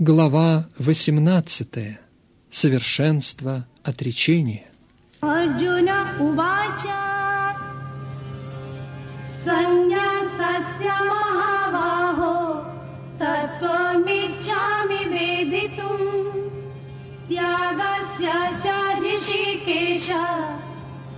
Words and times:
Глава 0.00 0.68
18. 0.78 1.98
Совершенство 2.52 3.66
отречения. 3.82 4.62
Арджуна 5.20 6.14
Увача. 6.20 7.56
Саньясасья 9.44 10.98
Махавахо 11.10 12.64
Татвамичами 13.18 15.02
Ведитум. 15.14 16.48
Тягасья 17.28 18.54
Чариши 18.62 19.64
Кеша 19.64 20.60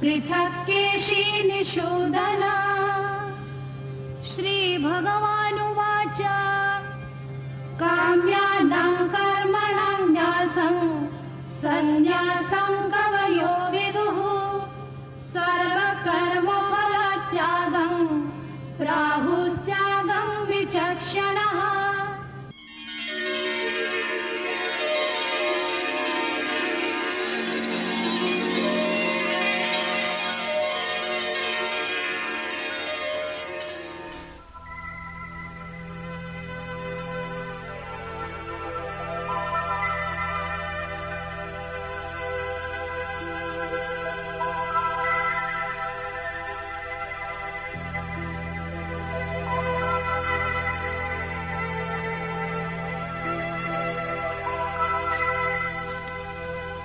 Притхакеши 0.00 1.24
Нишудана. 1.50 2.56
Шри 4.24 4.78
Бхагаванувача 4.78 6.59
काम्यानां 7.80 8.94
कर्मणां 9.08 10.00
न्यासम् 10.10 11.06
सन्न्यासं 11.62 12.72
कवयो 12.92 13.52
विदुः। 13.72 14.18
सर्वकर्मफलत्यागम् 15.34 16.50
प्राहुस्त्यागम् 18.78 19.29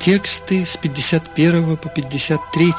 Тексты 0.05 0.67
с 0.67 0.77
51 0.77 1.77
по 1.77 1.89
53. 1.89 2.73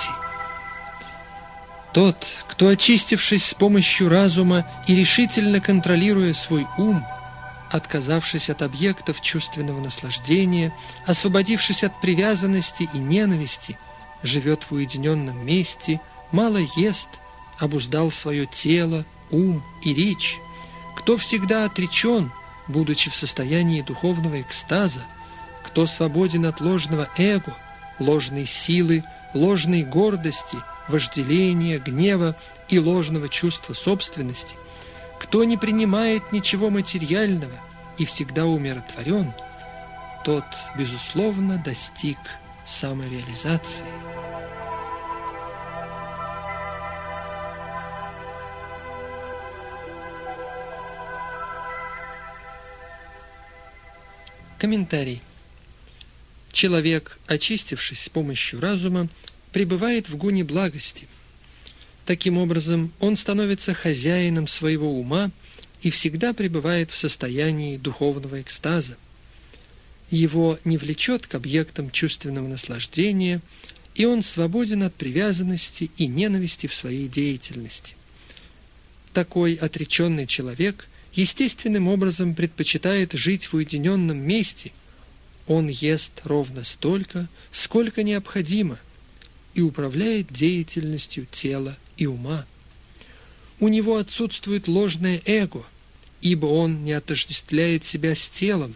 Тот, 1.93 2.25
кто, 2.47 2.69
очистившись 2.69 3.47
с 3.47 3.53
помощью 3.53 4.09
разума 4.09 4.65
и 4.87 4.95
решительно 4.95 5.59
контролируя 5.59 6.33
свой 6.35 6.69
ум, 6.79 7.05
отказавшись 7.69 8.49
от 8.49 8.63
объектов 8.63 9.21
чувственного 9.23 9.81
наслаждения, 9.81 10.73
освободившись 11.05 11.83
от 11.83 12.01
привязанности 12.01 12.89
и 12.95 12.99
ненависти, 12.99 13.77
живет 14.23 14.63
в 14.63 14.75
уединенном 14.75 15.45
месте, 15.45 16.01
мало 16.31 16.61
ест, 16.77 17.09
обуздал 17.59 18.13
свое 18.13 18.47
тело, 18.47 19.05
ум 19.33 19.65
и 19.83 19.93
речь, 19.93 20.39
кто 20.95 21.17
всегда 21.17 21.65
отречен, 21.65 22.31
будучи 22.69 23.11
в 23.11 23.17
состоянии 23.17 23.83
духовного 23.83 24.41
экстаза, 24.41 25.05
кто 25.77 25.85
свободен 25.85 26.47
от 26.47 26.63
ложного 26.63 27.07
эго, 27.19 27.55
ложной 27.99 28.47
силы, 28.47 29.05
ложной 29.35 29.83
гордости, 29.83 30.57
вожделения, 30.89 31.79
гнева 31.79 32.35
и 32.71 32.79
ложного 32.79 33.29
чувства 33.29 33.75
собственности, 33.75 34.57
кто 35.21 35.45
не 35.45 35.59
принимает 35.59 36.33
ничего 36.33 36.71
материального 36.71 37.53
и 37.99 38.07
всегда 38.07 38.47
умиротворен, 38.47 39.35
тот, 40.25 40.47
безусловно, 40.79 41.59
достиг 41.59 42.17
самореализации. 42.65 43.85
Комментарий. 54.59 55.21
Человек, 56.57 57.19
очистившись 57.27 58.05
с 58.05 58.09
помощью 58.09 58.61
разума, 58.61 59.11
пребывает 59.53 60.09
в 60.09 60.17
гуне 60.17 60.43
благости. 60.43 61.07
Таким 62.07 62.39
образом, 62.39 62.95
он 62.99 63.19
становится 63.19 63.75
хозяином 63.75 64.49
своего 64.49 64.99
ума 64.99 65.31
и 65.83 65.91
всегда 65.91 66.33
пребывает 66.33 66.91
в 66.91 66.97
состоянии 66.97 67.77
духовного 67.77 68.41
экстаза. 68.41 68.97
Его 70.11 70.59
не 70.65 70.79
влечет 70.79 71.27
к 71.27 71.35
объектам 71.35 71.91
чувственного 71.91 72.49
наслаждения, 72.49 73.43
и 73.95 74.07
он 74.07 74.23
свободен 74.23 74.83
от 74.83 74.95
привязанности 74.95 75.91
и 75.99 76.07
ненависти 76.07 76.69
в 76.69 76.75
своей 76.75 77.07
деятельности. 77.07 77.97
Такой 79.13 79.57
отреченный 79.57 80.27
человек 80.27 80.89
естественным 81.13 81.87
образом 81.87 82.35
предпочитает 82.35 83.13
жить 83.13 83.45
в 83.45 83.57
уединенном 83.57 84.17
месте– 84.17 84.73
он 85.47 85.69
ест 85.69 86.21
ровно 86.25 86.65
столько, 86.65 87.29
сколько 87.53 88.03
необходимо, 88.03 88.79
и 89.55 89.63
управляет 89.63 90.33
деятельностью 90.33 91.27
тела 91.31 91.77
и 91.97 92.07
ума. 92.07 92.47
У 93.59 93.69
него 93.69 93.97
отсутствует 93.97 94.69
ложное 94.69 95.23
эго, 95.25 95.65
ибо 96.21 96.47
он 96.47 96.85
не 96.85 96.93
отождествляет 96.93 97.85
себя 97.85 98.15
с 98.15 98.29
телом. 98.29 98.75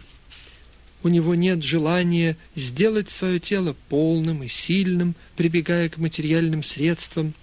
У 1.03 1.07
него 1.07 1.35
нет 1.35 1.63
желания 1.63 2.37
сделать 2.55 3.09
свое 3.09 3.39
тело 3.39 3.75
полным 3.89 4.43
и 4.43 4.47
сильным, 4.47 5.15
прибегая 5.35 5.89
к 5.89 5.97
материальным 5.97 6.63
средствам. 6.63 7.33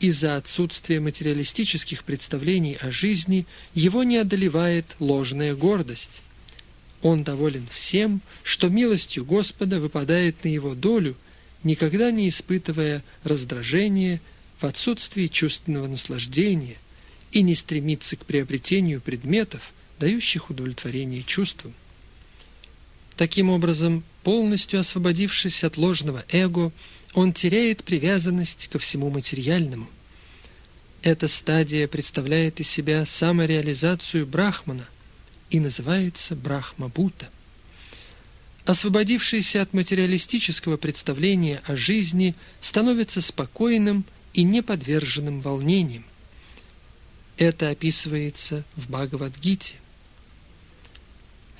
Из-за 0.00 0.36
отсутствия 0.36 1.00
материалистических 1.00 2.04
представлений 2.04 2.76
о 2.80 2.90
жизни 2.90 3.46
его 3.74 4.02
не 4.02 4.18
одолевает 4.18 4.96
ложная 4.98 5.54
гордость. 5.54 6.22
Он 7.04 7.22
доволен 7.22 7.66
всем, 7.70 8.22
что 8.42 8.70
милостью 8.70 9.26
Господа 9.26 9.78
выпадает 9.78 10.42
на 10.42 10.48
его 10.48 10.74
долю, 10.74 11.16
никогда 11.62 12.10
не 12.10 12.30
испытывая 12.30 13.04
раздражения 13.24 14.22
в 14.58 14.64
отсутствии 14.64 15.26
чувственного 15.26 15.86
наслаждения 15.86 16.78
и 17.30 17.42
не 17.42 17.54
стремится 17.54 18.16
к 18.16 18.24
приобретению 18.24 19.02
предметов, 19.02 19.74
дающих 20.00 20.48
удовлетворение 20.48 21.22
чувствам. 21.22 21.74
Таким 23.18 23.50
образом, 23.50 24.02
полностью 24.22 24.80
освободившись 24.80 25.62
от 25.62 25.76
ложного 25.76 26.24
эго, 26.30 26.72
он 27.12 27.34
теряет 27.34 27.84
привязанность 27.84 28.68
ко 28.68 28.78
всему 28.78 29.10
материальному. 29.10 29.90
Эта 31.02 31.28
стадия 31.28 31.86
представляет 31.86 32.60
из 32.60 32.70
себя 32.70 33.04
самореализацию 33.04 34.26
Брахмана, 34.26 34.88
и 35.50 35.60
называется 35.60 36.34
Брахмабута. 36.34 37.28
Освободившийся 38.64 39.62
от 39.62 39.74
материалистического 39.74 40.76
представления 40.76 41.62
о 41.66 41.76
жизни 41.76 42.34
становится 42.60 43.20
спокойным 43.20 44.04
и 44.32 44.42
неподверженным 44.42 45.40
волнениям. 45.40 46.04
Это 47.36 47.70
описывается 47.70 48.64
в 48.74 48.88
Бхагавадгите. 48.90 49.76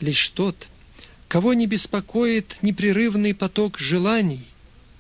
Лишь 0.01 0.29
тот, 0.31 0.69
кого 1.29 1.53
не 1.53 1.67
беспокоит 1.67 2.63
непрерывный 2.63 3.35
поток 3.35 3.79
желаний, 3.79 4.47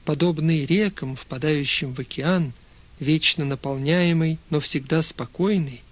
подобный 0.04 0.66
рекам, 0.66 1.16
впадающим 1.16 1.94
в 1.94 2.00
океан, 2.00 2.52
вечно 3.00 3.44
наполняемый, 3.44 4.38
но 4.50 4.60
всегда 4.60 5.02
спокойный, 5.02 5.82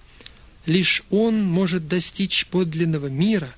Лишь 0.66 1.02
он 1.10 1.42
может 1.44 1.88
достичь 1.88 2.46
подлинного 2.46 3.08
мира, 3.08 3.52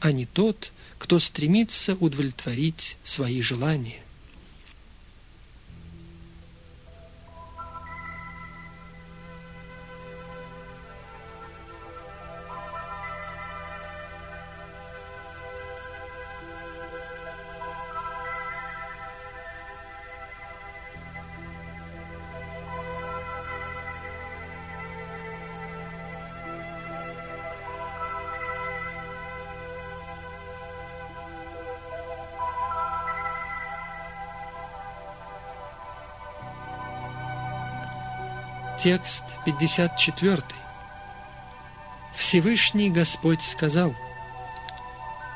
а 0.00 0.12
не 0.12 0.26
тот, 0.26 0.72
кто 0.98 1.18
стремится 1.18 1.96
удовлетворить 1.96 2.96
свои 3.02 3.42
желания. 3.42 4.03
Текст 38.84 39.24
54. 39.46 40.42
Всевышний 42.14 42.90
Господь 42.90 43.40
сказал, 43.40 43.96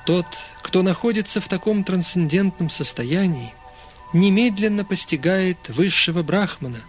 Тот, 0.05 0.27
кто 0.61 0.83
находится 0.83 1.41
в 1.41 1.49
таком 1.49 1.83
трансцендентном 1.83 2.69
состоянии, 2.69 3.55
немедленно 4.13 4.85
постигает 4.85 5.57
высшего 5.71 6.23
брахмана 6.23 6.83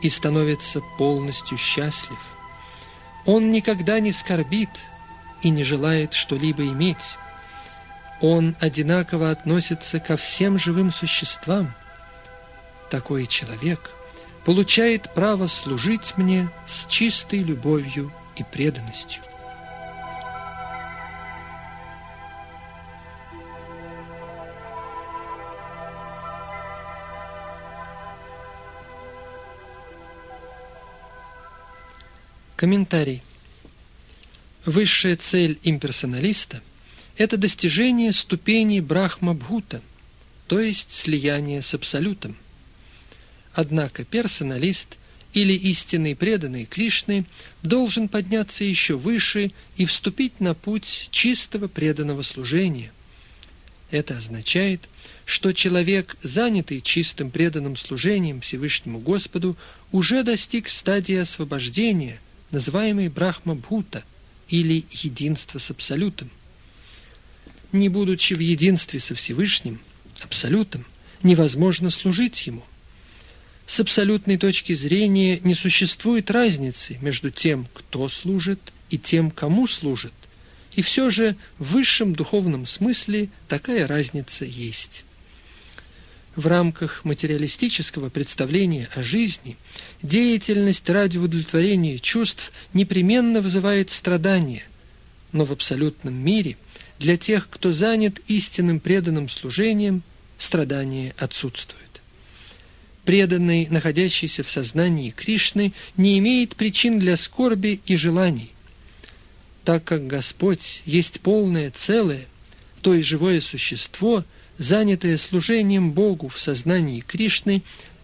и 0.00 0.08
становится 0.08 0.80
полностью 0.96 1.58
счастлив. 1.58 2.18
Он 3.26 3.52
никогда 3.52 4.00
не 4.00 4.12
скорбит 4.12 4.70
и 5.42 5.50
не 5.50 5.62
желает 5.62 6.14
что-либо 6.14 6.62
иметь. 6.68 7.18
Он 8.22 8.56
одинаково 8.60 9.30
относится 9.30 10.00
ко 10.00 10.16
всем 10.16 10.58
живым 10.58 10.90
существам. 10.90 11.74
Такой 12.90 13.26
человек 13.26 13.90
получает 14.48 15.12
право 15.12 15.46
служить 15.46 16.14
мне 16.16 16.48
с 16.66 16.86
чистой 16.86 17.40
любовью 17.40 18.10
и 18.38 18.42
преданностью. 18.42 19.22
Комментарий. 32.56 33.22
Высшая 34.64 35.16
цель 35.18 35.58
имперсоналиста– 35.62 36.62
это 37.18 37.36
достижение 37.36 38.14
ступени 38.14 38.80
Брахма-Бхута, 38.80 39.82
то 40.46 40.58
есть 40.58 40.90
слияние 40.90 41.60
с 41.60 41.74
Абсолютом. 41.74 42.38
Однако 43.60 44.04
персоналист 44.04 44.98
или 45.32 45.52
истинный 45.52 46.14
преданный 46.14 46.64
Кришны 46.64 47.24
должен 47.64 48.06
подняться 48.08 48.62
еще 48.62 48.96
выше 48.96 49.50
и 49.76 49.84
вступить 49.84 50.38
на 50.38 50.54
путь 50.54 51.08
чистого 51.10 51.66
преданного 51.66 52.22
служения. 52.22 52.92
Это 53.90 54.16
означает, 54.16 54.88
что 55.24 55.50
человек, 55.52 56.16
занятый 56.22 56.80
чистым 56.80 57.32
преданным 57.32 57.74
служением 57.74 58.42
Всевышнему 58.42 59.00
Господу, 59.00 59.56
уже 59.90 60.22
достиг 60.22 60.68
стадии 60.68 61.16
освобождения– 61.16 62.20
называемый 62.52 63.08
Брахма-Бхута 63.08 64.04
или 64.48 64.84
единство 64.92 65.58
с 65.58 65.72
Абсолютом. 65.72 66.30
Не 67.72 67.88
будучи 67.88 68.34
в 68.34 68.38
единстве 68.38 69.00
со 69.00 69.16
Всевышним, 69.16 69.80
Абсолютом, 70.22 70.84
невозможно 71.24 71.90
служить 71.90 72.46
Ему. 72.46 72.62
С 73.68 73.78
абсолютной 73.78 74.38
точки 74.38 74.72
зрения 74.72 75.38
не 75.44 75.54
существует 75.54 76.30
разницы 76.32 76.98
между 77.00 77.30
тем, 77.30 77.68
кто 77.74 78.08
служит, 78.08 78.58
и 78.90 78.96
тем, 78.98 79.30
кому 79.30 79.68
служит. 79.68 80.14
И 80.72 80.80
все 80.80 81.10
же 81.10 81.36
в 81.58 81.74
высшем 81.74 82.14
духовном 82.14 82.64
смысле 82.64 83.28
такая 83.46 83.86
разница 83.86 84.46
есть 84.46 85.04
в 86.34 86.46
рамках 86.46 87.04
материалистического 87.04 88.10
представления 88.10 88.88
о 88.94 89.02
жизни 89.02 89.56
деятельность 90.02 90.88
ради 90.88 91.18
удовлетворения 91.18 91.98
чувств 91.98 92.52
непременно 92.72 93.40
вызывает 93.40 93.90
страдания, 93.90 94.62
но 95.32 95.44
в 95.44 95.50
абсолютном 95.50 96.14
мире 96.14 96.56
для 97.00 97.16
тех, 97.16 97.50
кто 97.50 97.72
занят 97.72 98.20
истинным 98.28 98.78
преданным 98.78 99.28
служением, 99.28 100.02
страдания 100.38 101.12
отсутствуют. 101.18 101.87
Преданный, 103.08 103.68
находящийся 103.70 104.44
в 104.44 104.50
сознании 104.50 105.12
Кришны, 105.12 105.72
не 105.96 106.18
имеет 106.18 106.54
причин 106.56 106.98
для 106.98 107.16
скорби 107.16 107.80
и 107.86 107.96
желаний. 107.96 108.52
Так 109.64 109.82
как 109.84 110.06
Господь 110.06 110.82
есть 110.84 111.20
полное 111.22 111.70
целое, 111.70 112.26
то 112.82 112.92
и 112.92 113.00
живое 113.00 113.40
существо– 113.40 114.26
занятое 114.58 115.16
служением 115.16 115.92
Богу 115.92 116.28
в 116.28 116.38
сознании 116.38 117.00
Кришны, 117.00 117.62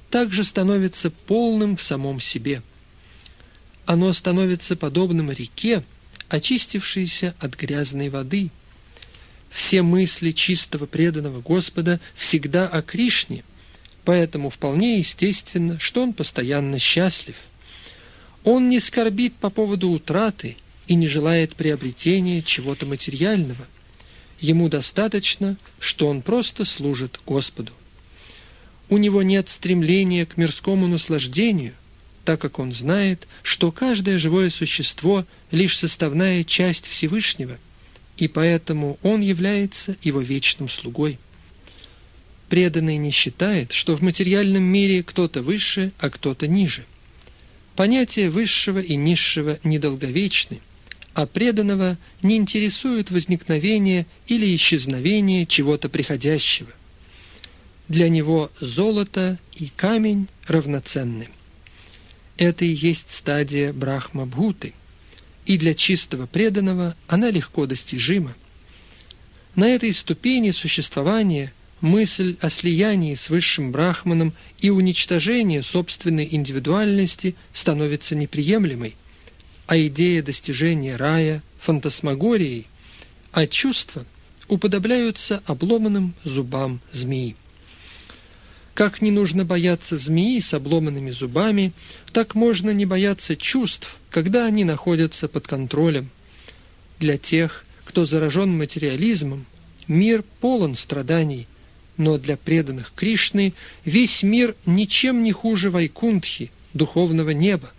также 0.08 0.42
становится 0.42 1.10
полным 1.10 1.76
в 1.76 1.82
самом 1.82 2.18
себе. 2.18 2.62
Оно 3.84 4.10
становится 4.14 4.74
подобным 4.74 5.30
реке, 5.30 5.84
очистившейся 6.30 7.34
от 7.40 7.56
грязной 7.56 8.08
воды. 8.08 8.48
Все 9.50 9.82
мысли 9.82 10.30
чистого 10.30 10.86
преданного 10.86 11.42
Господа 11.42 12.00
всегда 12.14 12.66
о 12.66 12.80
Кришне, 12.80 13.44
поэтому 14.04 14.50
вполне 14.50 14.98
естественно, 14.98 15.78
что 15.80 16.02
он 16.02 16.12
постоянно 16.12 16.78
счастлив. 16.78 17.36
Он 18.44 18.68
не 18.68 18.80
скорбит 18.80 19.34
по 19.36 19.50
поводу 19.50 19.88
утраты 19.90 20.56
и 20.86 20.94
не 20.94 21.08
желает 21.08 21.56
приобретения 21.56 22.42
чего-то 22.42 22.86
материального. 22.86 23.66
Ему 24.40 24.68
достаточно, 24.68 25.56
что 25.78 26.08
он 26.08 26.20
просто 26.20 26.64
служит 26.64 27.20
Господу. 27.26 27.72
У 28.90 28.98
него 28.98 29.22
нет 29.22 29.48
стремления 29.48 30.26
к 30.26 30.36
мирскому 30.36 30.86
наслаждению, 30.86 31.72
так 32.24 32.40
как 32.40 32.58
он 32.58 32.72
знает, 32.72 33.26
что 33.42 33.72
каждое 33.72 34.18
живое 34.18 34.50
существо– 34.50 35.24
лишь 35.50 35.78
составная 35.78 36.44
часть 36.44 36.86
Всевышнего, 36.86 37.58
и 38.16 38.28
поэтому 38.28 38.98
он 39.02 39.20
является 39.20 39.96
его 40.02 40.20
вечным 40.20 40.68
слугой. 40.68 41.18
Преданный 42.54 42.98
не 42.98 43.10
считает, 43.10 43.72
что 43.72 43.96
в 43.96 44.00
материальном 44.00 44.62
мире 44.62 45.02
кто-то 45.02 45.42
выше, 45.42 45.90
а 45.98 46.08
кто-то 46.08 46.46
ниже. 46.46 46.84
Понятия 47.74 48.30
высшего 48.30 48.78
и 48.78 48.94
низшего 48.94 49.58
недолговечны– 49.64 50.60
а 51.14 51.26
преданного 51.26 51.98
не 52.22 52.36
интересует 52.36 53.10
возникновение 53.10 54.06
или 54.28 54.54
исчезновение 54.54 55.46
чего-то 55.46 55.88
приходящего. 55.88 56.70
Для 57.88 58.08
него 58.08 58.52
золото 58.60 59.40
и 59.54 59.68
камень 59.74 60.28
равноценны. 60.46 61.28
Это 62.36 62.64
и 62.64 62.72
есть 62.72 63.10
стадия 63.10 63.72
Брахма-Бхуты, 63.72 64.74
и 65.44 65.58
для 65.58 65.74
чистого 65.74 66.26
преданного 66.26 66.96
она 67.08 67.30
легко 67.30 67.66
достижима. 67.66 68.36
На 69.56 69.68
этой 69.68 69.92
ступени 69.92 70.52
существования 70.52 71.52
мысль 71.84 72.36
о 72.40 72.50
слиянии 72.50 73.14
с 73.14 73.30
высшим 73.30 73.70
брахманом 73.70 74.32
и 74.58 74.70
уничтожение 74.70 75.62
собственной 75.62 76.28
индивидуальности 76.28 77.36
становится 77.52 78.16
неприемлемой– 78.16 78.96
а 79.66 79.78
идея 79.78 80.22
достижения 80.22 80.96
рая 80.96 81.42
фантасмагорией, 81.60 82.66
а 83.32 83.46
чувства 83.46 84.04
уподобляются 84.48 85.42
обломанным 85.46 86.14
зубам 86.24 86.80
змеи. 86.92 87.36
Как 88.74 89.00
не 89.00 89.10
нужно 89.10 89.44
бояться 89.44 89.96
змеи 89.96 90.40
с 90.40 90.52
обломанными 90.52 91.10
зубами, 91.12 91.72
так 92.12 92.34
можно 92.34 92.70
не 92.70 92.86
бояться 92.86 93.36
чувств, 93.36 93.96
когда 94.10 94.46
они 94.46 94.64
находятся 94.64 95.28
под 95.28 95.46
контролем. 95.46 96.10
Для 96.98 97.16
тех, 97.16 97.64
кто 97.84 98.04
заражен 98.04 98.56
материализмом, 98.56 99.46
мир 99.86 100.24
полон 100.40 100.74
страданий, 100.74 101.46
но 101.96 102.18
для 102.18 102.36
преданных 102.36 102.92
Кришны 102.94 103.54
весь 103.84 104.22
мир 104.22 104.54
ничем 104.66 105.22
не 105.22 105.32
хуже 105.32 105.70
Вайкунтхи, 105.70 106.50
духовного 106.72 107.30
неба 107.30 107.70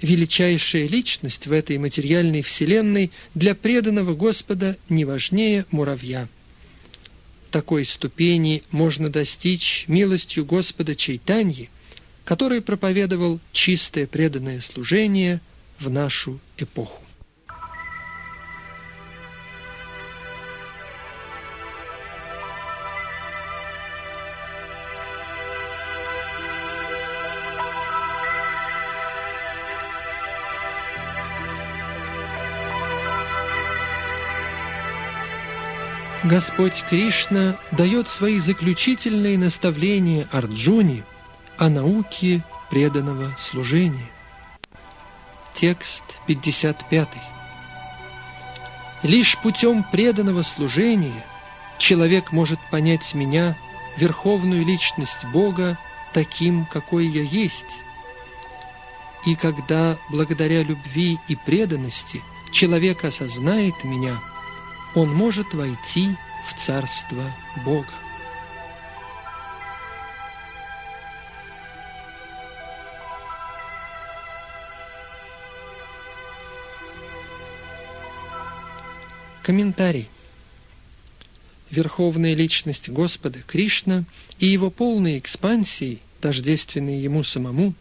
величайшая 0.00 0.86
личность 0.86 1.46
в 1.46 1.52
этой 1.52 1.78
материальной 1.78 2.42
вселенной 2.42 3.10
для 3.34 3.54
преданного 3.54 4.14
Господа 4.14 4.76
не 4.88 5.04
важнее 5.04 5.66
муравья. 5.70 6.28
Такой 7.50 7.84
ступени 7.84 8.62
можно 8.70 9.08
достичь 9.08 9.84
милостью 9.88 10.44
Господа 10.44 10.94
Чайтаньи, 10.94 11.70
который 12.24 12.60
проповедовал 12.60 13.40
чистое 13.52 14.06
преданное 14.06 14.60
служение 14.60 15.40
в 15.78 15.88
нашу 15.88 16.40
эпоху. 16.58 17.02
Господь 36.26 36.82
Кришна 36.90 37.56
дает 37.70 38.08
свои 38.08 38.40
заключительные 38.40 39.38
наставления 39.38 40.28
Арджуне 40.32 41.04
о 41.56 41.68
науке 41.68 42.44
преданного 42.68 43.36
служения. 43.38 44.10
Текст 45.54 46.02
55. 46.26 47.08
Лишь 49.04 49.38
путем 49.38 49.84
преданного 49.84 50.42
служения 50.42 51.24
человек 51.78 52.32
может 52.32 52.58
понять 52.72 53.14
меня, 53.14 53.56
верховную 53.96 54.66
личность 54.66 55.24
Бога, 55.32 55.78
таким, 56.12 56.66
какой 56.66 57.06
я 57.06 57.22
есть. 57.22 57.82
И 59.24 59.36
когда 59.36 59.96
благодаря 60.10 60.64
любви 60.64 61.20
и 61.28 61.36
преданности 61.36 62.20
человек 62.50 63.04
осознает 63.04 63.84
меня– 63.84 64.20
он 64.96 65.12
может 65.12 65.52
войти 65.52 66.08
в 66.48 66.58
Царство 66.58 67.22
Бога. 67.66 67.86
Комментарий. 79.42 80.08
Верховная 81.70 82.34
личность 82.34 82.88
Господа 82.88 83.40
Кришна 83.46 84.04
и 84.38 84.46
его 84.46 84.70
полные 84.70 85.18
экспансии, 85.18 85.98
тождественные 86.22 87.02
ему 87.02 87.22
самому, 87.22 87.74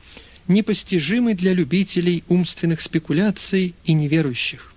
непостижимы 0.49 1.33
для 1.33 1.53
любителей 1.53 2.25
умственных 2.27 2.81
спекуляций 2.81 3.73
и 3.85 3.93
неверующих. 3.93 4.74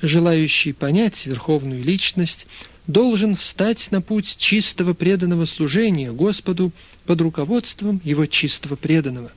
Желающий 0.00 0.72
понять 0.72 1.26
верховную 1.26 1.82
личность 1.82 2.46
должен 2.86 3.36
встать 3.36 3.90
на 3.90 4.00
путь 4.00 4.36
чистого 4.38 4.94
преданного 4.94 5.44
служения 5.44 6.12
Господу 6.12 6.72
под 7.04 7.20
руководством 7.20 8.00
его 8.04 8.26
чистого 8.26 8.76
преданного. 8.76 9.32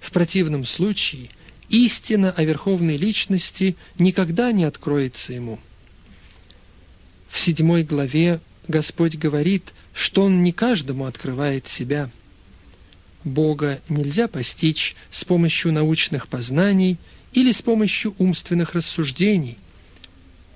В 0.00 0.10
противном 0.10 0.64
случае– 0.64 1.30
истина 1.68 2.32
о 2.32 2.44
верховной 2.44 2.96
личности 2.96 3.76
никогда 3.98 4.52
не 4.52 4.64
откроется 4.64 5.32
ему. 5.32 5.58
В 7.28 7.38
седьмой 7.40 7.82
главе 7.82 8.40
Господь 8.68 9.16
говорит, 9.16 9.72
что 9.92 10.22
Он 10.22 10.42
не 10.42 10.52
каждому 10.52 11.06
открывает 11.06 11.66
себя. 11.66 12.10
Бога 13.24 13.80
нельзя 13.88 14.28
постичь 14.28 14.94
с 15.10 15.24
помощью 15.24 15.72
научных 15.72 16.28
познаний 16.28 16.98
или 17.34 17.52
с 17.52 17.60
помощью 17.60 18.14
умственных 18.18 18.74
рассуждений. 18.74 19.58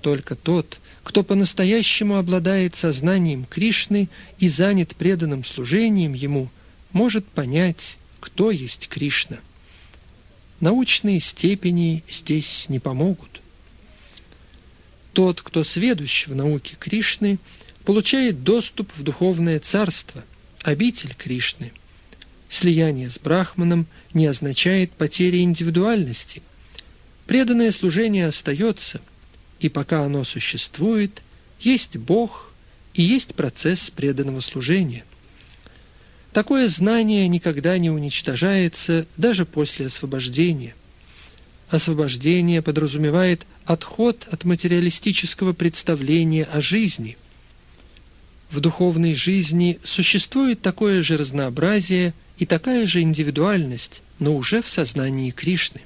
Только 0.01 0.35
тот, 0.35 0.79
кто 1.03 1.23
по-настоящему 1.23 2.17
обладает 2.17 2.75
сознанием 2.75 3.45
Кришны 3.45 4.09
и 4.39 4.47
занят 4.47 4.95
преданным 4.95 5.43
служением 5.43 6.13
Ему, 6.13 6.49
может 6.93 7.25
понять, 7.27 7.97
кто 8.19 8.49
есть 8.49 8.87
Кришна. 8.87 9.39
Научные 10.61 11.19
степени 11.19 12.03
здесь 12.09 12.65
не 12.69 12.79
помогут. 12.79 13.41
Тот, 15.13 15.41
кто 15.41 15.63
сведущ 15.63 16.27
в 16.27 16.35
науке 16.35 16.77
Кришны, 16.79 17.39
получает 17.83 18.43
доступ 18.43 18.91
в 18.95 19.03
духовное 19.03 19.59
царство, 19.59 20.23
обитель 20.63 21.13
Кришны. 21.17 21.73
Слияние 22.47 23.09
с 23.09 23.19
Брахманом 23.19 23.85
не 24.13 24.25
означает 24.27 24.91
потери 24.91 25.41
индивидуальности. 25.41 26.41
Преданное 27.29 27.71
служение 27.71 28.25
остается, 28.25 29.01
и 29.59 29.69
пока 29.69 30.03
оно 30.03 30.23
существует, 30.23 31.21
есть 31.59 31.95
Бог 31.95 32.51
и 32.95 33.03
есть 33.03 33.35
процесс 33.35 33.91
преданного 33.91 34.39
служения. 34.39 35.05
Такое 36.33 36.67
знание 36.69 37.27
никогда 37.27 37.77
не 37.77 37.91
уничтожается 37.91 39.05
даже 39.15 39.45
после 39.45 39.85
освобождения. 39.85 40.73
Освобождение 41.69 42.63
подразумевает 42.63 43.45
отход 43.63 44.27
от 44.31 44.43
материалистического 44.43 45.53
представления 45.53 46.45
о 46.45 46.61
жизни. 46.61 47.15
В 48.49 48.59
духовной 48.59 49.13
жизни 49.13 49.77
существует 49.83 50.63
такое 50.63 51.03
же 51.03 51.15
разнообразие 51.15 52.15
и 52.39 52.47
такая 52.47 52.87
же 52.87 53.01
индивидуальность, 53.01 54.01
но 54.17 54.35
уже 54.35 54.63
в 54.63 54.67
сознании 54.67 55.29
Кришны. 55.29 55.81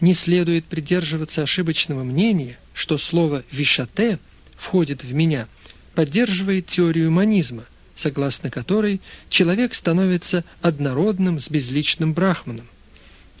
Не 0.00 0.14
следует 0.14 0.64
придерживаться 0.64 1.42
ошибочного 1.42 2.04
мнения, 2.04 2.58
что 2.74 2.98
слово 2.98 3.44
«вишате» 3.50 4.18
входит 4.56 5.04
в 5.04 5.12
меня, 5.12 5.48
поддерживает 5.94 6.66
теорию 6.66 7.10
манизма– 7.10 7.64
согласно 8.00 8.50
которой 8.50 9.00
человек 9.28 9.74
становится 9.74 10.42
однородным 10.62 11.38
с 11.38 11.50
безличным 11.50 12.14
брахманом. 12.14 12.66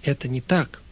Это 0.04 0.28
не 0.28 0.42
так. 0.42 0.82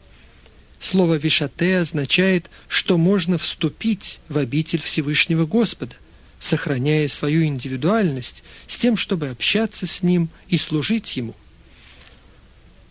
Слово 0.80 1.16
«вишате» 1.16 1.78
означает, 1.78 2.48
что 2.68 2.96
можно 2.96 3.36
вступить 3.36 4.20
в 4.28 4.38
обитель 4.38 4.80
Всевышнего 4.80 5.44
Господа, 5.44 5.94
сохраняя 6.38 7.08
свою 7.08 7.44
индивидуальность 7.44 8.42
с 8.66 8.78
тем, 8.78 8.96
чтобы 8.96 9.28
общаться 9.28 9.86
с 9.86 10.02
Ним 10.02 10.30
и 10.48 10.56
служить 10.56 11.16
Ему. 11.16 11.34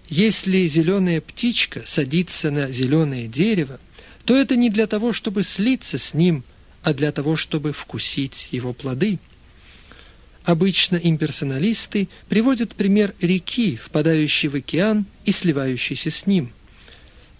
Если 0.09 0.65
зеленая 0.67 1.21
птичка 1.21 1.83
садится 1.85 2.49
на 2.51 2.71
зеленое 2.71 3.27
дерево, 3.27 3.79
то 4.25 4.35
это 4.35 4.55
не 4.55 4.69
для 4.69 4.87
того, 4.87 5.13
чтобы 5.13 5.43
слиться 5.43 5.97
с 5.97 6.13
Ним, 6.13 6.43
а 6.83 6.93
для 6.93 7.11
того, 7.11 7.35
чтобы 7.35 7.73
вкусить 7.73 8.49
Его 8.51 8.73
плоды– 8.73 9.19
Обычно 10.47 10.95
имперсоналисты 10.95 12.07
приводят 12.29 12.73
пример 12.73 13.13
реки, 13.19 13.75
впадающей 13.75 14.47
в 14.47 14.55
океан 14.55 15.05
и 15.25 15.33
сливающейся 15.33 16.09
с 16.09 16.25
ним. 16.25 16.53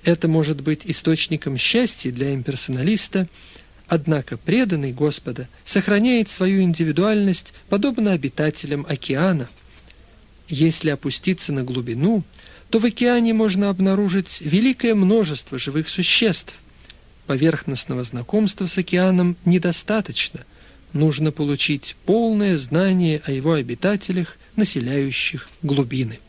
Это 0.04 0.28
может 0.28 0.60
быть 0.60 0.82
источником 0.84 1.56
счастья 1.56 2.12
для 2.12 2.34
имперсоналиста, 2.34 3.30
однако 3.88 4.36
преданный 4.36 4.92
Господа 4.92 5.48
сохраняет 5.64 6.28
свою 6.30 6.62
индивидуальность 6.62 7.54
подобно 7.70 8.12
обитателям 8.12 8.86
океана. 8.90 9.48
Если 10.50 10.90
опуститься 10.90 11.54
на 11.54 11.64
глубину, 11.64 12.26
то 12.70 12.80
в 12.80 12.86
океане 12.86 13.34
можно 13.34 13.70
обнаружить 13.70 14.42
великое 14.42 14.96
множество 14.96 15.58
живых 15.58 15.90
существ. 15.90 16.56
Поверхностного 17.26 18.04
знакомства 18.04 18.68
с 18.68 18.78
океаном 18.78 19.36
недостаточно– 19.46 20.46
нужно 20.94 21.32
получить 21.32 21.96
полное 22.06 22.58
знание 22.58 23.22
о 23.26 23.32
его 23.32 23.54
обитателях, 23.54 24.38
населяющих 24.56 25.48
глубины. 25.62 26.20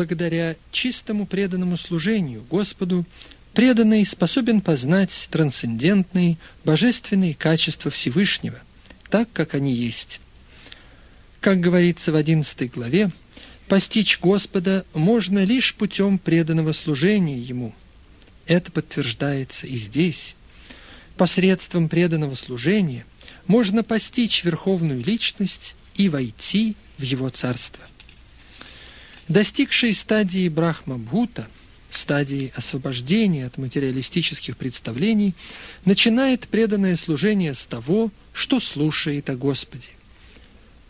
Благодаря 0.00 0.56
чистому 0.72 1.26
преданному 1.26 1.76
служению 1.76 2.42
Господу, 2.48 3.04
преданный 3.52 4.06
способен 4.06 4.62
познать 4.62 5.28
трансцендентные, 5.30 6.38
божественные 6.64 7.34
качества 7.34 7.90
Всевышнего, 7.90 8.58
так, 9.10 9.28
как 9.34 9.54
они 9.54 9.74
есть. 9.74 10.22
Как 11.40 11.60
говорится 11.60 12.12
в 12.12 12.14
одиннадцатой 12.14 12.68
главе, 12.68 13.10
постичь 13.68 14.18
Господа 14.20 14.86
можно 14.94 15.44
лишь 15.44 15.74
путем 15.74 16.18
преданного 16.18 16.72
служения 16.72 17.36
Ему. 17.36 17.74
Это 18.46 18.72
подтверждается 18.72 19.66
и 19.66 19.76
здесь. 19.76 20.34
Посредством 21.18 21.90
преданного 21.90 22.36
служения 22.36 23.04
можно 23.46 23.84
постичь 23.84 24.44
Верховную 24.44 25.04
Личность 25.04 25.76
и 25.94 26.08
войти 26.08 26.74
в 26.96 27.02
Его 27.02 27.28
Царство. 27.28 27.84
Достигший 29.30 29.94
стадии 29.94 30.48
Брахма-Бхута, 30.48 31.46
стадии 31.88 32.52
освобождения 32.56 33.46
от 33.46 33.58
материалистических 33.58 34.56
представлений, 34.56 35.36
начинает 35.84 36.48
преданное 36.48 36.96
служение 36.96 37.54
с 37.54 37.64
того, 37.64 38.10
что 38.32 38.58
слушает 38.58 39.30
о 39.30 39.36
Господе. 39.36 39.90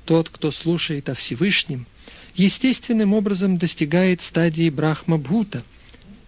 Тот, 0.06 0.30
кто 0.30 0.50
слушает 0.52 1.11
о 1.11 1.14
Всевышнем, 1.14 1.85
естественным 2.35 3.12
образом 3.12 3.59
достигает 3.59 4.23
стадии 4.23 4.70
Брахма-Бхута, 4.70 5.62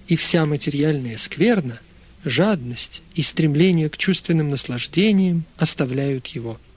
и 0.06 0.14
вся 0.16 0.44
материальная 0.44 1.16
скверна, 1.16 1.80
жадность 2.24 3.00
и 3.14 3.22
стремление 3.22 3.88
к 3.88 3.96
чувственным 3.96 4.50
наслаждениям 4.50 5.44
оставляют 5.56 6.26
его– 6.26 6.60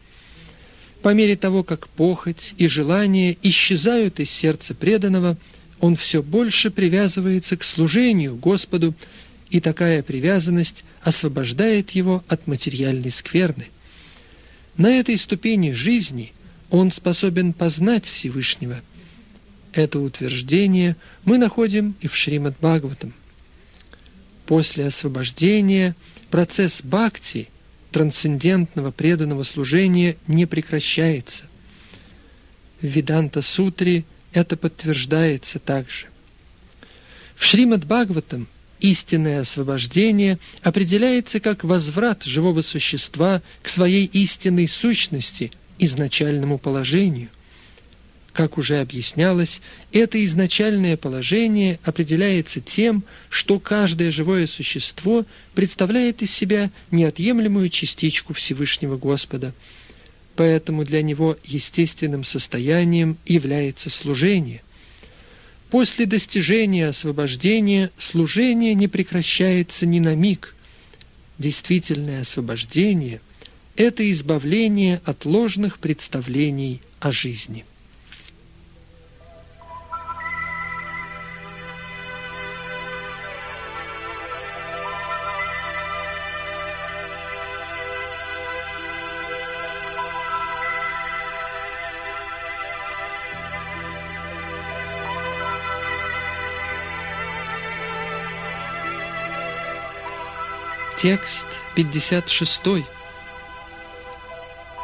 по 1.05 1.13
мере 1.13 1.35
того, 1.35 1.63
как 1.63 1.87
похоть 1.87 2.55
и 2.57 2.67
желание 2.67 3.37
исчезают 3.43 4.19
из 4.19 4.31
сердца 4.31 4.73
преданного, 4.73 5.37
он 5.79 5.95
все 5.95 6.23
больше 6.23 6.71
привязывается 6.71 7.57
к 7.57 7.63
служению 7.63 8.35
Господу, 8.35 8.95
и 9.51 9.59
такая 9.59 10.01
привязанность 10.01 10.83
освобождает 11.03 11.91
его 11.91 12.23
от 12.27 12.47
материальной 12.47 13.11
скверны. 13.11 13.67
На 14.77 14.89
этой 14.89 15.19
ступени 15.19 15.73
жизни 15.73 16.33
он 16.71 16.91
способен 16.91 17.53
познать 17.53 18.09
Всевышнего. 18.09 18.81
Это 19.73 19.99
утверждение 19.99 20.95
мы 21.23 21.37
находим 21.37 21.93
и 22.01 22.07
в 22.07 22.15
Шримад 22.15 22.55
Бхагаватам. 22.59 23.13
После 24.47 24.87
освобождения 24.87 25.95
процесс 26.31 26.81
бхакти– 26.81 27.49
трансцендентного 27.95 28.91
преданного 28.91 29.43
служения 29.43 30.17
не 30.27 30.45
прекращается. 30.45 31.45
В 32.81 32.87
Веданта-сутре 32.87 34.03
это 34.33 34.57
подтверждается 34.57 35.59
также. 35.59 36.07
В 37.37 37.45
Шримад 37.45 37.85
Бхагаватам 37.85 38.49
истинное 38.81 39.39
освобождение 39.39 40.39
определяется 40.61 41.39
как 41.39 41.63
возврат 41.63 42.23
живого 42.23 42.63
существа 42.63 43.41
к 43.63 43.69
своей 43.69 44.03
истинной 44.07 44.67
сущности, 44.67 45.53
изначальному 45.79 46.57
положению. 46.57 47.29
Как 48.35 48.57
уже 48.57 48.81
объяснялось, 48.81 49.61
это 49.93 50.21
изначальное 50.25 50.97
положение 50.97 51.79
определяется 51.85 52.59
тем, 52.59 53.05
что 53.29 53.61
каждое 53.61 54.11
живое 54.11 54.45
существо 54.45 55.25
представляет 55.53 56.21
из 56.21 56.31
себя 56.31 56.69
неотъемлемую 56.91 57.69
частичку 57.69 58.33
Всевышнего 58.33 58.97
Господа. 58.97 59.53
Поэтому 60.35 60.83
для 60.83 61.01
него 61.01 61.37
естественным 61.45 62.25
состоянием 62.25 63.17
является 63.25 63.89
служение. 63.89 64.61
После 65.69 66.05
достижения 66.05 66.89
освобождения 66.89 67.89
служение 67.97 68.73
не 68.73 68.89
прекращается 68.89 69.85
ни 69.85 69.99
на 69.99 70.13
миг. 70.13 70.55
Действительное 71.37 72.23
освобождение– 72.23 73.21
это 73.77 74.11
избавление 74.11 74.99
от 75.05 75.23
ложных 75.23 75.79
представлений 75.79 76.81
о 76.99 77.13
жизни. 77.13 77.63
Текст 101.05 101.45
56. 101.75 102.83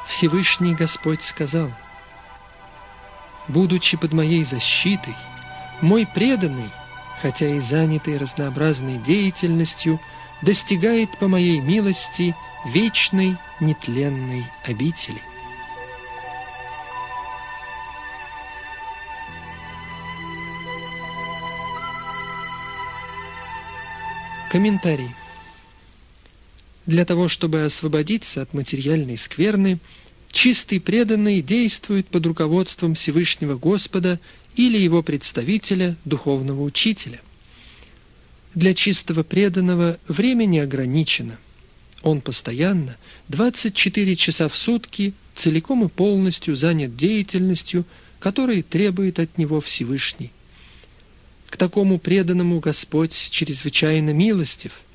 Всевышний 0.07 0.75
Господь 0.75 1.23
сказал, 1.23 1.71
«Будучи 3.47 3.97
под 3.97 4.13
моей 4.13 4.43
защитой, 4.43 5.15
мой 5.81 6.05
преданный, 6.05 6.69
хотя 7.23 7.47
и 7.47 7.57
занятый 7.57 8.19
разнообразной 8.19 8.99
деятельностью, 8.99 9.99
достигает 10.43 11.09
по 11.17 11.27
моей 11.27 11.59
милости 11.59 12.35
вечной 12.65 13.35
нетленной 13.59 14.45
обители». 14.63 15.23
Комментарий. 24.51 25.15
Для 26.85 27.05
того, 27.05 27.27
чтобы 27.27 27.63
освободиться 27.63 28.41
от 28.41 28.53
материальной 28.53 29.17
скверны, 29.17 29.79
чистый 30.31 30.79
преданный 30.79 31.41
действует 31.41 32.07
под 32.07 32.25
руководством 32.25 32.95
Всевышнего 32.95 33.55
Господа 33.55 34.19
или 34.55 34.77
его 34.77 35.03
представителя, 35.03 35.95
духовного 36.05 36.63
учителя. 36.63 37.21
Для 38.55 38.73
чистого 38.73 39.23
преданного 39.23 39.99
время 40.07 40.45
не 40.45 40.59
ограничено. 40.59 41.37
Он 42.01 42.19
постоянно, 42.19 42.97
24 43.29 44.15
часа 44.15 44.49
в 44.49 44.55
сутки, 44.55 45.13
целиком 45.35 45.85
и 45.85 45.87
полностью 45.87 46.55
занят 46.55 46.97
деятельностью, 46.97 47.85
которая 48.19 48.63
требует 48.63 49.19
от 49.19 49.37
него 49.37 49.61
Всевышний. 49.61 50.31
К 51.49 51.57
такому 51.57 51.99
преданному 51.99 52.59
Господь 52.59 53.13
чрезвычайно 53.29 54.11
милостив– 54.13 54.81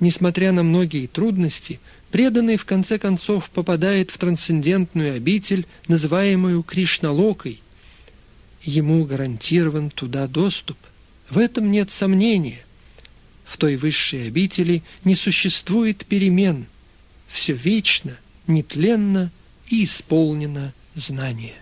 Несмотря 0.00 0.52
на 0.52 0.62
многие 0.62 1.06
трудности, 1.06 1.80
преданный 2.10 2.56
в 2.56 2.64
конце 2.64 2.98
концов 2.98 3.50
попадает 3.50 4.10
в 4.10 4.18
трансцендентную 4.18 5.14
обитель, 5.14 5.66
называемую 5.88 6.62
Кришналокой. 6.62 7.62
Ему 8.62 9.04
гарантирован 9.04 9.90
туда 9.90 10.26
доступ. 10.26 10.78
В 11.30 11.38
этом 11.38 11.70
нет 11.70 11.90
сомнения. 11.90 12.64
В 13.44 13.56
той 13.56 13.76
высшей 13.76 14.28
обители 14.28 14.82
не 15.04 15.14
существует 15.14 16.06
перемен. 16.06 16.66
Все 17.28 17.52
вечно, 17.52 18.16
нетленно 18.46 19.30
и 19.68 19.84
исполнено 19.84 20.74
знание. 20.94 21.54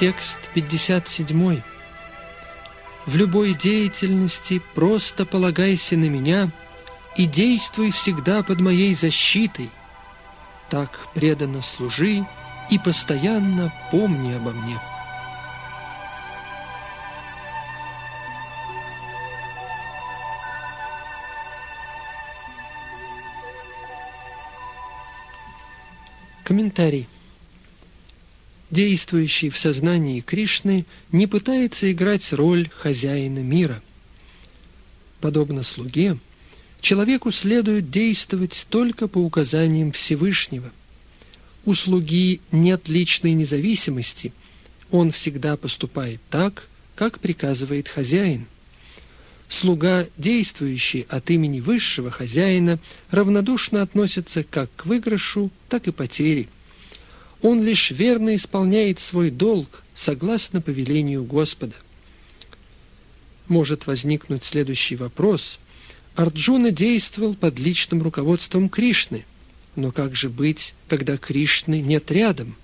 Текст 0.00 0.38
57. 0.54 1.60
В 3.04 3.16
любой 3.16 3.52
деятельности 3.52 4.62
просто 4.74 5.26
полагайся 5.26 5.94
на 5.98 6.06
меня 6.06 6.50
и 7.18 7.26
действуй 7.26 7.90
всегда 7.90 8.42
под 8.42 8.62
моей 8.62 8.94
защитой. 8.94 9.68
Так 10.70 11.06
преданно 11.12 11.60
служи 11.60 12.26
и 12.70 12.78
постоянно 12.78 13.74
помни 13.90 14.32
обо 14.32 14.52
мне. 14.52 14.80
Комментарий 26.42 27.06
действующий 28.70 29.50
в 29.50 29.58
сознании 29.58 30.20
Кришны, 30.20 30.86
не 31.12 31.26
пытается 31.26 31.90
играть 31.90 32.32
роль 32.32 32.68
хозяина 32.70 33.40
мира. 33.40 33.82
Подобно 35.20 35.62
слуге, 35.62 36.18
человеку 36.80 37.30
следует 37.30 37.90
действовать 37.90 38.66
только 38.70 39.08
по 39.08 39.18
указаниям 39.18 39.92
Всевышнего. 39.92 40.70
У 41.64 41.74
слуги 41.74 42.40
нет 42.52 42.88
личной 42.88 43.34
независимости, 43.34 44.32
он 44.90 45.12
всегда 45.12 45.56
поступает 45.56 46.20
так, 46.30 46.66
как 46.94 47.18
приказывает 47.20 47.88
хозяин. 47.88 48.46
Слуга, 49.48 50.06
действующий 50.16 51.06
от 51.08 51.28
имени 51.30 51.60
высшего 51.60 52.10
хозяина, 52.10 52.78
равнодушно 53.10 53.82
относится 53.82 54.44
как 54.44 54.70
к 54.76 54.86
выигрышу, 54.86 55.50
так 55.68 55.88
и 55.88 55.92
потере– 55.92 56.48
он 57.42 57.62
лишь 57.62 57.90
верно 57.90 58.36
исполняет 58.36 58.98
свой 58.98 59.30
долг 59.30 59.82
согласно 59.94 60.60
повелению 60.60 61.24
Господа. 61.24 61.74
Может 63.48 63.86
возникнуть 63.86 64.44
следующий 64.44 64.96
вопрос. 64.96 65.58
Арджуна 66.14 66.70
действовал 66.70 67.34
под 67.34 67.58
личным 67.58 68.02
руководством 68.02 68.68
Кришны, 68.68 69.24
но 69.74 69.90
как 69.90 70.14
же 70.14 70.28
быть, 70.28 70.74
когда 70.88 71.16
Кришны 71.16 71.80
нет 71.80 72.10
рядом? 72.10 72.56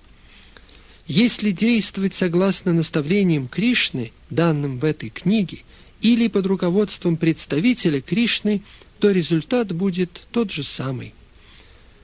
Если 1.07 1.51
действовать 1.51 2.13
согласно 2.13 2.73
наставлениям 2.73 3.47
Кришны, 3.47 4.11
данным 4.29 4.79
в 4.79 4.85
этой 4.85 5.09
книге, 5.09 5.59
или 6.01 6.27
под 6.27 6.45
руководством 6.45 7.17
представителя 7.17 8.01
Кришны, 8.01 8.61
то 8.99 9.09
результат 9.11 9.71
будет 9.71 10.27
тот 10.31 10.51
же 10.51 10.63
самый. 10.63 11.13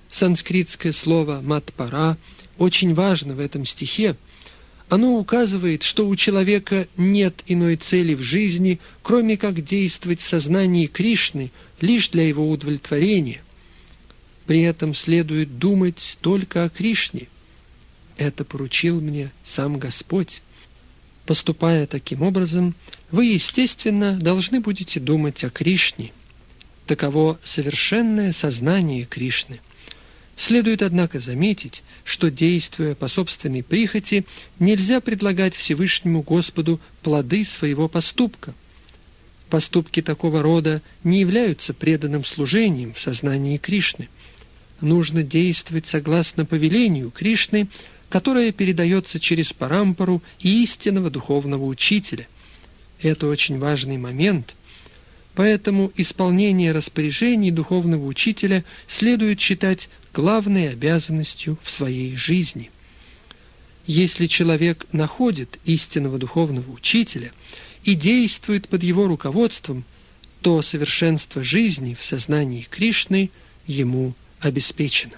Санскритское 0.09 0.91
слово 0.91 1.41
«матпара» 1.41 2.17
очень 2.57 2.93
важно 2.93 3.33
в 3.33 3.39
этом 3.39 3.65
стихе. 3.65 4.15
Оно 4.89 5.17
указывает, 5.17 5.83
что 5.83 6.07
у 6.07 6.15
человека 6.15 6.87
нет 6.97 7.41
иной 7.47 7.77
цели 7.77 8.13
в 8.13 8.21
жизни, 8.21 8.79
кроме 9.01 9.37
как 9.37 9.63
действовать 9.63 10.21
в 10.21 10.27
сознании 10.27 10.87
Кришны 10.87 11.51
лишь 11.81 12.09
для 12.09 12.27
его 12.27 12.49
удовлетворения. 12.49 13.41
При 14.45 14.61
этом 14.61 14.93
следует 14.93 15.57
думать 15.57 16.17
только 16.21 16.65
о 16.65 16.69
Кришне. 16.69 17.27
Это 18.17 18.43
поручил 18.43 19.01
мне 19.01 19.31
сам 19.43 19.79
Господь. 19.79 20.41
Поступая 21.25 21.87
таким 21.87 22.21
образом, 22.21 22.75
вы, 23.09 23.25
естественно, 23.25 24.17
должны 24.19 24.59
будете 24.59 24.99
думать 24.99 25.43
о 25.43 25.49
Кришне. 25.49 26.11
Таково 26.85 27.39
совершенное 27.43 28.33
сознание 28.33 29.05
Кришны– 29.05 29.61
Следует, 30.35 30.81
однако, 30.81 31.19
заметить, 31.19 31.83
что, 32.03 32.31
действуя 32.31 32.95
по 32.95 33.07
собственной 33.07 33.63
прихоти, 33.63 34.25
нельзя 34.59 34.99
предлагать 34.99 35.55
Всевышнему 35.55 36.21
Господу 36.21 36.79
плоды 37.01 37.45
своего 37.45 37.87
поступка. 37.87 38.53
Поступки 39.49 40.01
такого 40.01 40.41
рода 40.41 40.81
не 41.03 41.19
являются 41.19 41.73
преданным 41.73 42.25
служением 42.25 42.93
в 42.93 42.99
сознании 42.99 43.57
Кришны. 43.57 44.09
Нужно 44.81 45.21
действовать 45.21 45.85
согласно 45.85 46.45
повелению 46.45 47.11
Кришны, 47.11 47.67
которое 48.09 48.51
передается 48.51 49.19
через 49.19 49.53
парампору 49.53 50.23
истинного 50.39 51.11
духовного 51.11 51.65
учителя. 51.65 52.27
Это 52.99 53.27
очень 53.27 53.59
важный 53.59 53.97
момент. 53.97 54.55
Поэтому 55.35 55.91
исполнение 55.95 56.71
распоряжений 56.71 57.49
духовного 57.49 58.05
учителя 58.05 58.63
следует 58.87 59.39
считать 59.39 59.89
главной 60.13 60.69
обязанностью 60.69 61.57
в 61.63 61.71
своей 61.71 62.15
жизни. 62.15 62.69
Если 63.85 64.27
человек 64.27 64.85
находит 64.91 65.59
истинного 65.65 66.17
духовного 66.17 66.71
учителя 66.71 67.31
и 67.83 67.95
действует 67.95 68.69
под 68.69 68.83
его 68.83 69.07
руководством, 69.07 69.83
то 70.41 70.61
совершенство 70.61 71.43
жизни 71.43 71.95
в 71.99 72.03
сознании 72.03 72.67
Кришны 72.69 73.31
ему 73.65 74.13
обеспечено. 74.39 75.15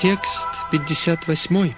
Текст 0.00 0.48
58. 0.70 1.74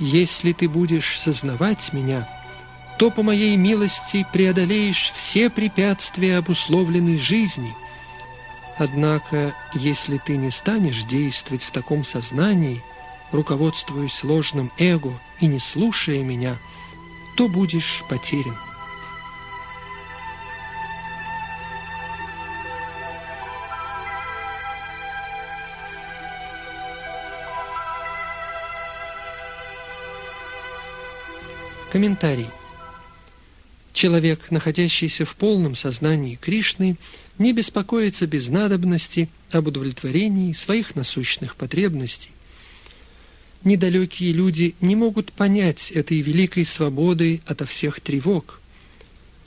«Если 0.00 0.52
ты 0.52 0.68
будешь 0.68 1.20
сознавать 1.20 1.92
меня, 1.92 2.28
то 2.98 3.12
по 3.12 3.22
моей 3.22 3.56
милости 3.56 4.26
преодолеешь 4.32 5.12
все 5.14 5.50
препятствия 5.50 6.36
обусловленной 6.38 7.16
жизни. 7.16 7.76
Однако, 8.76 9.54
если 9.72 10.18
ты 10.18 10.36
не 10.36 10.50
станешь 10.50 11.04
действовать 11.04 11.62
в 11.62 11.70
таком 11.70 12.02
сознании, 12.02 12.82
руководствуясь 13.30 14.24
ложным 14.24 14.72
эго 14.78 15.12
и 15.38 15.46
не 15.46 15.60
слушая 15.60 16.24
меня, 16.24 16.58
то 17.36 17.48
будешь 17.48 18.02
потерян. 18.08 18.58
Комментарий. 31.90 32.48
Человек, 33.94 34.50
находящийся 34.50 35.24
в 35.24 35.34
полном 35.36 35.74
сознании 35.74 36.36
Кришны, 36.36 36.98
не 37.38 37.54
беспокоится 37.54 38.26
без 38.26 38.48
надобности 38.48 39.30
об 39.50 39.68
удовлетворении 39.68 40.52
своих 40.52 40.94
насущных 40.94 41.56
потребностей. 41.56 42.30
Недалекие 43.64 44.32
люди 44.32 44.74
не 44.82 44.96
могут 44.96 45.32
понять 45.32 45.90
этой 45.90 46.20
великой 46.20 46.66
свободы 46.66 47.40
ото 47.46 47.64
всех 47.64 48.00
тревог. 48.00 48.60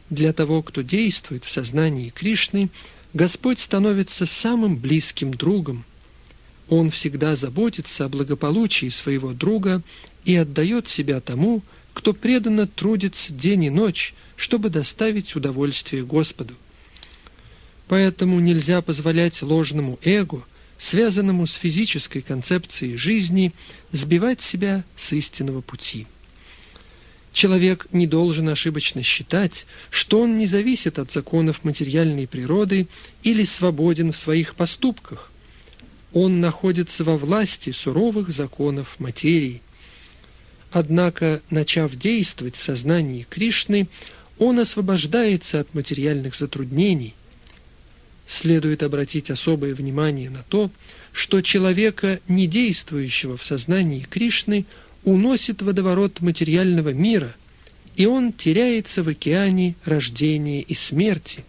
Для 0.10 0.34
того, 0.34 0.64
кто 0.64 0.82
действует 0.82 1.46
в 1.46 1.50
сознании 1.50 2.10
Кришны, 2.10 2.70
Господь 3.14 3.60
становится 3.60 4.26
самым 4.26 4.78
близким 4.78 5.32
другом. 5.32 5.86
Он 6.70 6.90
всегда 6.90 7.36
заботится 7.36 8.06
о 8.06 8.10
благополучии 8.10 8.90
своего 8.90 9.32
друга 9.32 9.84
и 10.26 10.36
отдает 10.36 10.88
себя 10.88 11.22
тому, 11.22 11.62
кто 12.02 12.14
преданно 12.14 12.66
трудится 12.66 13.32
день 13.32 13.66
и 13.66 13.70
ночь, 13.70 14.16
чтобы 14.36 14.72
доставить 14.72 15.36
удовольствие 15.36 16.04
Господу. 16.04 16.56
Поэтому 17.88 18.40
нельзя 18.40 18.82
позволять 18.82 19.44
ложному 19.44 20.00
эго, 20.04 20.44
связанному 20.80 21.46
с 21.46 21.54
физической 21.54 22.24
концепцией 22.24 22.98
жизни, 22.98 23.54
сбивать 23.92 24.42
себя 24.42 24.84
с 24.96 25.14
истинного 25.14 25.62
пути. 25.62 26.08
Человек 27.34 27.86
не 27.92 28.08
должен 28.08 28.50
ошибочно 28.50 29.04
считать, 29.04 29.68
что 29.92 30.22
он 30.22 30.40
не 30.40 30.48
зависит 30.48 30.98
от 30.98 31.12
законов 31.12 31.64
материальной 31.64 32.28
природы 32.28 32.88
или 33.22 33.44
свободен 33.44 34.12
в 34.12 34.18
своих 34.18 34.56
поступках. 34.56 35.32
Он 36.14 36.42
находится 36.42 37.04
во 37.04 37.16
власти 37.16 37.70
суровых 37.70 38.32
законов 38.32 39.00
материи– 39.00 39.62
Однако, 40.72 41.42
начав 41.50 41.96
действовать 41.98 42.56
в 42.56 42.64
сознании 42.64 43.28
Кришны, 43.30 43.88
он 44.40 44.60
освобождается 44.60 45.60
от 45.60 45.74
материальных 45.74 46.36
затруднений. 46.36 47.14
Следует 48.26 48.82
обратить 48.82 49.30
особое 49.30 49.76
внимание 49.76 50.30
на 50.30 50.44
то, 50.44 50.72
что 51.12 51.42
человека, 51.42 52.22
не 52.30 52.48
действующего 52.48 53.36
в 53.36 53.44
сознании 53.44 54.08
Кришны, 54.10 54.66
уносит 55.04 55.62
водоворот 55.62 56.22
материального 56.22 56.94
мира, 56.94 57.36
и 57.98 58.06
он 58.06 58.32
теряется 58.32 59.04
в 59.04 59.10
океане 59.10 59.76
рождения 59.84 60.62
и 60.62 60.74
смерти. 60.74 61.44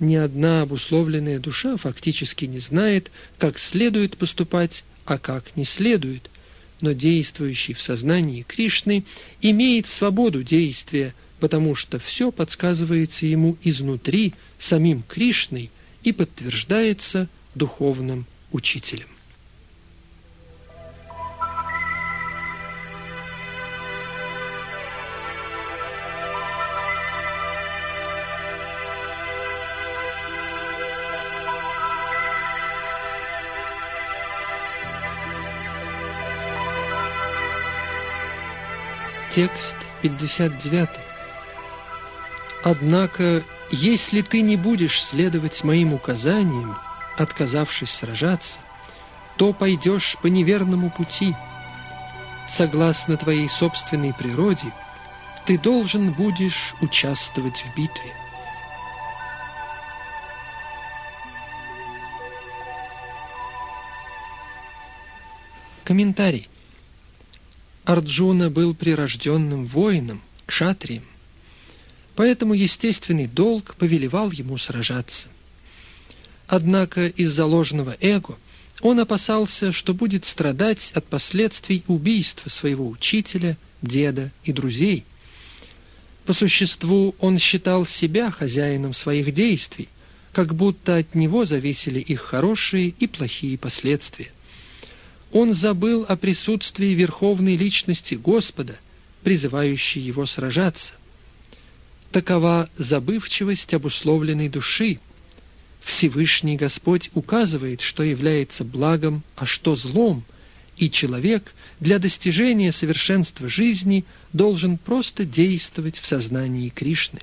Ни 0.00 0.14
одна 0.14 0.62
обусловленная 0.62 1.38
душа 1.38 1.76
фактически 1.76 2.46
не 2.46 2.58
знает, 2.58 3.10
как 3.38 3.58
следует 3.58 4.16
поступать, 4.16 4.84
а 5.04 5.18
как 5.18 5.56
не 5.56 5.64
следует 5.64 6.30
но 6.84 6.92
действующий 6.92 7.72
в 7.72 7.80
сознании 7.80 8.42
Кришны 8.42 9.04
имеет 9.40 9.86
свободу 9.86 10.42
действия, 10.42 11.14
потому 11.40 11.74
что 11.74 11.98
все 11.98 12.30
подсказывается 12.30 13.24
ему 13.24 13.56
изнутри 13.62 14.34
самим 14.58 15.02
Кришной 15.02 15.70
и 16.02 16.12
подтверждается 16.12 17.26
духовным 17.54 18.26
учителем. 18.52 19.13
Текст 39.34 39.76
59. 40.02 40.88
Однако, 42.62 43.42
если 43.72 44.22
ты 44.22 44.42
не 44.42 44.56
будешь 44.56 45.02
следовать 45.02 45.64
моим 45.64 45.92
указаниям, 45.92 46.78
отказавшись 47.18 47.90
сражаться, 47.90 48.60
то 49.36 49.52
пойдешь 49.52 50.16
по 50.22 50.28
неверному 50.28 50.88
пути. 50.88 51.34
Согласно 52.48 53.16
твоей 53.16 53.48
собственной 53.48 54.14
природе, 54.14 54.72
ты 55.46 55.58
должен 55.58 56.12
будешь 56.12 56.76
участвовать 56.80 57.64
в 57.64 57.76
битве. 57.76 58.12
Комментарий. 65.82 66.48
Арджуна 67.84 68.50
был 68.50 68.74
прирожденным 68.74 69.66
воином, 69.66 70.22
кшатрием. 70.46 71.04
Поэтому 72.16 72.54
естественный 72.54 73.26
долг 73.26 73.74
повелевал 73.76 74.30
ему 74.30 74.56
сражаться. 74.56 75.28
Однако 76.46 77.06
из-за 77.06 77.44
ложного 77.44 77.96
эго 78.00 78.36
он 78.80 79.00
опасался, 79.00 79.72
что 79.72 79.94
будет 79.94 80.24
страдать 80.24 80.92
от 80.94 81.06
последствий 81.06 81.84
убийства 81.86 82.48
своего 82.48 82.88
учителя, 82.88 83.56
деда 83.82 84.30
и 84.44 84.52
друзей. 84.52 85.04
По 86.24 86.32
существу 86.32 87.14
он 87.18 87.38
считал 87.38 87.86
себя 87.86 88.30
хозяином 88.30 88.94
своих 88.94 89.32
действий, 89.32 89.88
как 90.32 90.54
будто 90.54 90.96
от 90.96 91.14
него 91.14 91.44
зависели 91.44 92.00
их 92.00 92.20
хорошие 92.20 92.88
и 92.88 93.06
плохие 93.06 93.58
последствия. 93.58 94.30
Он 95.34 95.52
забыл 95.52 96.06
о 96.08 96.14
присутствии 96.14 96.94
верховной 96.94 97.56
личности 97.56 98.14
Господа, 98.14 98.76
призывающей 99.24 100.00
его 100.00 100.26
сражаться. 100.26 100.94
Такова 102.12 102.70
забывчивость 102.78 103.74
обусловленной 103.74 104.48
души. 104.48 105.00
Всевышний 105.82 106.56
Господь 106.56 107.10
указывает, 107.14 107.80
что 107.80 108.04
является 108.04 108.62
благом, 108.62 109.24
а 109.34 109.44
что 109.44 109.74
злом, 109.74 110.22
и 110.76 110.88
человек 110.88 111.52
для 111.80 111.98
достижения 111.98 112.70
совершенства 112.70 113.48
жизни 113.48 114.04
должен 114.32 114.78
просто 114.78 115.24
действовать 115.24 115.98
в 115.98 116.06
сознании 116.06 116.68
Кришны. 116.68 117.18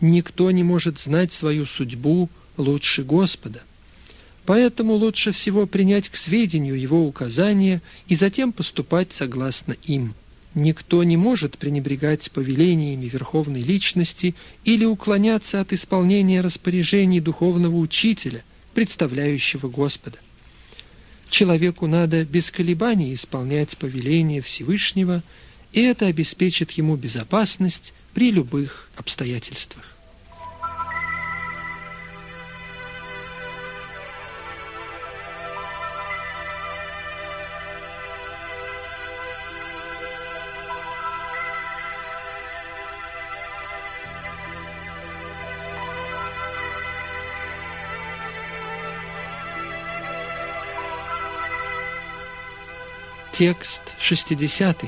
Никто 0.00 0.48
не 0.52 0.62
может 0.62 1.00
знать 1.00 1.32
свою 1.32 1.66
судьбу 1.66 2.30
лучше 2.56 3.02
Господа. 3.02 3.64
Поэтому 4.48 4.94
лучше 4.94 5.32
всего 5.32 5.66
принять 5.66 6.08
к 6.08 6.16
сведению 6.16 6.80
его 6.80 7.06
указания 7.06 7.82
и 8.06 8.14
затем 8.14 8.54
поступать 8.54 9.12
согласно 9.12 9.76
им. 9.84 10.14
Никто 10.54 11.04
не 11.04 11.18
может 11.18 11.58
пренебрегать 11.58 12.30
повелениями 12.30 13.10
верховной 13.12 13.60
личности 13.60 14.34
или 14.64 14.86
уклоняться 14.86 15.60
от 15.60 15.74
исполнения 15.74 16.40
распоряжений 16.40 17.20
духовного 17.20 17.76
учителя, 17.76 18.42
представляющего 18.72 19.68
Господа. 19.68 20.16
Человеку 21.28 21.86
надо 21.86 22.24
без 22.24 22.50
колебаний 22.50 23.12
исполнять 23.12 23.76
повеления 23.76 24.40
Всевышнего, 24.40 25.22
и 25.74 25.82
это 25.82 26.06
обеспечит 26.06 26.70
ему 26.70 26.96
безопасность 26.96 27.92
при 28.14 28.30
любых 28.30 28.88
обстоятельствах. 28.96 29.97
Текст 53.38 53.94
60. 54.00 54.86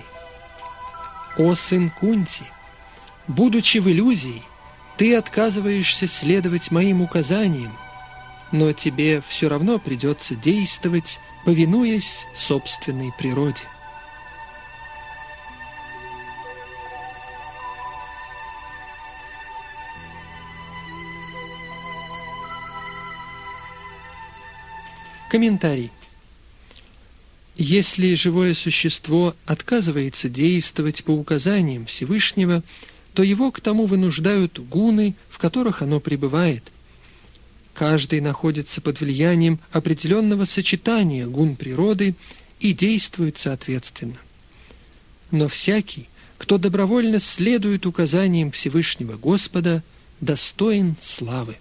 «О 1.39 1.55
сын 1.55 1.89
Кунти, 1.89 2.43
будучи 3.29 3.79
в 3.79 3.89
иллюзии, 3.89 4.43
ты 4.97 5.15
отказываешься 5.15 6.09
следовать 6.09 6.73
моим 6.73 7.01
указаниям, 7.01 7.79
но 8.51 8.73
тебе 8.73 9.23
все 9.29 9.49
равно 9.49 9.79
придется 9.79 10.35
действовать, 10.35 11.21
повинуясь 11.45 12.27
собственной 12.35 13.13
природе». 13.17 13.63
Комментарий. 25.29 25.93
Если 27.63 28.15
живое 28.15 28.55
существо 28.55 29.37
отказывается 29.45 30.31
действовать 30.31 31.05
по 31.05 31.11
указаниям 31.11 31.85
Всевышнего, 31.85 32.63
то 33.13 33.23
его 33.23 33.53
к 33.53 33.61
тому 33.61 33.85
вынуждают 33.85 34.59
гуны, 34.59 35.15
в 35.29 35.37
которых 35.37 35.83
оно 35.83 36.01
пребывает. 36.01 36.65
Каждый 37.75 38.23
находится 38.23 38.81
под 38.81 39.01
влиянием 39.01 39.61
определенного 39.73 40.47
сочетания 40.47 41.27
гун 41.27 41.55
природы 41.55 42.15
и 42.61 42.73
действует 42.73 43.37
соответственно. 43.37 44.17
Но 45.31 45.47
всякий, 45.47 46.09
кто 46.39 46.57
добровольно 46.57 47.21
следует 47.21 47.85
указаниям 47.85 48.53
Всевышнего 48.53 49.19
Господа, 49.19 49.83
достоин 50.23 50.97
славы. 50.99 51.59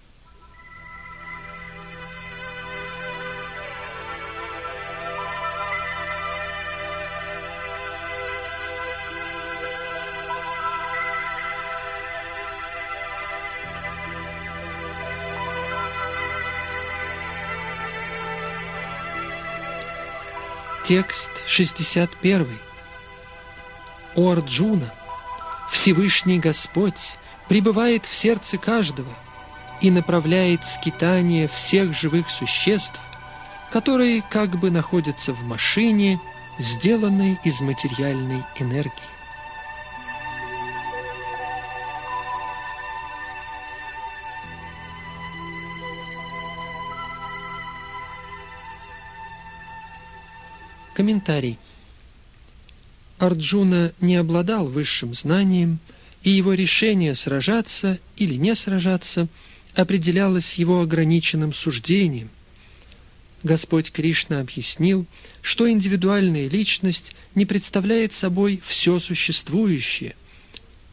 Текст 20.89 21.29
61. 21.45 22.47
О 24.15 24.31
Арджуна, 24.31 24.91
Всевышний 25.71 26.39
Господь 26.39 27.19
пребывает 27.47 28.07
в 28.07 28.15
сердце 28.15 28.57
каждого 28.57 29.13
и 29.81 29.91
направляет 29.91 30.65
скитание 30.65 31.47
всех 31.47 31.93
живых 31.95 32.31
существ, 32.31 32.99
которые 33.71 34.23
как 34.23 34.57
бы 34.57 34.71
находятся 34.71 35.31
в 35.31 35.43
машине, 35.43 36.19
сделанной 36.57 37.37
из 37.43 37.61
материальной 37.61 38.43
энергии. 38.57 39.18
Комментарий. 50.99 51.57
Арджуна 53.19 53.93
не 54.01 54.17
обладал 54.17 54.67
высшим 54.67 55.13
знанием, 55.13 55.79
и 56.23 56.29
его 56.29 56.53
решение 56.53 57.15
сражаться 57.15 57.99
или 58.17 58.33
не 58.33 58.53
сражаться 58.53 59.29
определялось 59.75 60.55
его 60.55 60.81
ограниченным 60.81 61.53
суждением. 61.53 62.29
Господь 63.43 63.93
Кришна 63.93 64.41
объяснил, 64.41 65.05
что 65.41 65.71
индивидуальная 65.71 66.49
личность 66.49 67.15
не 67.33 67.45
представляет 67.45 68.11
собой 68.11 68.61
все 68.67 68.99
существующее. 68.99 70.17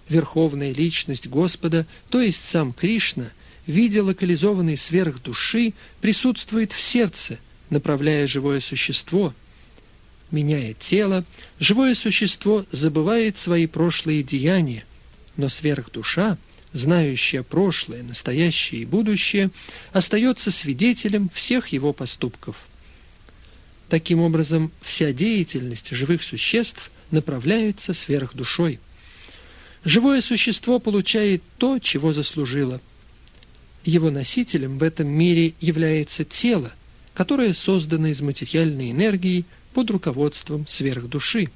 Верховная 0.09 0.73
личность 0.73 1.27
Господа, 1.27 1.85
то 2.11 2.21
есть 2.21 2.49
сам 2.49 2.73
Кришна, 2.73 3.33
в 3.67 3.73
виде 3.73 4.01
локализованной 4.03 4.77
сверхдуши, 4.77 5.75
присутствует 6.01 6.71
в 6.71 6.81
сердце, 6.81 7.41
направляя 7.71 8.29
живое 8.29 8.61
существо– 8.61 9.35
меняя 10.37 10.75
тело, 10.75 11.25
живое 11.59 11.95
существо 11.95 12.67
забывает 12.71 13.39
свои 13.39 13.67
прошлые 13.67 14.23
деяния, 14.23 14.85
но 15.37 15.49
сверхдуша, 15.49 16.37
знающая 16.73 17.43
прошлое, 17.43 18.03
настоящее 18.03 18.83
и 18.83 18.85
будущее, 18.85 19.51
остается 19.93 20.51
свидетелем 20.51 21.31
всех 21.31 21.69
его 21.69 21.95
поступков. 21.95 22.57
Таким 23.89 24.21
образом, 24.21 24.71
вся 24.83 25.13
деятельность 25.13 25.91
живых 25.91 26.23
существ 26.23 26.91
направляется 27.11 27.95
сверхдушой. 27.95 28.79
Живое 29.85 30.21
существо 30.21 30.81
получает 30.81 31.43
то, 31.59 31.79
чего 31.79 32.13
заслужило. 32.13 32.81
Его 33.85 34.11
носителем 34.11 34.79
в 34.79 34.83
этом 34.83 35.07
мире 35.07 35.55
является 35.61 36.25
тело, 36.25 36.73
которое 37.15 37.55
создано 37.55 38.09
из 38.09 38.21
материальной 38.21 38.91
энергии, 38.91 39.45
под 39.77 39.91
руководством 39.91 40.67
сверхдуши. 40.67 41.51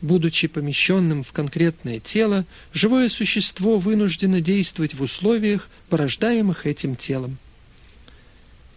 Будучи 0.00 0.48
помещенным 0.48 1.22
в 1.22 1.32
конкретное 1.32 2.00
тело, 2.00 2.46
живое 2.72 3.10
существо 3.10 3.78
вынуждено 3.78 4.40
действовать 4.40 4.94
в 4.94 5.02
условиях, 5.02 5.68
порождаемых 5.90 6.64
этим 6.64 6.96
телом. 6.96 7.36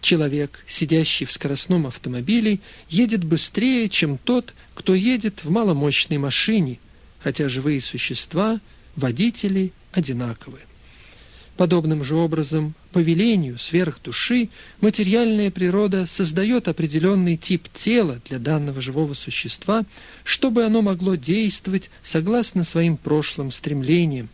Человек, 0.02 0.62
сидящий 0.66 1.24
в 1.24 1.32
скоростном 1.32 1.86
автомобиле, 1.86 2.60
едет 2.90 3.24
быстрее, 3.24 3.88
чем 3.88 4.18
тот, 4.18 4.52
кто 4.74 4.94
едет 4.94 5.42
в 5.42 5.48
маломощной 5.48 6.18
машине, 6.18 6.80
хотя 7.20 7.48
живые 7.48 7.80
существа, 7.80 8.60
водители, 8.94 9.72
одинаковы. 9.92 10.58
Подобным 11.58 12.04
же 12.04 12.14
образом, 12.14 12.76
по 12.92 13.00
велению 13.00 13.58
сверхдуши, 13.58 14.48
материальная 14.80 15.50
природа 15.50 16.06
создает 16.06 16.68
определенный 16.68 17.36
тип 17.36 17.66
тела 17.74 18.20
для 18.28 18.38
данного 18.38 18.80
живого 18.80 19.12
существа, 19.14 19.82
чтобы 20.22 20.64
оно 20.64 20.82
могло 20.82 21.16
действовать 21.16 21.90
согласно 22.04 22.62
своим 22.62 22.96
прошлым 22.96 23.50
стремлениям. 23.50 24.28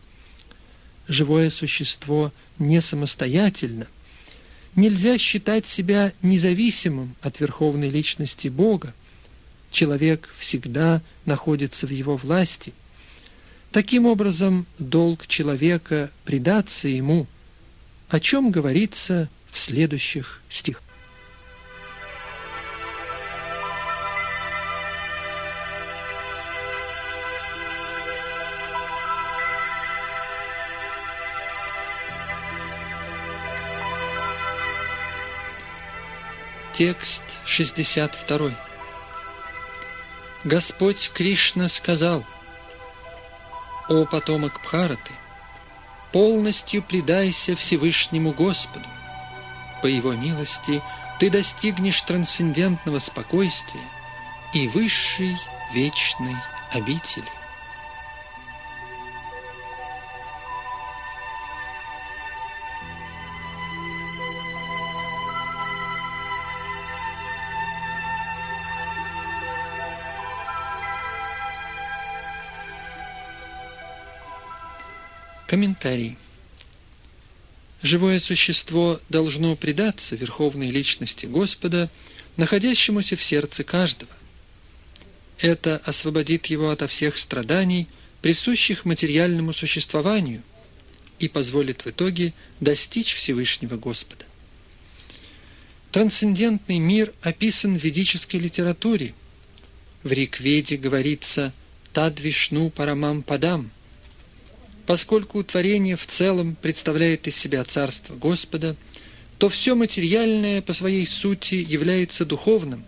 Живое 1.07 1.49
существо 1.49 2.31
не 2.59 2.79
самостоятельно. 2.79 3.87
Нельзя 4.75 5.17
считать 5.17 5.65
себя 5.65 6.13
независимым 6.21 7.15
от 7.21 7.39
верховной 7.39 7.89
личности 7.89 8.49
Бога. 8.49 8.93
Человек 9.71 10.29
всегда 10.37 11.01
находится 11.25 11.87
в 11.87 11.89
его 11.89 12.17
власти– 12.17 12.71
Таким 13.75 14.05
образом, 14.05 14.65
долг 14.79 15.27
человека– 15.27 16.09
предаться 16.23 16.87
ему, 16.87 17.27
о 18.07 18.21
чем 18.21 18.49
говорится 18.49 19.27
в 19.51 19.59
следующих 19.59 20.41
стихах. 20.47 20.81
Текст 36.71 37.25
62. 37.43 38.51
Господь 40.45 41.11
Кришна 41.13 41.67
сказал– 41.67 42.25
о 43.87 44.05
потомок 44.05 44.61
Бхараты, 44.63 45.11
полностью 46.11 46.81
предайся 46.81 47.55
Всевышнему 47.55 48.33
Господу. 48.33 48.87
По 49.81 49.87
Его 49.87 50.13
милости 50.13 50.81
ты 51.19 51.29
достигнешь 51.29 52.01
трансцендентного 52.01 52.99
спокойствия 52.99 53.81
и 54.53 54.67
высшей 54.67 55.37
вечной 55.73 56.35
обители. 56.71 57.25
Комментарий. 75.47 76.17
Живое 77.83 78.19
существо 78.19 78.99
должно 79.09 79.55
предаться 79.55 80.15
верховной 80.15 80.71
личности 80.71 81.27
Господа, 81.27 81.91
находящемуся 82.35 83.15
в 83.15 83.23
сердце 83.23 83.63
каждого. 83.63 84.11
Это 85.37 85.77
освободит 85.77 86.47
его 86.47 86.71
ото 86.71 86.87
всех 86.87 87.17
страданий, 87.17 87.87
присущих 88.21 88.85
материальному 88.85 89.53
существованию, 89.53 90.41
и 91.19 91.27
позволит 91.27 91.85
в 91.85 91.89
итоге 91.91 92.33
достичь 92.59 93.13
Всевышнего 93.13 93.77
Господа. 93.77 94.25
Трансцендентный 95.91 96.79
мир 96.79 97.13
описан 97.21 97.77
в 97.77 97.83
ведической 97.83 98.39
литературе. 98.39 99.13
В 100.01 100.11
Рикведе 100.11 100.75
говорится 100.75 101.53
«Тадвишну 101.93 102.71
парамам 102.71 103.21
падам», 103.21 103.71
Поскольку 104.85 105.43
творение 105.43 105.95
в 105.95 106.05
целом 106.05 106.55
представляет 106.61 107.27
из 107.27 107.35
себя 107.35 107.63
Царство 107.63 108.15
Господа, 108.15 108.75
то 109.37 109.49
все 109.49 109.75
материальное 109.75 110.61
по 110.61 110.73
своей 110.73 111.07
сути 111.07 111.55
является 111.55 112.25
духовным. 112.25 112.85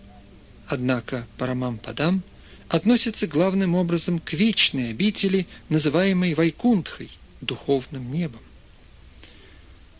Однако 0.67 1.27
Парамам 1.37 1.79
Падам 1.79 2.23
относится 2.69 3.25
главным 3.27 3.75
образом 3.75 4.19
к 4.19 4.33
вечной 4.33 4.91
обители, 4.91 5.47
называемой 5.69 6.35
Вайкунтхой, 6.35 7.09
духовным 7.41 8.11
небом. 8.11 8.41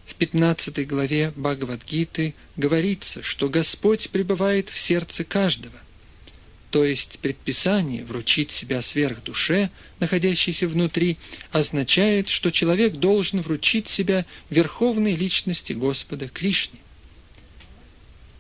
В 0.06 0.16
15 0.16 0.88
главе 0.88 1.34
Бхагавадгиты 1.36 2.36
говорится, 2.56 3.24
что 3.24 3.50
Господь 3.50 4.10
пребывает 4.10 4.70
в 4.70 4.80
сердце 4.80 5.24
каждого 5.24 5.76
то 6.78 6.86
есть 6.86 7.18
предписание 7.24 8.06
вручить 8.06 8.52
себя 8.52 8.84
сверх 8.84 9.24
душе, 9.24 9.72
находящейся 10.00 10.68
внутри, 10.68 11.18
означает, 11.52 12.30
что 12.30 12.52
человек 12.52 12.98
должен 12.98 13.42
вручить 13.42 13.90
себя 13.90 14.28
верховной 14.52 15.16
личности 15.16 15.74
Господа 15.74 16.30
Кришне. 16.30 16.78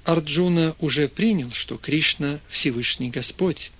Арджуна 0.03 0.75
уже 0.79 1.07
принял, 1.07 1.49
что 1.51 1.77
Кришна– 1.77 2.39
Всевышний 2.47 3.09
Господь. 3.09 3.71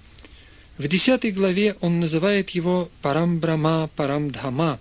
В 0.80 0.88
десятой 0.88 1.30
главе 1.30 1.76
он 1.80 2.00
называет 2.00 2.50
его 2.50 2.90
Парамбрама 3.04 3.92
Парамдхама. 3.96 4.80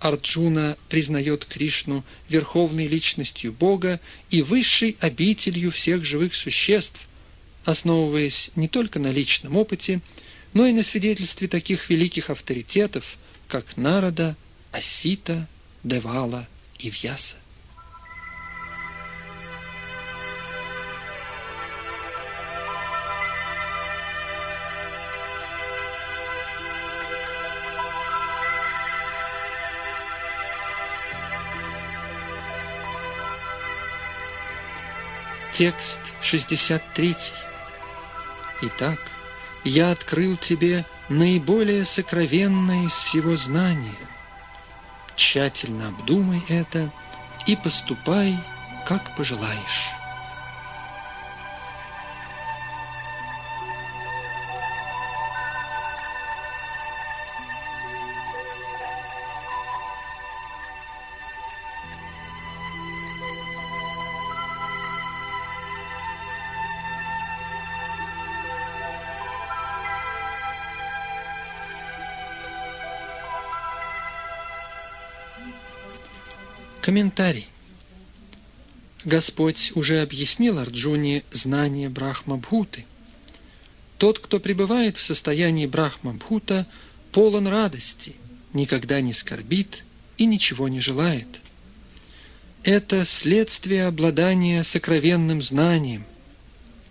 Арджуна 0.00 0.78
признает 0.88 1.44
Кришну 1.44 2.06
верховной 2.30 2.86
личностью 2.86 3.52
Бога 3.52 4.00
и 4.30 4.40
высшей 4.40 4.96
обителью 5.00 5.72
всех 5.72 6.06
живых 6.06 6.34
существ, 6.34 7.07
основываясь 7.68 8.50
не 8.56 8.66
только 8.66 8.98
на 8.98 9.12
личном 9.12 9.56
опыте, 9.56 10.00
но 10.54 10.64
и 10.64 10.72
на 10.72 10.82
свидетельстве 10.82 11.48
таких 11.48 11.90
великих 11.90 12.30
авторитетов, 12.30 13.18
как 13.46 13.76
Нарада, 13.76 14.36
Асита, 14.72 15.46
Девала 15.84 16.48
и 16.78 16.88
Вьяса. 16.88 17.36
Текст 35.52 35.98
63. 36.22 37.16
Итак, 38.60 38.98
я 39.64 39.90
открыл 39.92 40.36
тебе 40.36 40.84
наиболее 41.08 41.84
сокровенное 41.84 42.86
из 42.86 42.92
всего 42.92 43.36
знания. 43.36 43.94
Тщательно 45.16 45.88
обдумай 45.88 46.42
это 46.48 46.92
и 47.46 47.56
поступай, 47.56 48.38
как 48.86 49.16
пожелаешь. 49.16 49.97
Комментарий. 76.98 77.46
Господь 79.04 79.70
уже 79.76 80.02
объяснил 80.02 80.58
Арджуне 80.58 81.22
знание 81.30 81.88
Брахма-Бхуты. 81.88 82.86
Тот, 83.98 84.18
кто 84.18 84.40
пребывает 84.40 84.96
в 84.96 85.04
состоянии 85.04 85.66
Брахма-Бхута, 85.66 86.66
полон 87.12 87.46
радости, 87.46 88.16
никогда 88.52 89.00
не 89.00 89.12
скорбит 89.12 89.84
и 90.16 90.26
ничего 90.26 90.66
не 90.66 90.80
желает. 90.80 91.28
Это 92.64 93.04
следствие 93.04 93.86
обладания 93.86 94.64
сокровенным 94.64 95.40
знанием. 95.40 96.04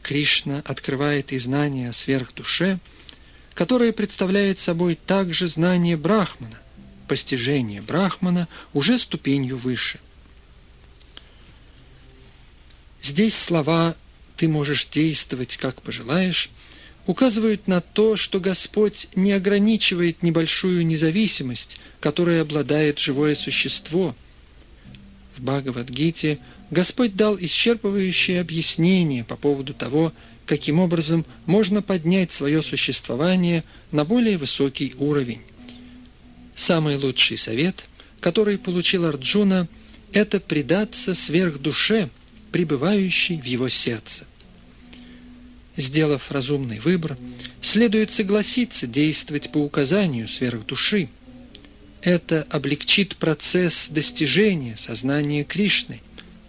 Кришна 0.03 0.61
открывает 0.63 1.33
и 1.33 1.37
знание 1.37 1.89
о 1.89 1.93
сверхдуше, 1.93 2.79
которое 3.53 3.91
представляет 3.91 4.57
собой 4.57 4.95
также 4.95 5.49
знание 5.49 5.97
Брахмана, 5.97 6.61
постижение 7.07 7.81
Брахмана 7.81 8.47
уже 8.73 8.97
ступенью 8.97 9.57
выше. 9.57 9.99
Здесь 13.01 13.35
слова 13.35 13.95
«ты 14.35 14.47
можешь 14.47 14.87
действовать, 14.87 15.57
как 15.57 15.81
пожелаешь» 15.81 16.49
указывают 17.07 17.67
на 17.67 17.79
то, 17.79 18.17
что 18.17 18.39
Господь 18.39 19.07
не 19.15 19.31
ограничивает 19.31 20.21
небольшую 20.23 20.85
независимость, 20.85 21.79
которой 22.01 22.41
обладает 22.41 22.99
живое 22.99 23.33
существо. 23.33 24.13
В 25.37 25.41
Бхагавадгите 25.41 26.39
Господь 26.69 27.15
дал 27.15 27.37
исчерпывающее 27.37 28.41
объяснение 28.41 29.23
по 29.23 29.37
поводу 29.37 29.73
того, 29.73 30.11
каким 30.45 30.79
образом 30.79 31.25
можно 31.45 31.81
поднять 31.81 32.31
свое 32.31 32.61
существование 32.61 33.63
на 33.91 34.03
более 34.03 34.37
высокий 34.37 34.93
уровень. 34.97 35.41
Самый 36.57 36.97
лучший 36.97 37.37
совет, 37.37 37.85
который 38.19 38.57
получил 38.57 39.05
Арджуна, 39.05 39.67
это 40.11 40.39
предаться 40.39 41.13
сверх 41.13 41.59
душе, 41.59 42.09
пребывающей 42.51 43.39
в 43.39 43.45
его 43.45 43.69
сердце. 43.69 44.25
Сделав 45.75 46.31
разумный 46.31 46.79
выбор, 46.79 47.15
следует 47.61 48.11
согласиться 48.11 48.87
действовать 48.87 49.51
по 49.51 49.59
указанию 49.59 50.27
сверхдуши. 50.27 51.09
Это 52.01 52.47
облегчит 52.49 53.17
процесс 53.17 53.89
достижения 53.89 54.77
сознания 54.77 55.43
Кришны, 55.43 56.01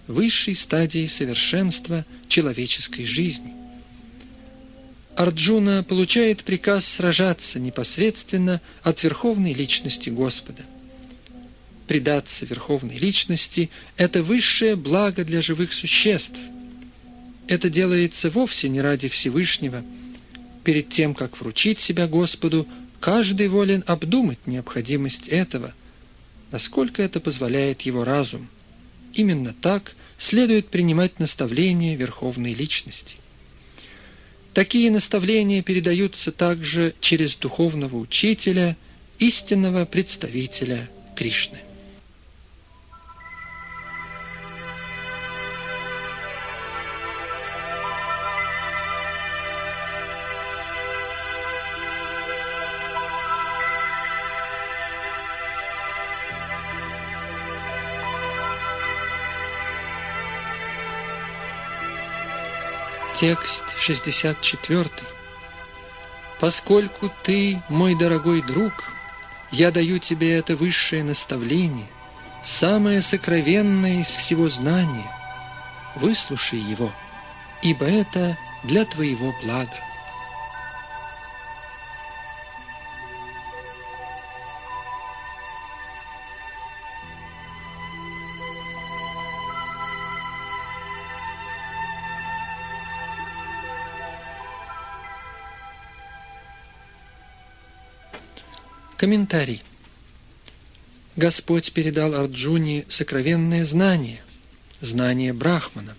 высшей 0.07 0.57
стадии 0.57 1.05
совершенства 1.05 2.07
человеческой 2.29 3.05
жизни. 3.05 3.58
Арджуна 5.19 5.83
получает 5.83 6.45
приказ 6.45 6.87
сражаться 6.87 7.59
непосредственно 7.59 8.61
от 8.85 9.03
верховной 9.03 9.53
личности 9.53 10.11
Господа. 10.11 10.63
Предаться 11.89 12.47
верховной 12.47 12.99
личности– 12.99 13.69
это 13.97 14.23
высшее 14.23 14.77
благо 14.77 15.25
для 15.25 15.43
живых 15.43 15.73
существ. 15.73 16.39
Это 17.49 17.69
делается 17.69 18.31
вовсе 18.31 18.69
не 18.69 18.81
ради 18.81 19.09
Всевышнего. 19.09 19.83
Перед 20.63 20.89
тем, 20.91 21.17
как 21.17 21.41
вручить 21.41 21.81
себя 21.81 22.07
Господу, 22.07 22.69
каждый 23.01 23.49
волен 23.49 23.83
обдумать 23.89 24.47
необходимость 24.47 25.27
этого, 25.27 25.75
насколько 26.53 27.03
это 27.03 27.19
позволяет 27.19 27.81
его 27.81 28.05
разум. 28.05 28.47
Именно 29.15 29.53
так 29.53 29.97
следует 30.17 30.69
принимать 30.69 31.19
наставления 31.19 31.97
верховной 31.97 32.55
личности– 32.55 33.17
Такие 34.55 34.91
наставления 34.91 35.63
передаются 35.63 36.33
также 36.33 36.95
через 37.01 37.37
духовного 37.37 37.97
учителя, 37.97 38.77
истинного 39.19 39.85
представителя 39.85 40.89
Кришны. 41.17 41.59
Текст 63.19 63.65
64. 63.77 64.89
«Поскольку 66.39 67.11
ты, 67.25 67.61
мой 67.69 67.97
дорогой 67.97 68.43
друг, 68.43 68.73
я 69.51 69.73
даю 69.73 69.99
тебе 69.99 70.37
это 70.37 70.55
высшее 70.55 71.03
наставление, 71.03 71.89
самое 72.45 73.03
сокровенное 73.03 74.03
из 74.03 74.07
всего 74.07 74.49
знания. 74.49 75.11
Выслушай 75.97 76.61
его, 76.61 76.93
ибо 77.61 77.87
это 77.87 78.39
для 78.63 78.85
твоего 78.85 79.35
блага. 79.43 79.75
Комментарий. 99.09 99.63
Господь 101.17 101.73
передал 101.73 102.15
Арджуне 102.15 102.85
сокровенное 102.91 103.65
знание, 103.65 104.21
знание 104.83 105.33
Брахмана, 105.33 105.97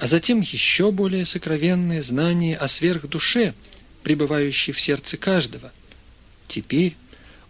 а 0.00 0.08
затем 0.08 0.40
еще 0.40 0.90
более 0.90 1.24
сокровенное 1.24 2.02
знание 2.02 2.56
о 2.56 2.66
сверхдуше, 2.66 3.54
пребывающей 4.02 4.72
в 4.72 4.80
сердце 4.80 5.16
каждого. 5.16 5.70
Теперь 6.48 6.96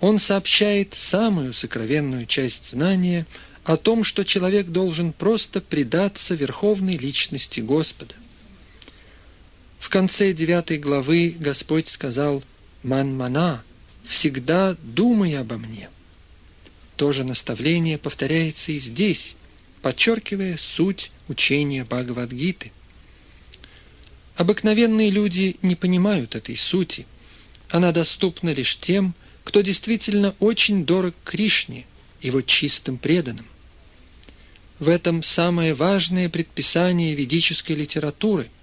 он 0.01 0.18
сообщает 0.18 0.92
самую 0.92 1.55
сокровенную 1.55 2.26
часть 2.26 2.68
знания 2.68 3.26
о 3.64 3.78
том, 3.78 4.05
что 4.05 4.22
человек 4.22 4.66
должен 4.66 5.14
просто 5.14 5.62
предаться 5.62 6.34
верховной 6.34 6.98
личности 6.98 7.61
Господа. 7.61 8.14
В 9.78 9.88
конце 9.88 10.34
девятой 10.34 10.76
главы 10.76 11.34
Господь 11.38 11.88
сказал 11.88 12.42
«Ман-мана» 12.82 13.64
всегда 14.05 14.76
думай 14.82 15.36
обо 15.36 15.59
мне. 15.59 15.88
То 16.96 17.12
же 17.12 17.24
наставление 17.24 17.98
повторяется 17.98 18.72
и 18.72 18.78
здесь, 18.78 19.36
подчеркивая 19.82 20.57
суть 20.59 21.12
учения 21.28 21.84
Бхагавадгиты. 21.84 22.72
Обыкновенные 24.36 25.11
люди 25.11 25.57
не 25.62 25.76
понимают 25.76 26.34
этой 26.34 26.57
сути. 26.57 27.07
Она 27.68 27.92
доступна 27.92 28.53
лишь 28.53 28.78
тем, 28.78 29.14
кто 29.44 29.61
действительно 29.62 30.34
очень 30.40 30.84
дорог 30.84 31.14
Кришне, 31.24 31.86
его 32.20 32.42
чистым 32.42 32.98
преданным. 32.98 33.46
В 34.78 34.88
этом 34.88 35.22
самое 35.22 35.74
важное 35.74 36.28
предписание 36.28 37.14
ведической 37.14 37.76
литературы– 37.76 38.48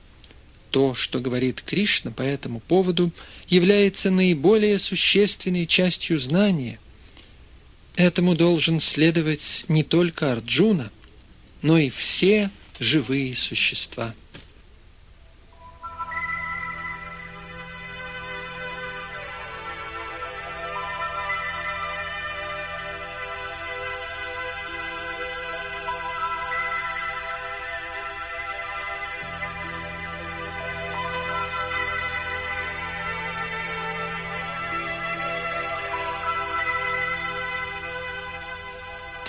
то, 0.78 0.94
что 0.94 1.20
говорит 1.20 1.64
Кришна 1.66 2.12
по 2.12 2.22
этому 2.22 2.60
поводу, 2.60 3.12
является 3.48 4.12
наиболее 4.12 4.78
существенной 4.78 5.66
частью 5.66 6.20
знания. 6.20 6.80
Этому 7.96 8.36
должен 8.36 8.80
следовать 8.80 9.66
не 9.70 9.82
только 9.82 10.32
Арджуна, 10.32 10.92
но 11.64 11.80
и 11.80 11.90
все 11.90 12.52
живые 12.78 13.34
существа. 13.34 14.14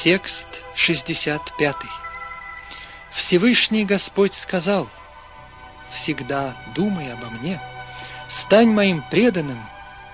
Текст 0.01 0.63
65. 0.77 1.75
Всевышний 3.11 3.85
Господь 3.85 4.33
сказал, 4.33 4.89
«Всегда 5.91 6.57
думай 6.77 7.13
обо 7.13 7.31
мне, 7.31 7.61
стань 8.29 8.69
моим 8.69 9.03
преданным, 9.11 9.61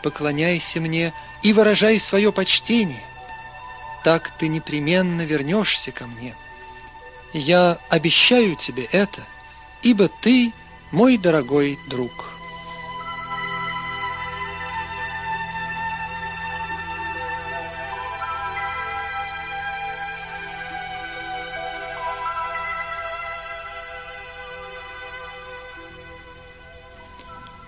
поклоняйся 0.03 0.81
мне 0.81 1.13
и 1.43 1.53
выражай 1.53 1.99
свое 1.99 2.33
почтение. 2.33 3.05
Так 4.05 4.31
ты 4.39 4.49
непременно 4.49 5.21
вернешься 5.21 5.93
ко 5.93 6.07
мне. 6.07 6.35
Я 7.35 7.79
обещаю 7.91 8.57
тебе 8.57 8.85
это, 8.85 9.21
ибо 9.83 10.09
ты 10.09 10.55
мой 10.93 11.19
дорогой 11.19 11.79
друг». 11.91 12.34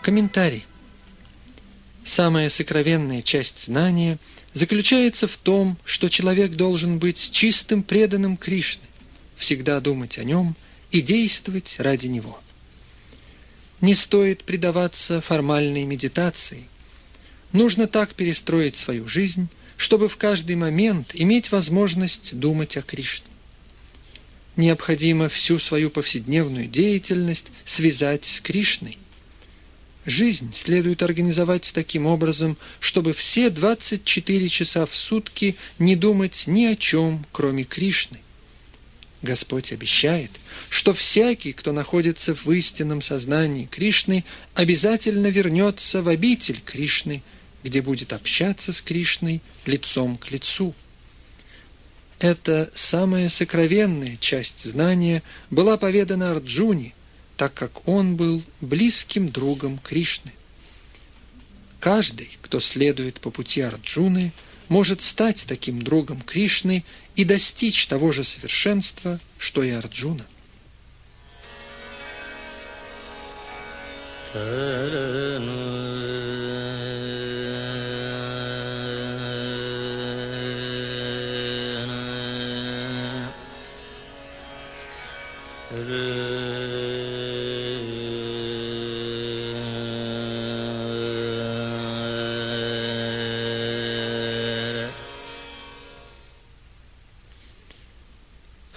Комментарий. 0.06 0.64
Самая 2.04 2.48
сокровенная 2.48 3.22
часть 3.22 3.64
знания 3.64 4.20
заключается 4.54 5.26
в 5.26 5.36
том, 5.36 5.76
что 5.84 6.08
человек 6.08 6.52
должен 6.52 7.00
быть 7.00 7.32
чистым 7.32 7.82
преданным 7.82 8.36
Кришне, 8.36 8.84
всегда 9.36 9.80
думать 9.80 10.18
о 10.18 10.22
нем 10.22 10.54
и 10.92 11.00
действовать 11.00 11.80
ради 11.80 12.06
него. 12.06 12.40
Не 13.80 13.96
стоит 13.96 14.44
предаваться 14.44 15.20
формальной 15.20 15.82
медитации. 15.82 16.68
Нужно 17.50 17.88
так 17.88 18.14
перестроить 18.14 18.76
свою 18.76 19.08
жизнь, 19.08 19.48
чтобы 19.76 20.08
в 20.08 20.16
каждый 20.18 20.54
момент 20.54 21.10
иметь 21.14 21.50
возможность 21.50 22.38
думать 22.38 22.76
о 22.76 22.82
Кришне. 22.82 23.26
Необходимо 24.54 25.28
всю 25.28 25.58
свою 25.58 25.90
повседневную 25.90 26.68
деятельность 26.68 27.48
связать 27.64 28.24
с 28.24 28.40
Кришной, 28.40 28.98
Жизнь 30.06 30.54
следует 30.54 31.02
организовать 31.02 31.72
таким 31.74 32.06
образом, 32.06 32.56
чтобы 32.78 33.12
все 33.12 33.50
24 33.50 34.48
часа 34.48 34.86
в 34.86 34.94
сутки 34.94 35.56
не 35.80 35.96
думать 35.96 36.44
ни 36.46 36.64
о 36.64 36.76
чем, 36.76 37.26
кроме 37.32 37.64
Кришны. 37.64 38.20
Господь 39.22 39.72
обещает, 39.72 40.30
что 40.70 40.94
всякий, 40.94 41.52
кто 41.52 41.72
находится 41.72 42.36
в 42.36 42.48
истинном 42.52 43.02
сознании 43.02 43.64
Кришны, 43.64 44.24
обязательно 44.54 45.26
вернется 45.26 46.02
в 46.02 46.08
обитель 46.08 46.60
Кришны, 46.64 47.24
где 47.64 47.82
будет 47.82 48.12
общаться 48.12 48.72
с 48.72 48.80
Кришной 48.80 49.42
лицом 49.64 50.18
к 50.18 50.30
лицу. 50.30 50.72
Эта 52.20 52.70
самая 52.74 53.28
сокровенная 53.28 54.16
часть 54.18 54.62
знания 54.62 55.24
была 55.50 55.76
поведана 55.76 56.30
Арджуне, 56.30 56.94
так 57.36 57.54
как 57.54 57.86
он 57.88 58.16
был 58.16 58.42
близким 58.60 59.28
другом 59.28 59.78
Кришны. 59.78 60.32
Каждый, 61.80 62.30
кто 62.42 62.60
следует 62.60 63.20
по 63.20 63.30
пути 63.30 63.60
Арджуны, 63.60 64.32
может 64.68 65.02
стать 65.02 65.44
таким 65.46 65.82
другом 65.82 66.20
Кришны 66.20 66.84
и 67.14 67.24
достичь 67.24 67.86
того 67.86 68.12
же 68.12 68.24
совершенства, 68.24 69.20
что 69.38 69.62
и 69.62 69.70
Арджуна. 69.70 70.26
В 74.34 74.96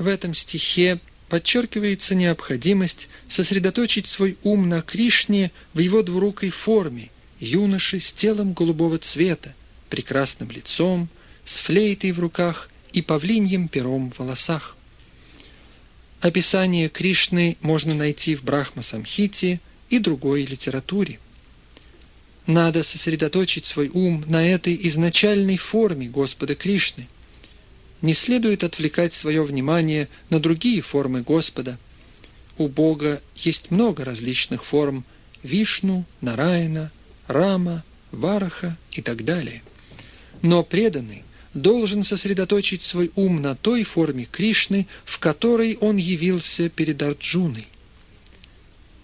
этом 0.09 0.33
стихе 0.33 0.99
подчеркивается 1.29 2.15
необходимость 2.15 3.07
сосредоточить 3.27 4.07
свой 4.07 4.37
ум 4.43 4.67
на 4.67 4.81
Кришне 4.81 5.51
в 5.73 5.79
его 5.79 6.01
двурукой 6.01 6.49
форме, 6.49 7.11
юноши 7.39 7.99
с 7.99 8.11
телом 8.11 8.53
голубого 8.53 8.97
цвета, 8.97 9.53
прекрасным 9.89 10.51
лицом, 10.51 11.07
с 11.45 11.59
флейтой 11.59 12.11
в 12.11 12.19
руках 12.19 12.69
и 12.91 13.01
павлиньим 13.01 13.67
пером 13.67 14.11
в 14.11 14.19
волосах. 14.19 14.75
Описание 16.19 16.89
Кришны 16.89 17.55
можно 17.61 17.93
найти 17.93 18.35
в 18.35 18.43
Брахма-самхите 18.43 19.61
и 19.89 19.99
другой 19.99 20.43
литературе. 20.43 21.19
Надо 22.45 22.83
сосредоточить 22.83 23.65
свой 23.65 23.89
ум 23.89 24.25
на 24.27 24.45
этой 24.45 24.77
изначальной 24.87 25.57
форме 25.57 26.07
Господа 26.09 26.55
Кришны– 26.55 27.07
не 28.01 28.13
следует 28.13 28.63
отвлекать 28.63 29.13
свое 29.13 29.43
внимание 29.43 30.07
на 30.29 30.39
другие 30.39 30.81
формы 30.81 31.21
Господа. 31.21 31.77
у 32.57 32.67
Бога 32.67 33.21
есть 33.35 33.71
много 33.71 34.03
различных 34.03 34.65
форм 34.65 35.05
Вишну, 35.43 36.05
Нараяна, 36.19 36.91
Рама, 37.27 37.83
Вараха 38.11 38.77
и 38.91 39.01
так 39.01 39.23
далее. 39.23 39.63
Но 40.41 40.63
преданный 40.63 41.23
должен 41.53 42.03
сосредоточить 42.03 42.81
свой 42.81 43.11
ум 43.15 43.41
на 43.41 43.55
той 43.55 43.83
форме 43.83 44.27
Кришны, 44.29 44.87
в 45.05 45.19
которой 45.19 45.77
он 45.79 45.97
явился 45.97 46.69
перед 46.69 47.01
Арджуной. 47.01 47.67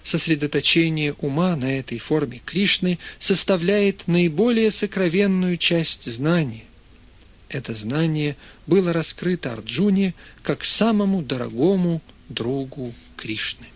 Сосредоточение 0.04 1.14
ума 1.14 1.56
на 1.56 1.80
этой 1.80 1.98
форме 1.98 2.42
Кришны 2.46 3.00
составляет 3.18 4.08
наиболее 4.08 4.70
сокровенную 4.70 5.58
часть 5.58 6.06
знания. 6.12 6.66
Это 7.50 7.74
знание 7.74 8.38
было 8.68 8.94
раскрыто 8.94 9.54
Арджуне 9.54 10.14
как 10.44 10.64
самому 10.64 11.22
дорогому 11.22 12.02
другу 12.30 12.94
Кришны. 13.18 13.68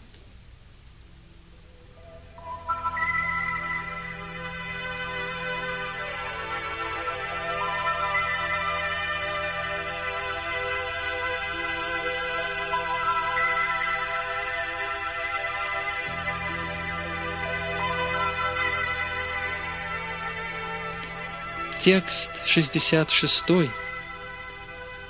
Текст 21.80 22.32
66. 22.46 23.70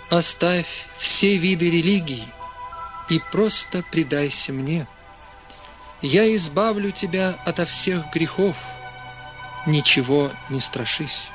Оставь 0.10 0.88
все 0.98 1.38
виды 1.38 1.70
религии 1.70 2.28
и 3.10 3.20
просто 3.32 3.84
предайся 3.92 4.52
мне. 4.52 4.88
Я 6.02 6.34
избавлю 6.36 6.92
тебя 6.92 7.36
ото 7.46 7.66
всех 7.66 8.10
грехов. 8.12 8.56
Ничего 9.68 10.32
не 10.50 10.60
страшись. 10.60 11.30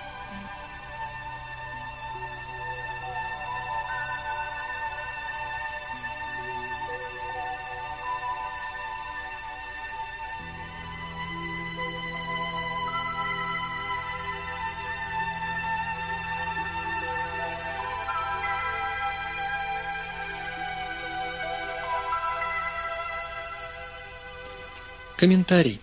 Комментарий. 25.24 25.80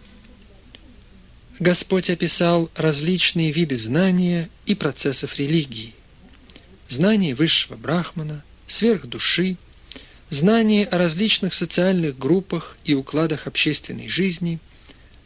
Господь 1.58 2.12
описал 2.12 2.70
различные 2.76 3.52
виды 3.52 3.80
знания 3.80 4.52
и 4.68 4.76
процессов 4.76 5.40
религии. 5.40 5.96
Знание 6.88 7.34
высшего 7.34 7.76
брахмана, 7.76 8.44
сверхдуши, 8.68 9.58
знание 10.30 10.86
о 10.86 11.00
различных 11.00 11.56
социальных 11.56 12.20
группах 12.20 12.78
и 12.86 12.94
укладах 12.94 13.48
общественной 13.48 14.10
жизни, 14.10 14.60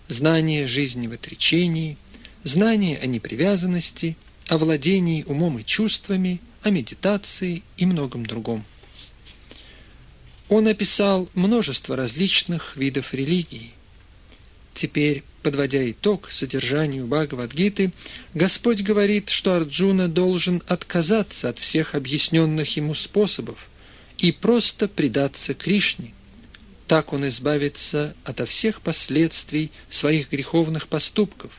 знание 0.08 0.66
жизни 0.66 1.08
в 1.08 1.12
отречении, 1.12 1.98
знание 2.46 2.98
о 3.00 3.08
непривязанности, 3.08 4.16
о 4.48 4.58
владении 4.58 5.26
умом 5.28 5.60
и 5.60 5.66
чувствами, 5.66 6.40
о 6.64 6.70
медитации 6.70 7.64
и 7.76 7.86
многом 7.86 8.26
другом. 8.26 8.64
Он 10.48 10.70
описал 10.70 11.30
множество 11.34 11.98
различных 11.98 12.78
видов 12.78 13.14
религии, 13.14 13.75
Теперь, 14.76 15.24
подводя 15.42 15.90
итог 15.90 16.30
содержанию 16.30 17.08
Бхагавадгиты, 17.08 17.94
Господь 18.34 18.82
говорит, 18.82 19.30
что 19.30 19.56
Арджуна 19.56 20.10
должен 20.10 20.62
отказаться 20.68 21.48
от 21.50 21.60
всех 21.60 21.96
объясненных 21.96 22.76
ему 22.76 22.94
способов 22.94 23.70
и 24.18 24.34
просто 24.34 24.90
предаться 24.90 25.54
Кришне. 25.54 26.14
Так 26.88 27.14
он 27.14 27.26
избавится 27.30 28.16
ото 28.26 28.46
всех 28.46 28.82
последствий 28.82 29.72
своих 29.90 30.30
греховных 30.30 30.90
поступков, 30.90 31.52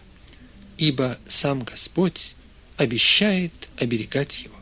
ибо 0.77 1.19
сам 1.27 1.65
Господь 1.65 2.37
обещает 2.77 3.71
оберегать 3.79 4.43
его. 4.43 4.56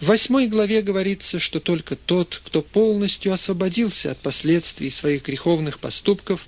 В 0.00 0.06
восьмой 0.06 0.46
главе 0.46 0.80
говорится, 0.80 1.38
что 1.38 1.60
только 1.60 1.94
тот, 1.94 2.40
кто 2.42 2.62
полностью 2.62 3.34
освободился 3.34 4.10
от 4.10 4.18
последствий 4.18 4.88
своих 4.88 5.26
греховных 5.26 5.78
поступков, 5.78 6.46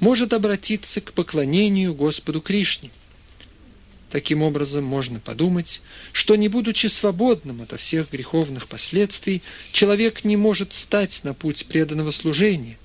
может 0.00 0.32
обратиться 0.32 1.02
к 1.02 1.12
поклонению 1.12 1.94
Господу 1.94 2.40
Кришне. 2.40 2.90
Таким 4.10 4.42
образом, 4.42 4.84
можно 4.84 5.20
подумать, 5.20 5.82
что 6.12 6.36
не 6.36 6.48
будучи 6.48 6.86
свободным 6.86 7.60
от 7.60 7.78
всех 7.78 8.10
греховных 8.10 8.66
последствий, 8.66 9.42
человек 9.72 10.24
не 10.24 10.38
может 10.38 10.72
стать 10.72 11.20
на 11.22 11.34
путь 11.34 11.66
преданного 11.66 12.12
служения. 12.12 12.78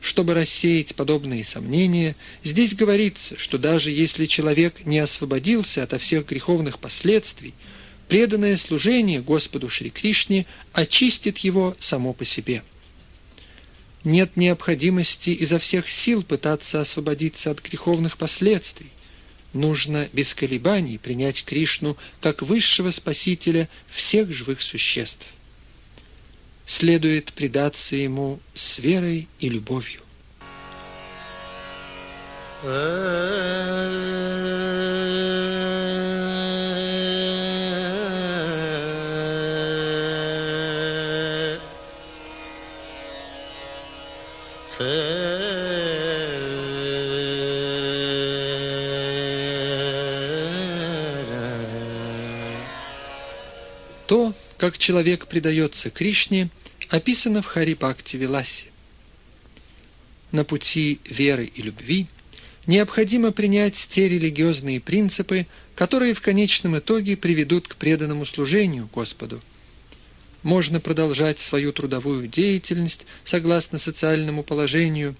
Чтобы 0.00 0.34
рассеять 0.34 0.94
подобные 0.94 1.42
сомнения, 1.42 2.14
здесь 2.44 2.74
говорится, 2.74 3.36
что 3.38 3.58
даже 3.58 3.90
если 3.90 4.26
человек 4.26 4.86
не 4.86 5.00
освободился 5.00 5.82
от 5.82 6.00
всех 6.00 6.28
греховных 6.28 6.78
последствий– 6.78 7.54
преданное 8.08 8.56
служение 8.56 9.20
Господу 9.20 9.68
Шри 9.68 9.90
Кришне 9.90 10.46
очистит 10.72 11.38
его 11.38 11.76
само 11.78 12.12
по 12.12 12.24
себе. 12.24 12.62
Нет 14.02 14.36
необходимости 14.36 15.30
изо 15.30 15.58
всех 15.58 15.88
сил 15.88 16.22
пытаться 16.22 16.80
освободиться 16.80 17.50
от 17.50 17.60
греховных 17.62 18.16
последствий. 18.16 18.90
Нужно 19.52 20.08
без 20.12 20.34
колебаний 20.34 20.98
принять 20.98 21.44
Кришну 21.44 21.96
как 22.20 22.42
высшего 22.42 22.90
спасителя 22.90 23.68
всех 23.88 24.32
живых 24.32 24.62
существ. 24.62 25.26
Следует 26.64 27.32
предаться 27.32 27.96
ему 27.96 28.40
с 28.54 28.78
верой 28.78 29.28
и 29.40 29.48
любовью. 29.48 30.02
То, 32.62 32.68
как 54.68 54.76
человек 54.76 55.28
предается 55.28 55.88
Кришне, 55.88 56.50
описано 56.90 57.40
в 57.40 57.46
Хари 57.46 57.72
Бхакти 57.72 58.18
Виласе. 58.18 58.66
На 60.30 60.44
пути 60.44 61.00
веры 61.08 61.46
и 61.46 61.62
любви 61.62 62.06
необходимо 62.66 63.32
принять 63.32 63.76
те 63.76 64.10
религиозные 64.10 64.78
принципы, 64.78 65.46
которые 65.74 66.12
в 66.12 66.20
конечном 66.20 66.78
итоге 66.78 67.16
приведут 67.16 67.66
к 67.66 67.76
преданному 67.76 68.26
служению 68.26 68.90
Господу– 68.92 69.40
можно 70.42 70.80
продолжать 70.80 71.40
свою 71.40 71.72
трудовую 71.72 72.28
деятельность 72.28 73.06
согласно 73.24 73.78
социальному 73.78 74.42
положению. 74.42 75.16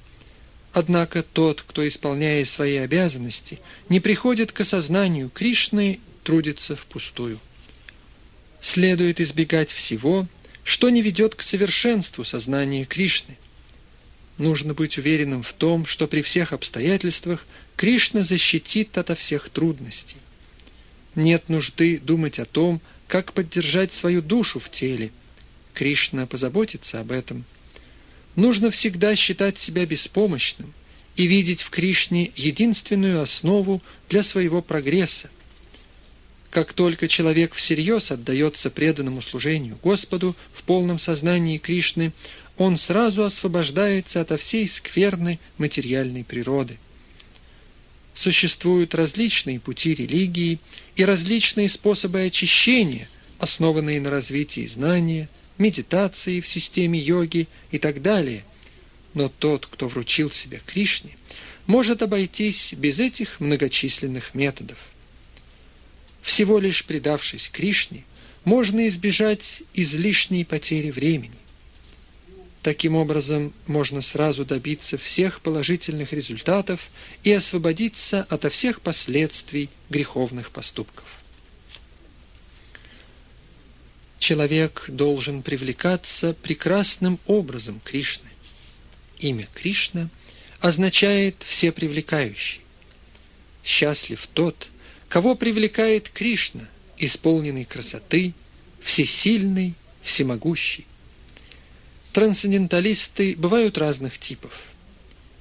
Однако 0.74 1.22
тот, 1.22 1.62
кто, 1.62 1.88
исполняя 1.88 2.44
свои 2.44 2.76
обязанности, 2.76 3.60
не 3.88 3.98
приходит 3.98 4.52
к 4.52 4.60
осознанию 4.60 5.30
Кришны, 5.30 6.00
трудится 6.22 6.76
впустую. 6.76 7.40
Следует 8.60 9.20
избегать 9.20 9.70
всего, 9.70 10.26
что 10.64 10.90
не 10.90 11.02
ведет 11.02 11.34
к 11.34 11.42
совершенству 11.42 12.24
сознания 12.24 12.84
Кришны. 12.84 13.36
Нужно 14.36 14.74
быть 14.74 14.98
уверенным 14.98 15.42
в 15.42 15.52
том, 15.52 15.86
что 15.86 16.06
при 16.06 16.22
всех 16.22 16.52
обстоятельствах 16.52 17.46
Кришна 17.76 18.22
защитит 18.22 18.96
ото 18.98 19.14
всех 19.14 19.48
трудностей. 19.48 20.18
Нет 21.14 21.48
нужды 21.48 21.98
думать 21.98 22.38
о 22.38 22.44
том, 22.44 22.80
как 23.06 23.32
поддержать 23.32 23.92
свою 23.92 24.22
душу 24.22 24.60
в 24.60 24.70
теле. 24.70 25.10
Кришна 25.74 26.26
позаботится 26.26 27.00
об 27.00 27.12
этом. 27.12 27.44
Нужно 28.36 28.70
всегда 28.70 29.16
считать 29.16 29.58
себя 29.58 29.86
беспомощным 29.86 30.72
и 31.16 31.26
видеть 31.26 31.62
в 31.62 31.70
Кришне 31.70 32.30
единственную 32.36 33.20
основу 33.20 33.82
для 34.08 34.22
своего 34.22 34.62
прогресса. 34.62 35.30
Как 36.50 36.72
только 36.72 37.08
человек 37.08 37.54
всерьез 37.54 38.10
отдается 38.10 38.70
преданному 38.70 39.20
служению 39.20 39.78
Господу 39.82 40.34
в 40.52 40.62
полном 40.62 40.98
сознании 40.98 41.58
Кришны, 41.58 42.12
он 42.56 42.78
сразу 42.78 43.24
освобождается 43.24 44.20
от 44.20 44.40
всей 44.40 44.66
скверны 44.66 45.38
материальной 45.58 46.24
природы. 46.24 46.78
Существуют 48.14 48.94
различные 48.94 49.60
пути 49.60 49.94
религии 49.94 50.58
и 50.96 51.04
различные 51.04 51.68
способы 51.68 52.22
очищения, 52.22 53.08
основанные 53.38 54.00
на 54.00 54.10
развитии 54.10 54.66
знания, 54.66 55.28
медитации 55.58 56.40
в 56.40 56.48
системе 56.48 56.98
йоги 56.98 57.46
и 57.70 57.78
так 57.78 58.02
далее. 58.02 58.44
Но 59.14 59.28
тот, 59.28 59.66
кто 59.66 59.86
вручил 59.86 60.30
себя 60.32 60.58
Кришне, 60.66 61.16
может 61.66 62.02
обойтись 62.02 62.72
без 62.72 62.98
этих 62.98 63.38
многочисленных 63.38 64.34
методов. 64.34 64.78
Всего 66.22 66.58
лишь 66.58 66.84
предавшись 66.84 67.48
Кришне, 67.48 68.04
можно 68.44 68.86
избежать 68.88 69.62
излишней 69.74 70.44
потери 70.44 70.90
времени. 70.90 71.32
Таким 72.62 72.96
образом, 72.96 73.54
можно 73.66 74.00
сразу 74.00 74.44
добиться 74.44 74.98
всех 74.98 75.40
положительных 75.40 76.12
результатов 76.12 76.90
и 77.22 77.32
освободиться 77.32 78.26
ото 78.28 78.50
всех 78.50 78.80
последствий 78.80 79.70
греховных 79.88 80.50
поступков. 80.50 81.06
Человек 84.18 84.84
должен 84.88 85.42
привлекаться 85.42 86.34
прекрасным 86.34 87.20
образом 87.26 87.80
Кришны. 87.84 88.28
Имя 89.18 89.48
Кришна 89.54 90.10
означает 90.60 91.44
«всепривлекающий». 91.44 92.60
Счастлив 93.64 94.28
тот, 94.34 94.70
кого 95.08 95.34
привлекает 95.34 96.10
Кришна, 96.10 96.68
исполненный 96.98 97.64
красоты, 97.64 98.34
всесильный, 98.80 99.74
всемогущий. 100.02 100.86
Трансценденталисты 102.12 103.36
бывают 103.36 103.78
разных 103.78 104.18
типов. 104.18 104.52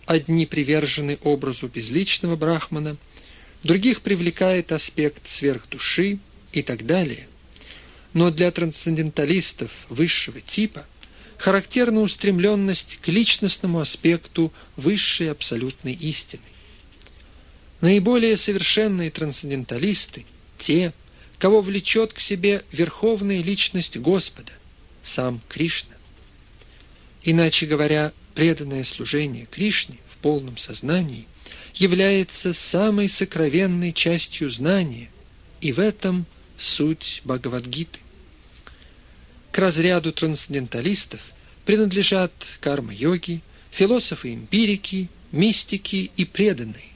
Одни 0.05 0.45
привержены 0.45 1.17
образу 1.23 1.67
безличного 1.67 2.35
брахмана, 2.35 2.97
других 3.63 4.01
привлекает 4.01 4.71
аспект 4.71 5.27
сверхдуши 5.27 6.19
и 6.53 6.61
так 6.61 6.85
далее. 6.85 7.27
Но 8.13 8.31
для 8.31 8.51
трансценденталистов 8.51 9.71
высшего 9.89 10.39
типа 10.39 10.85
характерна 11.37 12.01
устремленность 12.01 12.99
к 13.01 13.07
личностному 13.09 13.79
аспекту 13.79 14.53
высшей 14.75 15.29
абсолютной 15.29 15.93
истины. 15.93 16.43
Наиболее 17.81 18.37
совершенные 18.37 19.11
трансценденталисты– 19.11 20.25
те, 20.57 20.93
кого 21.37 21.61
влечет 21.61 22.13
к 22.13 22.19
себе 22.19 22.63
верховная 22.71 23.41
личность 23.41 23.97
Господа, 23.97 24.51
сам 25.03 25.41
Кришна. 25.47 25.95
Иначе 27.23 27.67
говоря, 27.67 28.13
преданное 28.33 28.83
служение 28.83 29.45
Кришне 29.45 29.97
в 30.11 30.17
полном 30.17 30.57
сознании 30.57 31.27
является 31.75 32.53
самой 32.53 33.07
сокровенной 33.07 33.93
частью 33.93 34.49
знания, 34.49 35.09
и 35.61 35.71
в 35.71 35.79
этом 35.79 36.25
суть 36.57 37.21
Бхагавадгиты. 37.23 37.99
К 39.51 39.59
разряду 39.59 40.11
трансценденталистов 40.11 41.21
принадлежат 41.65 42.31
карма-йоги, 42.61 43.41
философы-эмпирики, 43.71 45.09
мистики 45.31 46.11
и 46.15 46.25
преданные. 46.25 46.86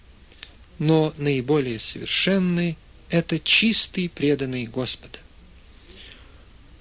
Но 0.81 1.13
наиболее 1.19 1.77
совершенные– 1.77 2.75
это 3.11 3.37
чистые 3.37 4.09
преданные 4.09 4.65
Господа. 4.65 5.19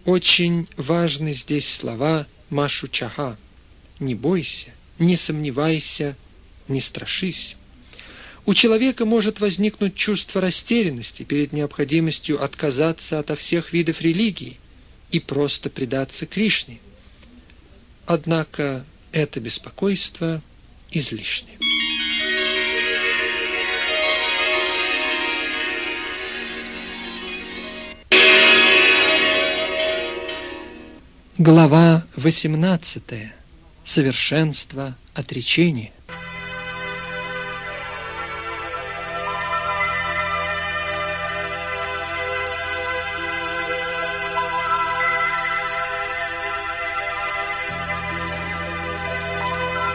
Очень 0.07 0.69
важны 0.79 1.35
здесь 1.35 1.69
слова– 1.69 2.27
Машу 2.49 2.89
Чаха. 2.89 3.37
Не 3.99 4.15
бойся, 4.15 4.71
не 4.99 5.19
сомневайся, 5.19 6.17
не 6.67 6.81
страшись. 6.81 7.57
У 8.47 8.55
человека 8.55 9.05
может 9.05 9.39
возникнуть 9.39 9.97
чувство 9.97 10.41
растерянности 10.41 11.25
перед 11.25 11.53
необходимостью 11.53 12.43
отказаться 12.43 13.19
от 13.19 13.39
всех 13.39 13.75
видов 13.75 14.01
религии 14.01 14.59
и 15.11 15.21
просто 15.21 15.69
предаться 15.69 16.25
Кришне. 16.25 16.81
Однако 18.07 18.87
это 19.13 19.41
беспокойство 19.41 20.43
излишне. 20.91 21.59
Глава 31.43 32.05
18. 32.17 33.03
Совершенство 33.83 34.95
отречения. 35.15 35.91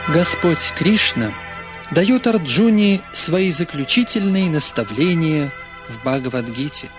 Господь 0.08 0.58
Кришна 0.76 1.32
дает 1.92 2.26
Арджуне 2.26 3.02
свои 3.14 3.52
заключительные 3.52 4.50
наставления 4.50 5.54
в 5.90 6.00
Бхагавадгите. 6.00 6.90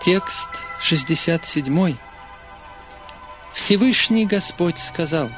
Текст 0.00 0.50
67. 0.80 2.07
Всевышний 3.68 4.24
Господь 4.24 4.78
сказал, 4.78 5.28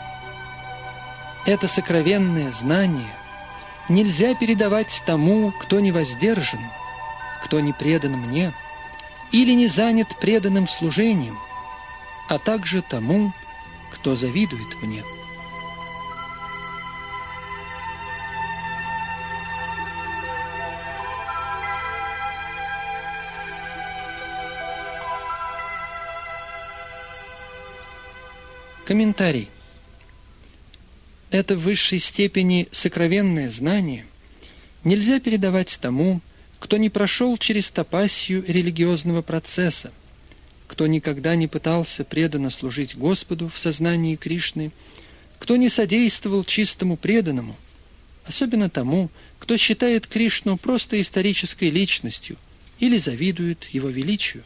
«Это 1.47 1.67
сокровенное 1.67 2.53
знание 2.53 3.13
нельзя 3.89 4.37
передавать 4.37 5.03
тому, 5.05 5.51
кто 5.51 5.81
не 5.81 5.91
воздержан, 5.91 6.61
кто 7.43 7.59
не 7.59 7.73
предан 7.73 8.13
мне 8.13 8.55
или 9.33 9.51
не 9.51 9.67
занят 9.67 10.17
преданным 10.21 10.69
служением, 10.69 11.41
а 12.29 12.39
также 12.39 12.83
тому, 12.83 13.33
кто 13.91 14.15
завидует 14.15 14.81
мне». 14.81 15.03
Комментарий. 28.91 29.49
Это 31.31 31.55
в 31.55 31.61
высшей 31.61 32.01
степени 32.01 32.67
сокровенное 32.73 33.49
знание 33.49 34.05
нельзя 34.83 35.21
передавать 35.21 35.79
тому, 35.81 36.21
кто 36.59 36.77
не 36.77 36.91
прошел 36.91 37.37
через 37.39 37.71
топасию 37.71 38.45
религиозного 38.49 39.23
процесса, 39.23 39.93
кто 40.67 40.89
никогда 40.89 41.37
не 41.37 41.47
пытался 41.47 42.03
преданно 42.03 42.51
служить 42.51 42.97
Господу 42.97 43.49
в 43.49 43.61
сознании 43.61 44.17
Кришны, 44.17 44.73
кто 45.39 45.55
не 45.55 45.69
содействовал 45.69 46.43
чистому 46.43 46.97
преданному, 46.97 47.55
особенно 48.25 48.69
тому, 48.69 49.09
кто 49.39 49.57
считает 49.57 50.09
Кришну 50.09 50.57
просто 50.57 51.01
исторической 51.01 51.71
личностью 51.71 52.37
или 52.81 52.99
завидует 52.99 53.67
его 53.67 53.89
величию. 53.89 54.43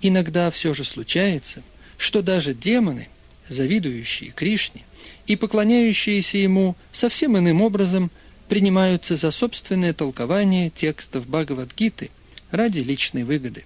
Иногда 0.00 0.52
все 0.52 0.72
же 0.72 0.84
случается– 0.84 1.64
что 2.00 2.22
даже 2.22 2.54
демоны, 2.54 3.08
завидующие 3.50 4.30
Кришне 4.30 4.84
и 5.26 5.36
поклоняющиеся 5.36 6.38
ему 6.38 6.74
совсем 6.92 7.36
иным 7.36 7.60
образом, 7.60 8.10
принимаются 8.48 9.16
за 9.16 9.30
собственное 9.30 9.92
толкование 9.92 10.70
текстов 10.70 11.28
Бхагавадгиты 11.28 12.08
ради 12.50 12.80
личной 12.80 13.24
выгоды. 13.24 13.64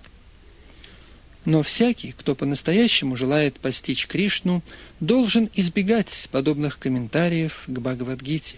Но 1.44 1.62
всякий, 1.62 2.10
кто 2.10 2.34
по-настоящему 2.34 3.14
желает 3.16 3.60
постичь 3.60 4.08
Кришну, 4.08 4.64
должен 4.98 5.48
избегать 5.54 6.28
подобных 6.32 6.80
комментариев 6.80 7.62
к 7.68 7.78
Бхагавадгите. 7.78 8.56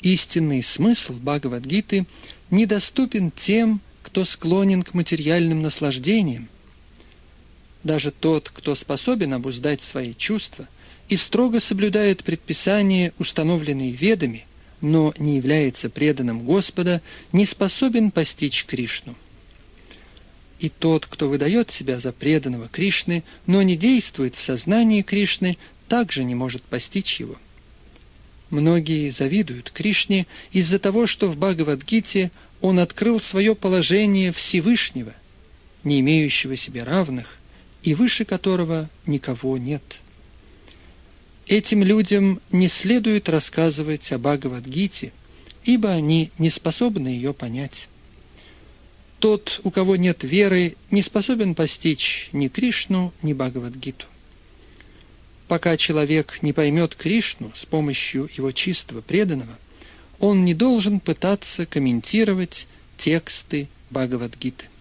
Истинный 0.00 0.62
смысл 0.62 1.18
Бхагавадгиты 1.18 2.06
недоступен 2.50 3.32
тем, 3.32 3.82
кто 4.02 4.24
склонен 4.24 4.82
к 4.82 4.94
материальным 4.94 5.60
наслаждениям, 5.60 6.48
даже 7.84 8.10
тот, 8.10 8.50
кто 8.50 8.74
способен 8.74 9.34
обуздать 9.34 9.82
свои 9.82 10.14
чувства 10.14 10.68
и 11.08 11.16
строго 11.16 11.60
соблюдает 11.60 12.24
предписания, 12.24 13.12
установленные 13.18 13.92
ведами, 13.92 14.46
но 14.80 15.12
не 15.18 15.36
является 15.36 15.90
преданным 15.90 16.44
Господа, 16.44 17.02
не 17.32 17.44
способен 17.44 18.10
постичь 18.10 18.64
Кришну. 18.64 19.14
И 20.58 20.68
тот, 20.68 21.06
кто 21.06 21.28
выдает 21.28 21.70
себя 21.70 21.98
за 21.98 22.12
преданного 22.12 22.68
Кришны, 22.68 23.24
но 23.46 23.62
не 23.62 23.76
действует 23.76 24.36
в 24.36 24.40
сознании 24.40 25.02
Кришны, 25.02 25.58
также 25.88 26.24
не 26.24 26.34
может 26.34 26.62
постичь 26.62 27.18
его. 27.20 27.36
Многие 28.50 29.10
завидуют 29.10 29.70
Кришне 29.70 30.26
из-за 30.52 30.78
того, 30.78 31.06
что 31.06 31.28
в 31.28 31.36
Бхагавадгите 31.36 32.30
он 32.60 32.78
открыл 32.78 33.18
свое 33.18 33.56
положение 33.56 34.32
Всевышнего, 34.32 35.14
не 35.84 36.00
имеющего 36.00 36.54
себе 36.54 36.84
равных, 36.84 37.38
и 37.82 37.94
выше 37.94 38.24
которого 38.24 38.88
никого 39.06 39.58
нет. 39.58 40.00
Этим 41.46 41.82
людям 41.82 42.40
не 42.50 42.68
следует 42.68 43.28
рассказывать 43.28 44.12
о 44.12 44.18
Бхагавадгите, 44.18 45.12
ибо 45.64 45.90
они 45.90 46.30
не 46.38 46.50
способны 46.50 47.08
ее 47.08 47.34
понять. 47.34 47.88
тот, 49.18 49.60
у 49.62 49.70
кого 49.70 49.94
нет 49.94 50.24
веры, 50.24 50.74
не 50.90 51.00
способен 51.00 51.54
постичь 51.54 52.28
ни 52.32 52.48
Кришну, 52.48 53.12
ни 53.22 53.32
Бхагавадгиту. 53.32 54.06
Пока 55.46 55.76
человек 55.76 56.42
не 56.42 56.52
поймет 56.52 56.96
Кришну 56.96 57.52
с 57.54 57.64
помощью 57.64 58.28
его 58.36 58.50
чистого 58.50 59.00
преданного, 59.00 59.56
он 60.18 60.44
не 60.44 60.54
должен 60.54 60.98
пытаться 60.98 61.66
комментировать 61.66 62.66
тексты 62.96 63.68
Бхагавадгиты. 63.90 64.71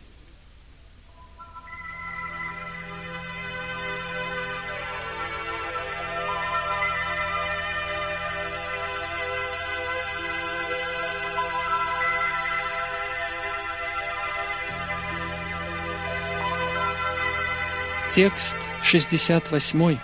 Текст 18.13 18.57
68. 18.83 19.97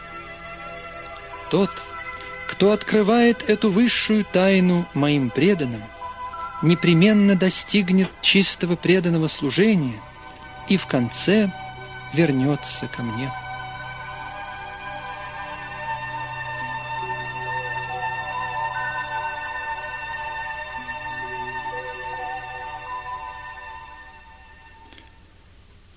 Тот, 1.52 1.70
кто 2.48 2.72
открывает 2.72 3.44
эту 3.50 3.70
высшую 3.70 4.24
тайну 4.24 4.88
моим 4.94 5.30
преданным, 5.30 5.84
непременно 6.62 7.36
достигнет 7.36 8.10
чистого 8.22 8.78
преданного 8.78 9.28
служения 9.28 10.00
и 10.70 10.78
в 10.78 10.88
конце 10.88 11.52
вернется 12.14 12.88
ко 12.88 13.04
мне. 13.04 13.30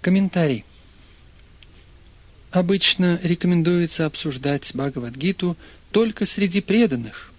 Комментарий. 0.00 0.64
Обычно 2.50 3.20
рекомендуется 3.22 4.06
обсуждать 4.06 4.72
Бхагавадгиту 4.74 5.56
только 5.92 6.26
среди 6.26 6.60
преданных, 6.60 7.32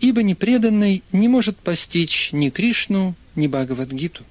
ибо 0.00 0.22
непреданный 0.22 1.02
не 1.12 1.28
может 1.28 1.58
постичь 1.58 2.30
ни 2.32 2.48
Кришну, 2.48 3.14
ни 3.34 3.46
Бхагавадгиту. 3.46 4.24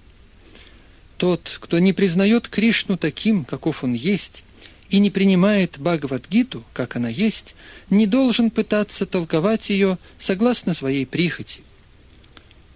Тот, 1.17 1.57
кто 1.59 1.77
не 1.77 1.93
признает 1.93 2.47
Кришну 2.47 2.97
таким, 2.97 3.45
каков 3.45 3.83
он 3.83 3.93
есть, 3.93 4.43
и 4.89 4.99
не 4.99 5.11
принимает 5.11 5.77
Бхагавадгиту, 5.77 6.63
как 6.73 6.95
она 6.95 7.09
есть, 7.09 7.55
не 7.91 8.07
должен 8.07 8.49
пытаться 8.49 9.05
толковать 9.05 9.69
ее 9.69 9.99
согласно 10.17 10.73
своей 10.73 11.05
прихоти– 11.05 11.61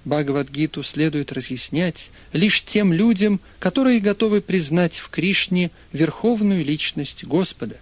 Бхагавадгиту 0.07 0.83
следует 0.83 1.33
разъяснять 1.33 2.11
лишь 2.31 2.63
тем 2.63 2.93
людям, 2.93 3.41
которые 3.59 3.99
готовы 3.99 4.41
признать 4.41 4.95
в 4.95 5.09
Кришне 5.09 5.69
верховную 5.91 6.63
личность 6.63 7.25
Господа. 7.25 7.77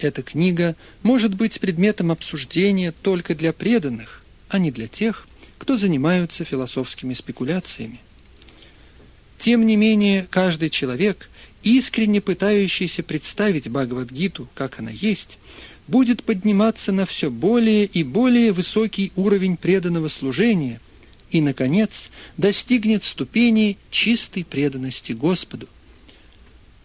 Эта 0.00 0.22
книга 0.22 0.74
может 1.02 1.34
быть 1.34 1.60
предметом 1.60 2.10
обсуждения 2.10 2.92
только 2.92 3.36
для 3.36 3.52
преданных, 3.52 4.24
а 4.48 4.58
не 4.58 4.72
для 4.72 4.88
тех, 4.88 5.28
кто 5.56 5.76
занимаются 5.76 6.44
философскими 6.44 7.14
спекуляциями. 7.14 8.00
Тем 9.38 9.66
не 9.66 9.76
менее, 9.76 10.26
каждый 10.30 10.68
человек, 10.68 11.30
искренне 11.62 12.20
пытающийся 12.20 13.04
представить 13.04 13.70
Бхагавадгиту, 13.70 14.48
как 14.54 14.80
она 14.80 14.90
есть, 14.90 15.38
будет 15.86 16.24
подниматься 16.24 16.90
на 16.90 17.06
все 17.06 17.30
более 17.30 17.84
и 17.84 18.02
более 18.02 18.52
высокий 18.52 19.12
уровень 19.14 19.56
преданного 19.56 20.08
служения– 20.08 20.80
и, 21.30 21.40
наконец, 21.40 22.10
достигнет 22.36 23.04
ступени 23.04 23.78
чистой 23.90 24.44
преданности 24.44 25.12
Господу. 25.12 25.68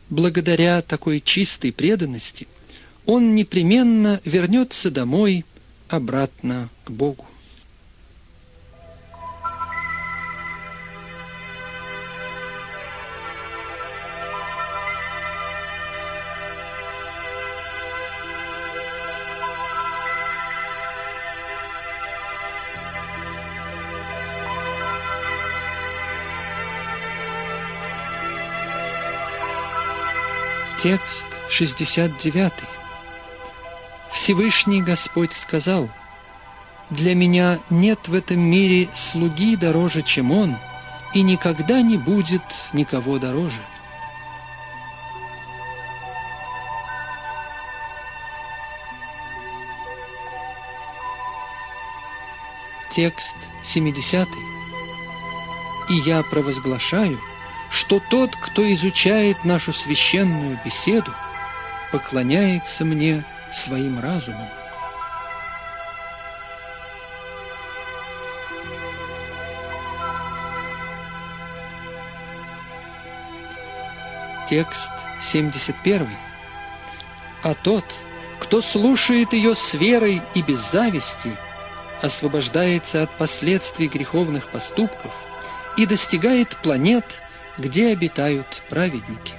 Благодаря 0.10 0.82
такой 0.82 1.22
чистой 1.22 1.72
преданности 1.72 2.48
он 3.06 3.36
непременно 3.36 4.22
вернется 4.26 4.92
домой 4.92 5.46
обратно 5.88 6.70
к 6.86 6.92
Богу. 6.92 7.26
Текст 30.84 31.28
69. 31.48 32.52
Всевышний 34.12 34.82
Господь 34.82 35.32
сказал, 35.32 35.90
«Для 36.90 37.16
меня 37.16 37.62
нет 37.70 38.10
в 38.10 38.14
этом 38.14 38.42
мире 38.42 38.90
слуги 38.94 39.56
дороже, 39.56 40.02
чем 40.02 40.32
Он, 40.32 40.58
и 41.14 41.22
никогда 41.22 41.82
не 41.82 41.96
будет 41.98 42.42
никого 42.74 43.18
дороже». 43.18 43.62
Текст 52.92 53.38
70. 53.64 54.28
«И 55.88 55.94
я 55.94 56.24
провозглашаю– 56.24 57.22
что 57.74 58.00
тот, 58.00 58.36
кто 58.36 58.72
изучает 58.74 59.46
нашу 59.46 59.74
священную 59.74 60.60
беседу, 60.64 61.12
поклоняется 61.92 62.86
мне 62.86 63.26
своим 63.52 64.00
разумом. 64.00 64.48
Текст 74.48 74.92
71. 75.20 76.08
А 77.42 77.56
тот, 77.56 77.86
кто 78.40 78.62
слушает 78.62 79.34
ее 79.34 79.56
с 79.56 79.74
верой 79.74 80.22
и 80.36 80.44
без 80.44 80.60
зависти, 80.60 81.36
освобождается 82.04 83.02
от 83.02 83.18
последствий 83.18 83.88
греховных 83.88 84.50
поступков 84.50 85.12
и 85.76 85.88
достигает 85.88 86.56
планет– 86.58 87.06
где 87.58 87.90
обитают 87.90 88.64
праведники. 88.70 89.34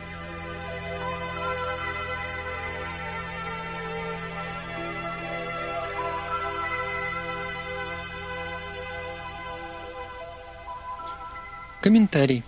Комментарий. 11.80 12.42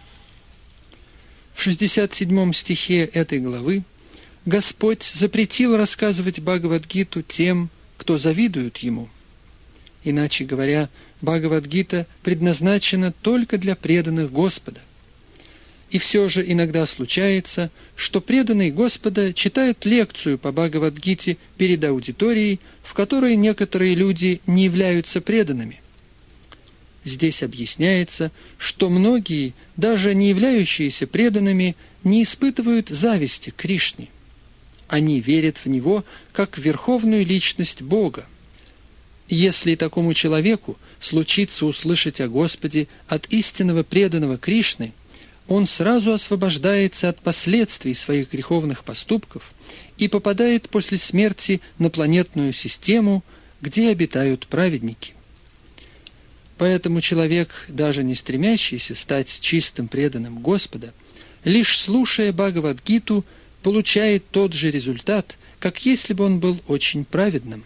В 1.55 1.63
67 1.63 2.53
стихе 2.53 3.05
этой 3.05 3.41
главы 3.41 3.83
Господь 4.47 5.03
запретил 5.03 5.77
рассказывать 5.77 6.41
Бхагавадгиту 6.41 7.23
тем, 7.23 7.69
кто 7.99 8.17
завидует 8.17 8.79
Ему. 8.79 9.11
Иначе 10.05 10.45
говоря, 10.45 10.89
Бхагавадгита 11.21 12.07
предназначена 12.23 13.13
только 13.13 13.59
для 13.59 13.75
преданных 13.75 14.31
Господа– 14.31 14.81
и 15.91 15.99
все 15.99 16.29
же 16.29 16.45
иногда 16.47 16.85
случается, 16.87 17.71
что 17.95 18.21
преданный 18.21 18.71
Господа 18.71 19.33
читает 19.33 19.85
лекцию 19.85 20.39
по 20.39 20.51
Бхагавадгите 20.51 21.37
перед 21.57 21.85
аудиторией, 21.85 22.61
в 22.83 22.93
которой 22.95 23.37
некоторые 23.37 23.95
люди 23.95 24.41
не 24.47 24.65
являются 24.65 25.21
преданными. 25.21 25.81
Здесь 27.05 27.45
объясняется, 27.45 28.33
что 28.59 28.91
многие, 28.91 29.55
даже 29.77 30.13
не 30.13 30.29
являющиеся 30.31 31.07
преданными, 31.07 31.77
не 32.03 32.25
испытывают 32.25 32.89
зависти 32.89 33.51
к 33.51 33.57
Кришне. 33.57 34.09
Они 34.89 35.21
верят 35.21 35.59
в 35.59 35.67
Него 35.67 36.05
как 36.33 36.59
в 36.59 36.61
верховную 36.61 37.25
личность 37.25 37.83
Бога. 37.83 38.27
Если 39.29 39.77
такому 39.77 40.15
человеку 40.15 40.79
случится 40.99 41.65
услышать 41.65 42.21
о 42.21 42.29
Господе 42.29 42.89
от 43.07 43.27
истинного 43.27 43.85
преданного 43.85 44.37
Кришны– 44.37 44.93
он 45.49 45.67
сразу 45.67 46.13
освобождается 46.13 47.09
от 47.09 47.21
последствий 47.21 47.95
своих 47.95 48.33
греховных 48.33 48.85
поступков 48.85 49.53
и 49.97 50.09
попадает 50.09 50.69
после 50.69 50.99
смерти 50.99 51.61
на 51.79 51.91
планетную 51.91 52.53
систему, 52.53 53.23
где 53.61 53.91
обитают 53.91 54.47
праведники. 54.47 55.15
Поэтому 56.59 57.01
человек, 57.01 57.67
даже 57.69 58.03
не 58.03 58.15
стремящийся 58.15 58.95
стать 58.95 59.41
чистым 59.41 59.89
преданным 59.89 60.41
Господа, 60.41 60.93
лишь 61.45 61.79
слушая 61.79 62.33
Бхагавадгиту, 62.33 63.25
получает 63.63 64.29
тот 64.31 64.53
же 64.53 64.71
результат, 64.71 65.37
как 65.59 65.85
если 65.85 66.15
бы 66.15 66.25
он 66.25 66.41
был 66.41 66.61
очень 66.67 67.05
праведным. 67.05 67.65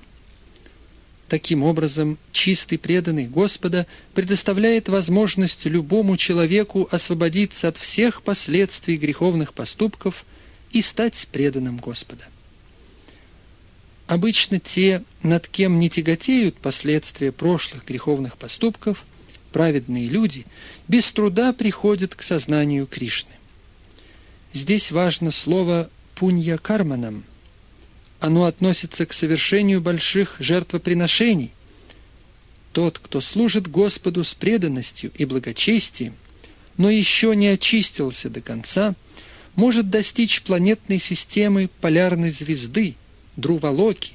Таким 1.30 1.62
образом, 1.62 2.18
чистый 2.32 2.76
преданный 2.76 3.28
Господа 3.28 3.86
предоставляет 4.14 4.88
возможность 4.88 5.64
любому 5.64 6.16
человеку 6.16 6.88
освободиться 6.90 7.68
от 7.68 7.76
всех 7.76 8.22
последствий 8.22 8.96
греховных 8.96 9.54
поступков 9.54 10.24
и 10.72 10.82
стать 10.82 11.28
преданным 11.30 11.76
Господа. 11.76 12.24
Обычно 14.08 14.58
те, 14.58 15.04
над 15.22 15.46
кем 15.46 15.78
не 15.78 15.88
тяготеют 15.88 16.56
последствия 16.56 17.30
прошлых 17.30 17.86
греховных 17.86 18.36
поступков, 18.36 19.04
праведные 19.52 20.08
люди, 20.08 20.46
без 20.88 21.12
труда 21.12 21.52
приходят 21.52 22.16
к 22.16 22.22
сознанию 22.22 22.88
Кришны. 22.88 23.30
Здесь 24.52 24.90
важно 24.90 25.30
слово 25.30 25.90
«пунья 26.16 26.58
карманам», 26.58 27.22
оно 28.20 28.44
относится 28.44 29.06
к 29.06 29.12
совершению 29.12 29.80
больших 29.80 30.36
жертвоприношений. 30.38 31.52
Тот, 32.72 32.98
кто 32.98 33.20
служит 33.20 33.66
Господу 33.66 34.22
с 34.22 34.34
преданностью 34.34 35.10
и 35.16 35.24
благочестием, 35.24 36.14
но 36.76 36.90
еще 36.90 37.34
не 37.34 37.48
очистился 37.48 38.30
до 38.30 38.40
конца, 38.40 38.94
может 39.56 39.90
достичь 39.90 40.42
планетной 40.42 41.00
системы 41.00 41.68
полярной 41.80 42.30
звезды 42.30 42.94
Друвалоки, 43.36 44.12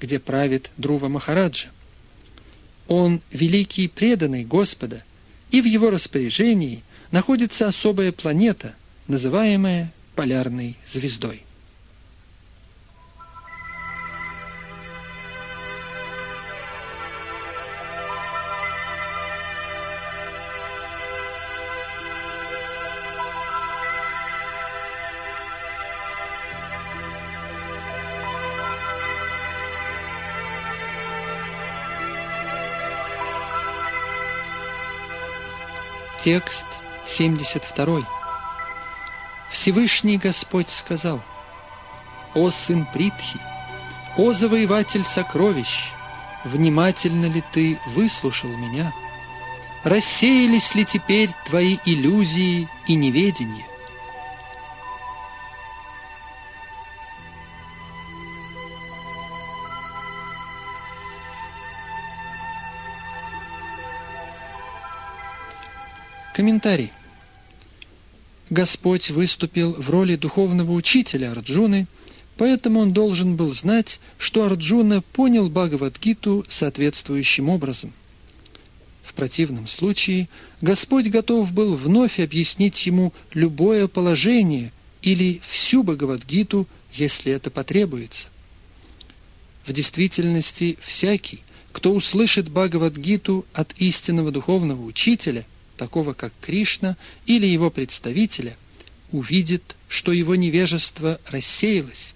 где 0.00 0.18
правит 0.18 0.70
Друва 0.76 1.08
Махараджа. 1.08 1.68
Он 2.86 3.20
великий 3.32 3.88
преданный 3.88 4.44
Господа, 4.44 5.02
и 5.50 5.60
в 5.60 5.64
его 5.64 5.90
распоряжении 5.90 6.82
находится 7.10 7.66
особая 7.66 8.12
планета, 8.12 8.74
называемая 9.08 9.92
полярной 10.14 10.76
звездой. 10.86 11.45
Текст 36.26 36.66
72. 37.04 38.00
Всевышний 39.48 40.18
Господь 40.18 40.68
сказал, 40.68 41.20
«О 42.34 42.50
сын 42.50 42.84
Притхи, 42.92 43.38
о 44.16 44.32
завоеватель 44.32 45.04
сокровищ, 45.04 45.92
внимательно 46.44 47.26
ли 47.26 47.44
ты 47.52 47.78
выслушал 47.94 48.50
меня? 48.56 48.92
Рассеялись 49.84 50.74
ли 50.74 50.84
теперь 50.84 51.30
твои 51.46 51.78
иллюзии 51.84 52.68
и 52.88 52.96
неведение? 52.96 53.65
Комментарий. 66.36 66.92
Господь 68.50 69.08
выступил 69.08 69.72
в 69.72 69.88
роли 69.88 70.16
духовного 70.16 70.72
учителя 70.72 71.30
Арджуны, 71.30 71.86
поэтому 72.36 72.80
он 72.80 72.92
должен 72.92 73.36
был 73.36 73.54
знать, 73.54 74.00
что 74.18 74.44
Арджуна 74.44 75.00
понял 75.00 75.48
Бхагавадгиту 75.48 76.44
соответствующим 76.46 77.48
образом. 77.48 77.94
В 79.02 79.14
противном 79.14 79.66
случае 79.66 80.28
Господь 80.60 81.06
готов 81.06 81.54
был 81.54 81.74
вновь 81.74 82.20
объяснить 82.20 82.84
ему 82.84 83.14
любое 83.32 83.88
положение 83.88 84.72
или 85.00 85.40
всю 85.48 85.84
Бхагавадгиту, 85.84 86.68
если 86.92 87.32
это 87.32 87.50
потребуется. 87.50 88.28
В 89.64 89.72
действительности, 89.72 90.76
всякий, 90.82 91.40
кто 91.72 91.94
услышит 91.94 92.50
Бхагавадгиту 92.50 93.46
от 93.54 93.72
истинного 93.78 94.30
духовного 94.32 94.84
учителя– 94.84 95.46
такого 95.76 96.12
как 96.14 96.32
Кришна 96.40 96.96
или 97.26 97.46
его 97.46 97.70
представителя, 97.70 98.56
увидит, 99.12 99.76
что 99.88 100.12
его 100.12 100.34
невежество 100.34 101.20
рассеялось. 101.26 102.14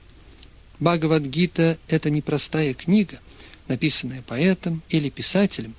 Бхагавадгита– 0.78 1.78
это 1.88 2.10
непростая 2.10 2.74
книга, 2.74 3.20
написанная 3.68 4.22
поэтом 4.22 4.82
или 4.88 5.08
писателем. 5.10 5.74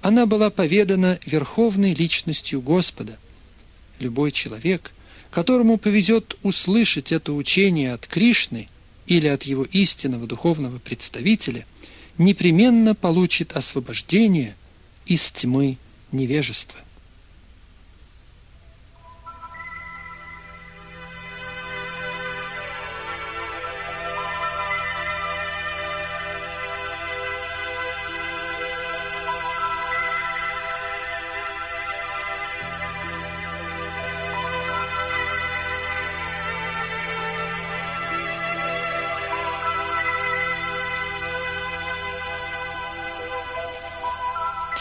Она 0.00 0.26
была 0.26 0.50
поведана 0.50 1.18
верховной 1.24 1.94
личностью 1.94 2.60
Господа. 2.60 3.18
Любой 4.00 4.32
человек, 4.32 4.90
которому 5.30 5.78
повезет 5.78 6.36
услышать 6.42 7.12
это 7.12 7.32
учение 7.32 7.92
от 7.92 8.06
Кришны 8.06 8.68
или 9.06 9.26
от 9.28 9.44
его 9.44 9.64
истинного 9.64 10.26
духовного 10.26 10.78
представителя, 10.78 11.66
непременно 12.18 12.94
получит 12.94 13.52
освобождение 13.52 14.56
из 15.06 15.30
тьмы 15.30 15.78
невежества. 16.10 16.78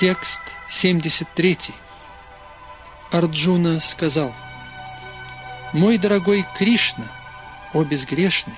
Текст 0.01 0.41
73. 0.67 1.75
Арджуна 3.11 3.79
сказал, 3.79 4.33
«Мой 5.73 5.99
дорогой 5.99 6.43
Кришна, 6.57 7.05
о 7.71 7.83
безгрешный, 7.83 8.55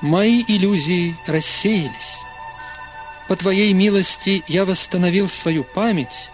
мои 0.00 0.42
иллюзии 0.48 1.14
рассеялись. 1.26 2.20
По 3.28 3.36
Твоей 3.36 3.74
милости 3.74 4.42
я 4.48 4.64
восстановил 4.64 5.28
свою 5.28 5.62
память, 5.62 6.30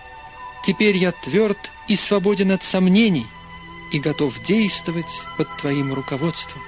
теперь 0.64 0.96
я 0.96 1.10
тверд 1.10 1.72
и 1.88 1.96
свободен 1.96 2.52
от 2.52 2.62
сомнений 2.62 3.26
и 3.90 3.98
готов 3.98 4.40
действовать 4.44 5.24
под 5.36 5.48
Твоим 5.56 5.92
руководством. 5.92 6.62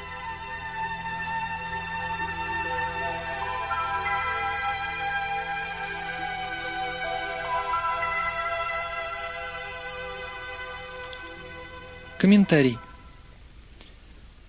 Комментарий. 12.19 12.79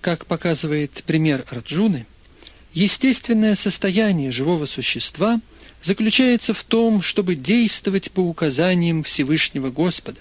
Как 0.01 0.26
показывает 0.28 1.03
пример 1.05 1.43
Арджуны, 1.49 2.05
естественное 2.74 3.55
состояние 3.55 4.32
живого 4.32 4.66
существа 4.66 5.41
заключается 5.82 6.53
в 6.53 6.63
том, 6.63 7.01
чтобы 7.01 7.36
действовать 7.36 8.11
по 8.11 8.20
указаниям 8.20 9.03
Всевышнего 9.03 9.72
Господа. 9.72 10.20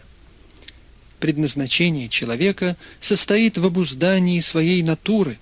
Предназначение 1.20 2.08
человека 2.08 2.76
состоит 3.00 3.58
в 3.58 3.64
обуздании 3.64 4.40
своей 4.40 4.82
натуры. 4.82 5.38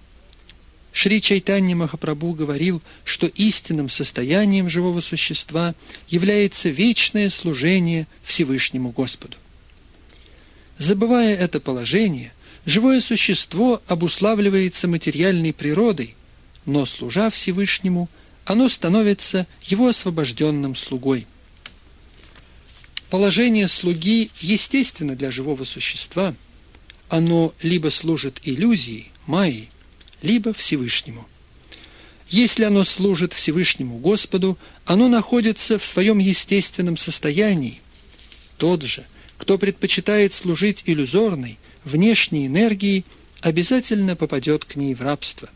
Шри 0.92 1.22
Чайтанья 1.22 1.74
Махапрабху 1.74 2.34
говорил, 2.34 2.82
что 3.04 3.26
истинным 3.26 3.88
состоянием 3.88 4.68
живого 4.68 5.00
существа 5.00 5.74
является 6.08 6.68
вечное 6.68 7.30
служение 7.30 8.06
Всевышнему 8.22 8.90
Господу. 8.90 9.36
Забывая 10.82 11.36
это 11.36 11.60
положение, 11.60 12.32
живое 12.66 13.00
существо 13.00 13.80
обуславливается 13.86 14.88
материальной 14.88 15.52
природой, 15.52 16.16
но, 16.66 16.86
служа 16.86 17.30
Всевышнему, 17.30 18.08
оно 18.44 18.68
становится 18.68 19.46
его 19.62 19.86
освобожденным 19.86 20.74
слугой. 20.74 21.28
Положение 23.10 23.68
слуги 23.68 24.32
естественно 24.40 25.14
для 25.14 25.30
живого 25.30 25.62
существа. 25.62 26.34
Оно 27.08 27.54
либо 27.62 27.90
служит 27.90 28.40
иллюзии, 28.42 29.12
майи, 29.28 29.68
либо 30.20 30.52
Всевышнему. 30.52 31.28
Если 32.28 32.64
оно 32.64 32.82
служит 32.82 33.34
Всевышнему 33.34 33.98
Господу, 33.98 34.58
оно 34.84 35.06
находится 35.06 35.78
в 35.78 35.86
своем 35.86 36.18
естественном 36.18 36.96
состоянии. 36.96 37.80
Тот 38.56 38.82
же, 38.82 39.06
кто 39.42 39.58
предпочитает 39.58 40.32
служить 40.32 40.84
иллюзорной, 40.86 41.58
внешней 41.84 42.46
энергией, 42.46 43.04
обязательно 43.40 44.14
попадет 44.14 44.64
к 44.64 44.76
ней 44.76 44.94
в 44.94 45.02
рабство. 45.02 45.50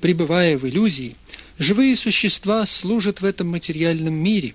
Пребывая 0.00 0.58
в 0.58 0.66
иллюзии, 0.68 1.14
Живые 1.56 1.94
существа 1.94 2.66
служат 2.66 3.20
в 3.20 3.24
этом 3.24 3.46
материальном 3.46 4.14
мире. 4.14 4.54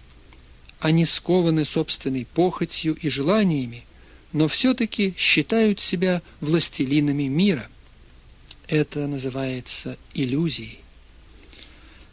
Они 0.81 1.05
скованы 1.05 1.63
собственной 1.63 2.25
похотью 2.25 2.97
и 3.01 3.07
желаниями, 3.09 3.85
но 4.33 4.49
все-таки 4.49 5.13
считают 5.17 5.79
себя 5.79 6.21
властелинами 6.41 7.23
мира. 7.23 7.69
Это 8.67 9.07
называется 9.07 9.97
иллюзией. 10.13 10.79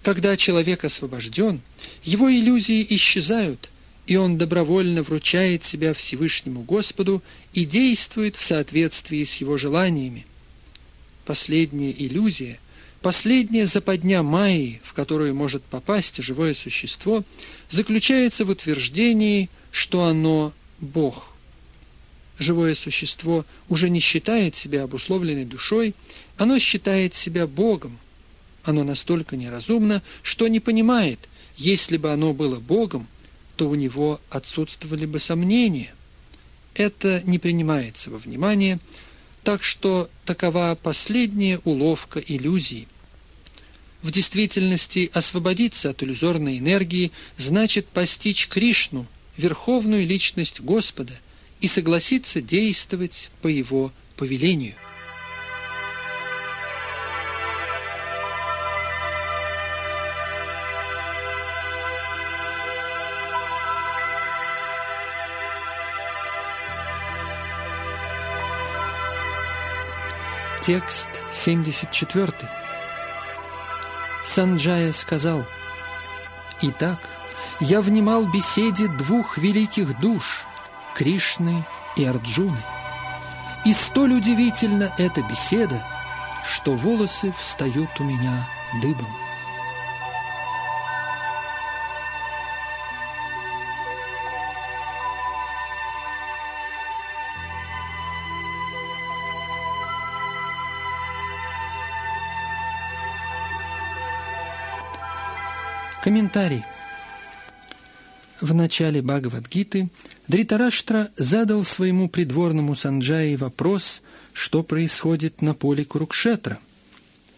Когда 0.04 0.36
человек 0.36 0.84
освобожден, 0.84 1.62
его 2.04 2.32
иллюзии 2.32 2.86
исчезают, 2.90 3.70
и 4.06 4.16
он 4.16 4.38
добровольно 4.38 5.02
вручает 5.02 5.64
себя 5.64 5.92
Всевышнему 5.94 6.62
Господу 6.62 7.22
и 7.52 7.64
действует 7.64 8.36
в 8.36 8.44
соответствии 8.44 9.24
с 9.24 9.36
его 9.36 9.58
желаниями. 9.58 10.26
Последняя 11.24 11.90
иллюзия, 11.90 12.60
последняя 13.02 13.66
западня 13.66 14.22
Майи, 14.22 14.80
в 14.84 14.92
которую 14.92 15.34
может 15.34 15.64
попасть 15.64 16.22
живое 16.22 16.54
существо, 16.54 17.24
заключается 17.68 18.44
в 18.44 18.50
утверждении, 18.50 19.50
что 19.70 20.04
оно– 20.04 20.52
Бог. 20.80 21.32
Живое 22.38 22.74
существо 22.74 23.46
уже 23.68 23.88
не 23.88 23.98
считает 23.98 24.54
себя 24.54 24.82
обусловленной 24.82 25.46
душой, 25.46 25.94
оно 26.36 26.58
считает 26.58 27.14
себя 27.14 27.46
Богом– 27.46 27.98
оно 28.66 28.82
настолько 28.82 29.36
неразумно, 29.36 30.02
что 30.22 30.48
не 30.48 30.60
понимает, 30.60 31.20
если 31.56 31.96
бы 31.96 32.12
оно 32.12 32.34
было 32.34 32.58
Богом, 32.58 33.06
то 33.56 33.68
у 33.68 33.74
него 33.74 34.20
отсутствовали 34.30 35.06
бы 35.06 35.18
сомнения. 35.18 35.94
Это 36.74 37.22
не 37.24 37.38
принимается 37.38 38.10
во 38.10 38.18
внимание, 38.18 38.78
так 39.42 39.64
что 39.64 40.10
такова 40.24 40.78
последняя 40.80 41.58
уловка 41.64 42.20
иллюзии. 42.20 42.86
В 44.02 44.10
действительности 44.10 45.10
освободиться 45.12 45.90
от 45.90 46.02
иллюзорной 46.02 46.58
энергии 46.58 47.12
значит 47.36 47.88
постичь 47.88 48.48
Кришну, 48.48 49.06
верховную 49.36 50.06
личность 50.06 50.60
Господа, 50.60 51.14
и 51.60 51.68
согласиться 51.68 52.42
действовать 52.42 53.30
по 53.40 53.48
его 53.48 53.90
повелению. 54.16 54.74
Текст 70.66 71.08
74. 71.30 72.32
Санджая 74.24 74.92
сказал, 74.92 75.44
«Итак, 76.60 76.98
я 77.60 77.80
внимал 77.80 78.26
беседе 78.26 78.88
двух 78.88 79.38
великих 79.38 79.96
душ, 80.00 80.44
Кришны 80.96 81.64
и 81.94 82.04
Арджуны. 82.04 82.58
И 83.64 83.72
столь 83.72 84.14
удивительна 84.14 84.92
эта 84.98 85.22
беседа, 85.22 85.86
что 86.44 86.74
волосы 86.74 87.32
встают 87.38 87.90
у 88.00 88.02
меня 88.02 88.48
дыбом. 88.82 89.25
Комментарий. 106.16 106.64
В 108.40 108.54
начале 108.54 109.02
Бхагавадгиты 109.02 109.90
Дритараштра 110.28 111.10
задал 111.18 111.62
своему 111.62 112.08
придворному 112.08 112.74
Санджаи 112.74 113.36
вопрос, 113.36 114.00
что 114.32 114.62
происходит 114.62 115.42
на 115.42 115.52
поле 115.52 115.84
Курукшетра. 115.84 116.58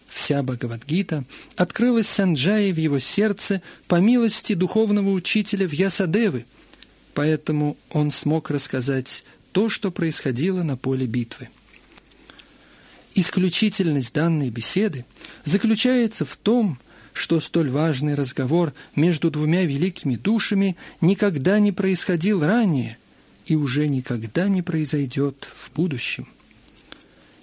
Вся 0.07 0.41
Бхагавадгита 0.43 1.25
открылась 1.57 2.07
Санджае 2.07 2.71
в 2.71 2.77
его 2.77 2.99
сердце 2.99 3.61
по 3.89 3.95
милости 3.95 4.53
духовного 4.53 5.09
учителя 5.09 5.65
Вьясадевы, 5.65 6.45
поэтому 7.13 7.75
он 7.89 8.11
смог 8.11 8.49
рассказать 8.49 9.25
то, 9.51 9.67
что 9.67 9.91
происходило 9.91 10.63
на 10.63 10.77
поле 10.77 11.05
битвы. 11.05 11.49
Исключительность 13.13 14.13
данной 14.13 14.49
беседы 14.49 15.05
заключается 15.43 16.23
в 16.23 16.37
том, 16.37 16.79
что 17.19 17.41
столь 17.41 17.69
важный 17.69 18.15
разговор 18.15 18.73
между 18.95 19.29
двумя 19.29 19.65
великими 19.65 20.15
душами 20.15 20.77
никогда 21.01 21.59
не 21.59 21.73
происходил 21.73 22.41
ранее 22.41 22.97
и 23.45 23.57
уже 23.57 23.87
никогда 23.87 24.47
не 24.47 24.61
произойдет 24.61 25.45
в 25.53 25.69
будущем. 25.75 26.29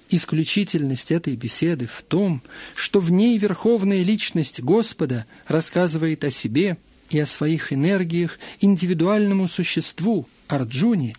Исключительность 0.09 1.13
этой 1.13 1.37
беседы 1.37 1.87
в 1.87 2.01
том, 2.01 2.43
что 2.75 3.01
в 3.01 3.11
ней 3.11 3.37
верховная 3.37 4.03
личность 4.03 4.61
Господа 4.61 5.27
рассказывает 5.47 6.25
о 6.25 6.31
себе 6.31 6.79
и 7.11 7.19
о 7.19 7.27
своих 7.27 7.71
энергиях 7.71 8.39
индивидуальному 8.61 9.47
существу, 9.47 10.27
Арджуне, 10.49 11.17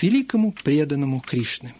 великому 0.00 0.52
преданному 0.52 1.24
Кришне. 1.26 1.74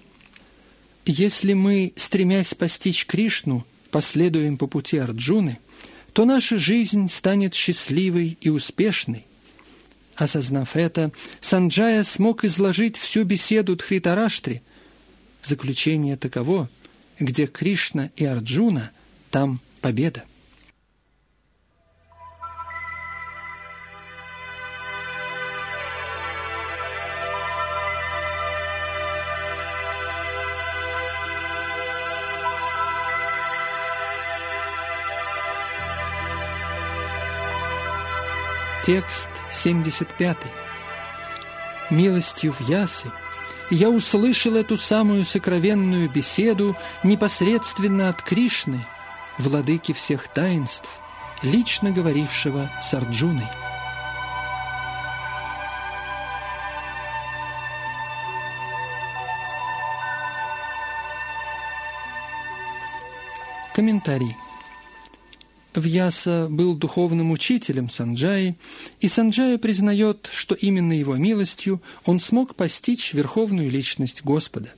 Если 1.04 1.52
мы, 1.52 1.92
стремясь 1.94 2.52
постичь 2.52 3.06
Кришну, 3.06 3.64
последуем 3.92 4.56
по 4.56 4.66
пути 4.66 4.98
Арджуны– 4.98 5.60
то 6.16 6.24
наша 6.24 6.58
жизнь 6.58 7.10
станет 7.10 7.52
счастливой 7.52 8.38
и 8.40 8.48
успешной. 8.48 9.26
Осознав 10.14 10.74
это, 10.74 11.12
Санджая 11.42 12.04
смог 12.04 12.42
изложить 12.42 12.96
всю 12.96 13.24
беседу 13.24 13.76
Дхритараштри. 13.76 14.62
Заключение 15.42 16.16
таково, 16.16 16.70
где 17.18 17.46
Кришна 17.46 18.10
и 18.16 18.24
Арджуна, 18.24 18.92
там 19.30 19.60
победа. 19.82 20.24
Текст 38.86 39.30
75. 39.50 40.36
Милостью 41.90 42.52
в 42.52 42.60
Ясы 42.68 43.10
я 43.68 43.90
услышал 43.90 44.54
эту 44.54 44.78
самую 44.78 45.24
сокровенную 45.24 46.08
беседу 46.08 46.76
непосредственно 47.02 48.08
от 48.08 48.22
Кришны, 48.22 48.86
владыки 49.38 49.90
всех 49.90 50.28
таинств, 50.28 50.88
лично 51.42 51.90
говорившего 51.90 52.70
с 52.80 52.94
Арджуной. 52.94 53.48
Комментарий. 63.74 64.36
Вьяса 65.76 66.48
был 66.48 66.74
духовным 66.74 67.30
учителем 67.30 67.88
Санджаи, 67.88 68.56
и 69.00 69.08
Санджая 69.08 69.58
признает, 69.58 70.28
что 70.32 70.54
именно 70.54 70.92
его 70.92 71.16
милостью 71.16 71.82
он 72.04 72.20
смог 72.20 72.54
постичь 72.54 73.12
верховную 73.12 73.70
личность 73.70 74.22
Господа. 74.22 74.70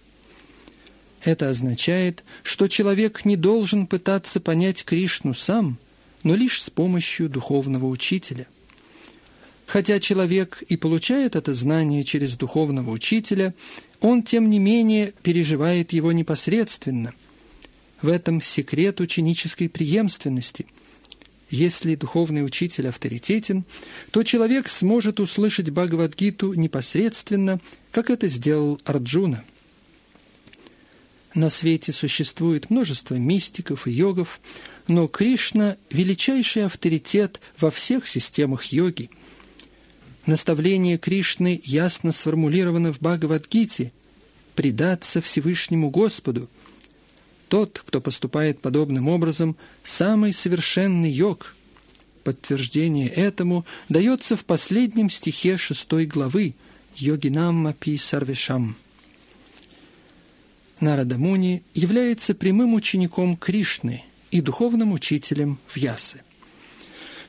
Это 1.23 1.51
означает, 1.51 2.25
что 2.43 2.69
человек 2.69 3.25
не 3.25 3.37
должен 3.37 3.87
пытаться 3.87 4.41
понять 4.41 4.85
Кришну 4.85 5.35
сам, 5.35 5.79
но 6.23 6.35
лишь 6.35 6.63
с 6.63 6.71
помощью 6.71 7.29
духовного 7.29 7.87
учителя. 7.87 8.47
Хотя 9.67 10.01
человек 10.01 10.63
и 10.69 10.77
получает 10.77 11.37
это 11.37 11.53
знание 11.55 12.03
через 12.03 12.35
духовного 12.37 12.91
учителя, 12.91 13.55
он, 14.01 14.23
тем 14.23 14.49
не 14.49 14.59
менее, 14.59 15.13
переживает 15.23 15.93
его 15.93 16.13
непосредственно. 16.13 17.13
В 18.01 18.09
этом 18.09 18.41
секрет 18.41 19.01
ученической 19.01 19.69
преемственности– 19.69 20.67
если 21.51 21.95
духовный 21.95 22.45
учитель 22.45 22.89
авторитетен, 22.89 23.65
то 24.11 24.23
человек 24.23 24.69
сможет 24.69 25.21
услышать 25.21 25.71
Бхагавадгиту 25.71 26.53
непосредственно, 26.55 27.59
как 27.91 28.11
это 28.11 28.29
сделал 28.29 28.81
Арджуна. 28.85 29.45
На 31.35 31.51
свете 31.51 31.93
существует 31.93 32.71
множество 32.71 33.15
мистиков 33.15 33.87
и 33.87 33.91
йогов, 33.91 34.41
но 34.89 35.07
Кришна– 35.07 35.77
величайший 35.91 36.65
авторитет 36.65 37.41
во 37.59 37.71
всех 37.71 38.09
системах 38.09 38.65
йоги. 38.67 39.11
Наставление 40.27 40.99
Кришны 40.99 41.61
ясно 41.65 42.13
сформулировано 42.13 42.93
в 42.93 43.01
Бхагавадгите– 43.01 43.93
предаться 44.55 45.21
Всевышнему 45.21 45.91
Господу– 45.91 46.51
тот, 47.49 47.83
кто 47.85 48.01
поступает 48.01 48.61
подобным 48.61 49.09
образом, 49.09 49.57
самый 49.83 50.33
совершенный 50.33 51.11
йог. 51.11 51.55
подтверждение 52.25 53.09
этому 53.09 53.65
дается 53.89 54.37
в 54.37 54.45
последнем 54.45 55.09
стихе 55.09 55.57
шестой 55.57 56.05
главы 56.05 56.55
«Йогинам 56.97 57.67
Апи 57.67 57.97
Сарвешам». 57.97 58.77
Нарада 60.81 61.17
Муни 61.17 61.63
является 61.75 62.35
прямым 62.35 62.75
учеником 62.75 63.37
Кришны 63.37 64.05
и 64.31 64.43
духовным 64.43 64.93
учителем 64.93 65.59
Вьясы. 65.75 66.21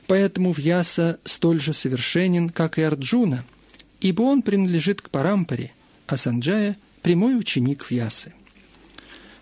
Поэтому 0.06 0.52
Вьяса 0.52 1.18
столь 1.24 1.60
же 1.60 1.72
совершенен, 1.72 2.50
как 2.50 2.78
и 2.78 2.82
Арджуна, 2.82 3.44
ибо 4.00 4.22
он 4.22 4.42
принадлежит 4.42 5.00
к 5.00 5.08
Парампаре, 5.08 5.72
а 6.06 6.16
Санджая– 6.16 6.76
прямой 7.02 7.38
ученик 7.38 7.90
Вьясы. 7.90 8.34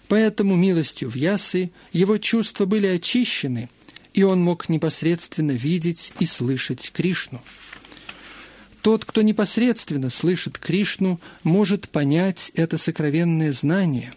Поэтому 0.09 0.57
милостью 0.57 1.11
Вьясы 1.11 1.71
его 1.93 2.17
чувства 2.17 2.65
были 2.65 2.87
очищены, 2.87 3.69
и 4.15 4.23
он 4.23 4.43
мог 4.43 4.69
непосредственно 4.69 5.53
видеть 5.53 6.13
и 6.19 6.27
слышать 6.27 6.91
Кришну. 6.93 7.41
Тот, 8.81 9.05
кто 9.05 9.21
непосредственно 9.21 10.09
слышит 10.09 10.59
Кришну, 10.59 11.21
может 11.43 11.91
понять 11.91 12.51
это 12.55 12.79
сокровенное 12.79 13.53
знание. 13.53 14.15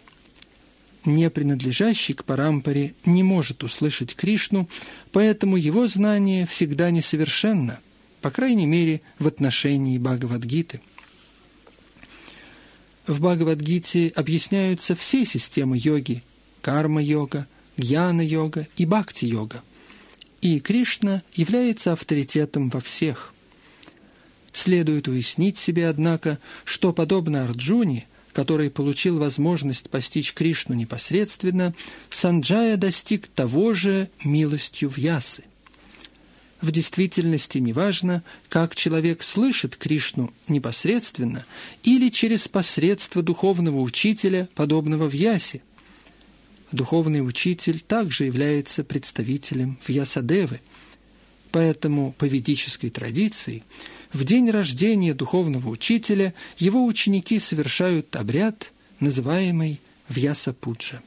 Не 1.04 1.28
принадлежащий 1.30 2.14
к 2.14 2.24
Парампаре 2.24 2.94
не 3.04 3.22
может 3.22 3.64
услышать 3.64 4.14
Кришну, 4.14 4.68
поэтому 5.10 5.56
его 5.56 5.88
знание 5.88 6.46
всегда 6.46 6.90
несовершенно, 6.90 7.80
по 8.22 8.30
крайней 8.30 8.66
мере, 8.66 9.02
в 9.18 9.26
отношении 9.26 9.98
Бхагавадгиты. 9.98 10.80
В 13.06 13.20
Бхагавадгите 13.20 14.12
объясняются 14.14 14.94
все 14.94 15.24
системы 15.24 15.76
йоги– 15.76 16.22
карма-йога, 16.62 17.48
гьяна-йога 17.76 18.68
и 18.76 18.86
бхакти-йога. 18.86 19.62
И 20.40 20.60
Кришна 20.60 21.22
является 21.34 21.92
авторитетом 21.92 22.70
во 22.70 22.80
всех. 22.80 23.34
Следует 24.52 25.08
уяснить 25.08 25.58
себе, 25.58 25.88
однако, 25.88 26.38
что, 26.64 26.92
подобно 26.92 27.44
Арджуне, 27.44 28.06
который 28.32 28.70
получил 28.70 29.18
возможность 29.18 29.90
постичь 29.90 30.32
Кришну 30.32 30.74
непосредственно, 30.74 31.74
Санджая 32.10 32.76
достиг 32.76 33.26
того 33.26 33.74
же 33.74 34.08
милостью 34.24 34.90
в 34.90 34.98
Ясы. 34.98 35.44
В 36.62 36.70
действительности 36.70 37.58
неважно, 37.58 38.22
как 38.48 38.76
человек 38.76 39.24
слышит 39.24 39.76
Кришну 39.76 40.32
непосредственно 40.46 41.44
или 41.82 42.08
через 42.08 42.46
посредство 42.46 43.20
духовного 43.20 43.80
учителя, 43.80 44.48
подобного 44.54 45.10
в 45.10 45.12
Ясе. 45.12 45.60
Духовный 46.70 47.26
учитель 47.26 47.80
также 47.80 48.26
является 48.26 48.84
представителем 48.84 49.76
Вьясадевы. 49.86 50.60
Поэтому 51.50 52.12
по 52.12 52.26
ведической 52.26 52.90
традиции 52.90 53.64
в 54.12 54.24
день 54.24 54.48
рождения 54.48 55.14
духовного 55.14 55.68
учителя 55.68 56.32
его 56.58 56.86
ученики 56.86 57.40
совершают 57.40 58.14
обряд, 58.14 58.72
называемый 59.00 59.80
Вьясапуджа. 60.08 61.02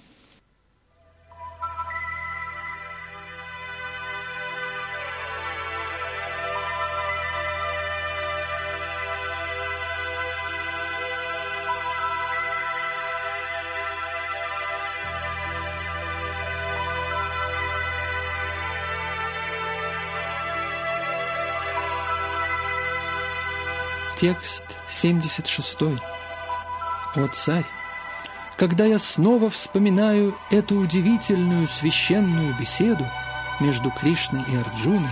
Текст 24.25 24.65
76. 24.87 25.77
О 27.13 27.27
царь! 27.27 27.65
Когда 28.57 28.83
я 28.83 28.97
снова 28.97 29.51
вспоминаю 29.51 30.35
эту 30.49 30.79
удивительную 30.79 31.67
священную 31.67 32.55
беседу 32.59 33.05
между 33.59 33.91
Кришной 33.91 34.41
и 34.51 34.55
Арджуной, 34.55 35.11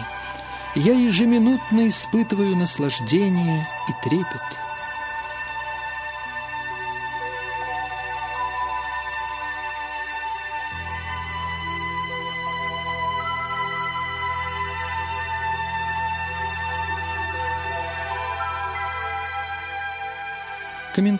я 0.73 0.93
ежеминутно 0.93 1.89
испытываю 1.89 2.55
наслаждение 2.55 3.67
и 3.87 4.09
трепет– 4.09 4.41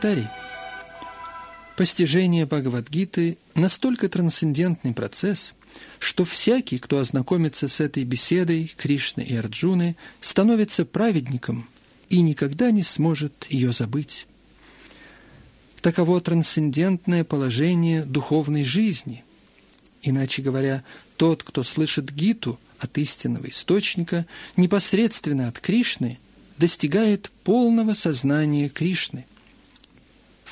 Комментарий. 0.03 0.27
Постижение 1.77 2.45
Бхагавадгиты– 2.45 3.37
настолько 3.55 4.09
трансцендентный 4.09 4.93
процесс, 4.93 5.53
что 5.97 6.25
всякий, 6.25 6.77
кто 6.77 6.97
ознакомится 6.97 7.69
с 7.69 7.79
этой 7.79 8.03
беседой 8.03 8.69
Кришны 8.75 9.21
и 9.21 9.33
Арджуны, 9.33 9.95
становится 10.19 10.83
праведником 10.83 11.69
и 12.09 12.21
никогда 12.21 12.71
не 12.71 12.83
сможет 12.83 13.47
ее 13.49 13.71
забыть. 13.71 14.27
Таково 15.79 16.19
трансцендентное 16.19 17.23
положение 17.23 18.03
духовной 18.03 18.65
жизни. 18.65 19.23
Иначе 20.01 20.41
говоря, 20.41 20.83
тот, 21.15 21.43
кто 21.43 21.63
слышит 21.63 22.13
Гиту 22.13 22.59
от 22.77 22.97
истинного 22.97 23.47
источника, 23.47 24.25
непосредственно 24.57 25.47
от 25.47 25.61
Кришны, 25.61 26.19
достигает 26.57 27.31
полного 27.45 27.93
сознания 27.93 28.67
Кришны– 28.67 29.25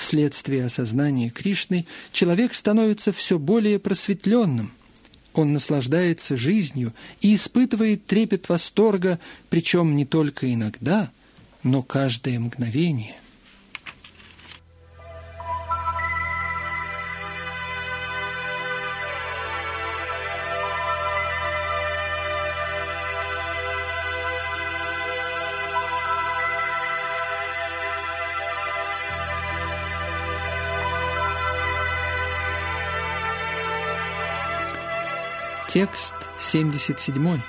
Вследствие 0.02 0.66
осознания 0.66 1.30
Кришны 1.30 1.86
человек 2.12 2.56
становится 2.56 3.14
все 3.14 3.38
более 3.38 3.78
просветленным. 3.78 4.74
Он 5.34 5.54
наслаждается 5.54 6.36
жизнью 6.36 6.96
и 7.22 7.36
испытывает 7.36 8.08
трепет 8.08 8.50
восторга, 8.50 9.20
причем 9.52 9.96
не 9.96 10.06
только 10.08 10.52
иногда, 10.52 11.12
но 11.62 11.84
каждое 11.84 12.40
мгновение. 12.40 13.21
Текст 35.74 36.16
77. 36.38 37.40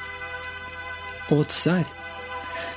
«О 1.28 1.43
царь! 1.43 1.86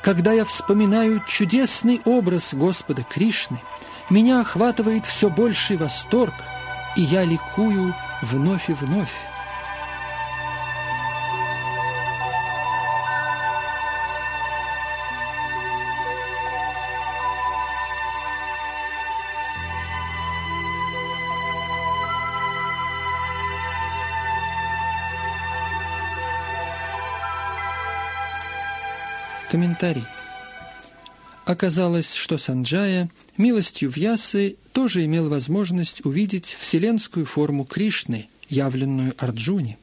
Когда 0.02 0.34
я 0.34 0.44
вспоминаю 0.44 1.22
чудесный 1.28 2.02
образ 2.04 2.56
Господа 2.56 3.04
Кришны, 3.04 3.60
меня 4.10 4.42
охватывает 4.42 5.06
все 5.06 5.30
больший 5.30 5.78
восторг, 5.78 6.34
и 6.96 7.02
я 7.02 7.24
ликую 7.24 7.94
вновь 8.24 8.72
и 8.72 8.74
вновь. 8.74 9.14
Комментарий. 29.56 30.04
Оказалось, 31.46 32.14
что 32.14 32.38
Санджая 32.38 33.10
милостью 33.38 33.90
Вьясы 33.90 34.58
тоже 34.74 35.06
имел 35.06 35.30
возможность 35.30 36.04
увидеть 36.04 36.58
вселенскую 36.60 37.26
форму 37.26 37.64
Кришны, 37.64 38.28
явленную 38.50 39.14
Арджуне. 39.18 39.78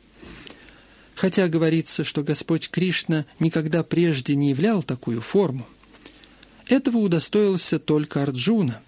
Хотя 1.14 1.48
говорится, 1.48 2.04
что 2.04 2.22
Господь 2.22 2.68
Кришна 2.68 3.24
никогда 3.38 3.82
прежде 3.82 4.34
не 4.34 4.50
являл 4.50 4.82
такую 4.82 5.22
форму, 5.22 5.66
этого 6.68 6.98
удостоился 6.98 7.78
только 7.78 8.22
Арджуна. 8.22 8.78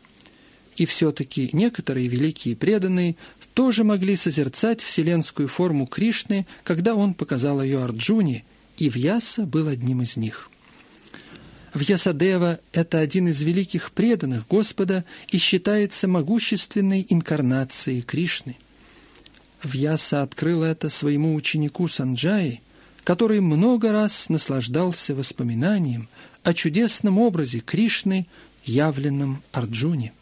И 0.77 0.85
все-таки 0.85 1.49
некоторые 1.55 2.09
великие 2.09 2.57
преданные 2.57 3.17
тоже 3.55 3.85
могли 3.85 4.17
созерцать 4.17 4.83
вселенскую 4.83 5.49
форму 5.49 5.87
Кришны, 5.87 6.47
когда 6.63 6.95
он 6.95 7.15
показал 7.15 7.63
ее 7.63 7.83
Арджуне, 7.83 8.45
и 8.77 8.91
Вьяса 8.91 9.47
был 9.47 9.69
одним 9.69 10.03
из 10.03 10.19
них– 10.19 10.51
Вьясадева– 11.75 12.61
это 12.73 13.01
один 13.01 13.29
из 13.29 13.43
великих 13.43 13.91
преданных 13.91 14.47
Господа 14.47 15.05
и 15.29 15.39
считается 15.39 16.07
могущественной 16.07 17.05
инкарнацией 17.09 18.03
Кришны. 18.03 18.57
Вьяса 19.63 20.23
открыл 20.23 20.63
это 20.63 20.89
своему 20.89 21.35
ученику 21.35 21.89
Санджаи, 21.89 22.61
который 23.03 23.41
много 23.41 23.91
раз 23.91 24.29
наслаждался 24.29 25.17
воспоминанием 25.17 26.09
о 26.45 26.55
чудесном 26.55 27.19
образе 27.19 27.59
Кришны, 27.59 28.27
явленном 28.65 29.43
Арджуне. 29.53 30.13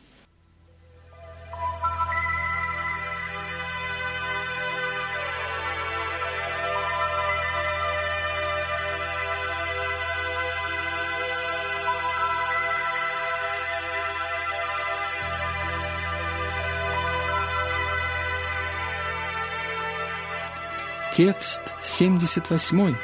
Текст 21.14 21.60
78. 21.82 22.96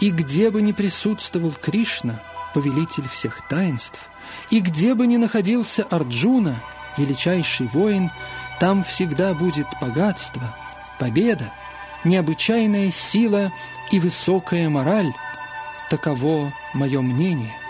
«И 0.00 0.10
где 0.10 0.50
бы 0.50 0.60
ни 0.60 0.72
присутствовал 0.72 1.52
Кришна, 1.52 2.20
повелитель 2.52 3.08
всех 3.08 3.40
таинств, 3.48 3.98
и 4.50 4.60
где 4.60 4.94
бы 4.94 5.06
ни 5.06 5.16
находился 5.16 5.84
Арджуна, 5.84 6.62
величайший 6.98 7.68
воин, 7.68 8.10
там 8.60 8.84
всегда 8.84 9.32
будет 9.32 9.66
богатство, 9.80 10.54
победа, 10.98 11.50
необычайная 12.04 12.90
сила 12.90 13.50
и 13.90 13.98
высокая 13.98 14.68
мораль. 14.68 15.12
Таково 15.88 16.52
мое 16.74 17.00
мнение». 17.00 17.63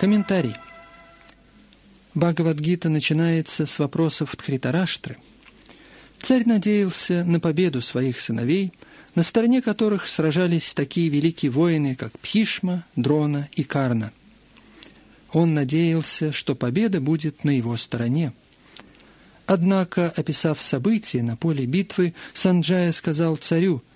Комментарий. 0.00 0.54
Бхагавадгита 2.14 2.88
начинается 2.88 3.66
с 3.66 3.78
вопросов 3.78 4.34
Тхритараштры. 4.34 5.18
Царь 6.20 6.44
надеялся 6.46 7.22
на 7.22 7.38
победу 7.38 7.82
своих 7.82 8.18
сыновей, 8.18 8.72
на 9.14 9.22
стороне 9.22 9.60
которых 9.60 10.06
сражались 10.06 10.72
такие 10.72 11.10
великие 11.10 11.50
воины, 11.50 11.96
как 11.96 12.18
Пхишма, 12.18 12.86
Дрона 12.96 13.50
и 13.52 13.62
Карна. 13.62 14.10
Он 15.34 15.52
надеялся, 15.52 16.32
что 16.32 16.54
победа 16.54 17.02
будет 17.02 17.44
на 17.44 17.50
его 17.50 17.76
стороне. 17.76 18.32
Однако, 19.44 20.08
описав 20.16 20.62
события 20.62 21.22
на 21.22 21.36
поле 21.36 21.66
битвы, 21.66 22.14
Санджая 22.32 22.92
сказал 22.92 23.36
царю– 23.36 23.82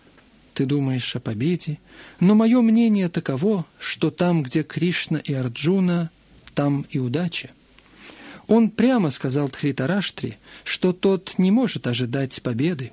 ты 0.54 0.66
думаешь 0.66 1.16
о 1.16 1.20
победе, 1.20 1.78
но 2.20 2.34
мое 2.34 2.62
мнение 2.62 3.08
таково, 3.08 3.66
что 3.78 4.10
там, 4.10 4.42
где 4.42 4.62
Кришна 4.62 5.18
и 5.18 5.34
Арджуна, 5.34 6.10
там 6.54 6.86
и 6.90 6.98
удача. 6.98 7.50
Он 8.46 8.70
прямо 8.70 9.10
сказал 9.10 9.48
Тхритараштре, 9.48 10.38
что 10.62 10.92
тот 10.92 11.34
не 11.38 11.50
может 11.50 11.86
ожидать 11.86 12.40
победы. 12.42 12.92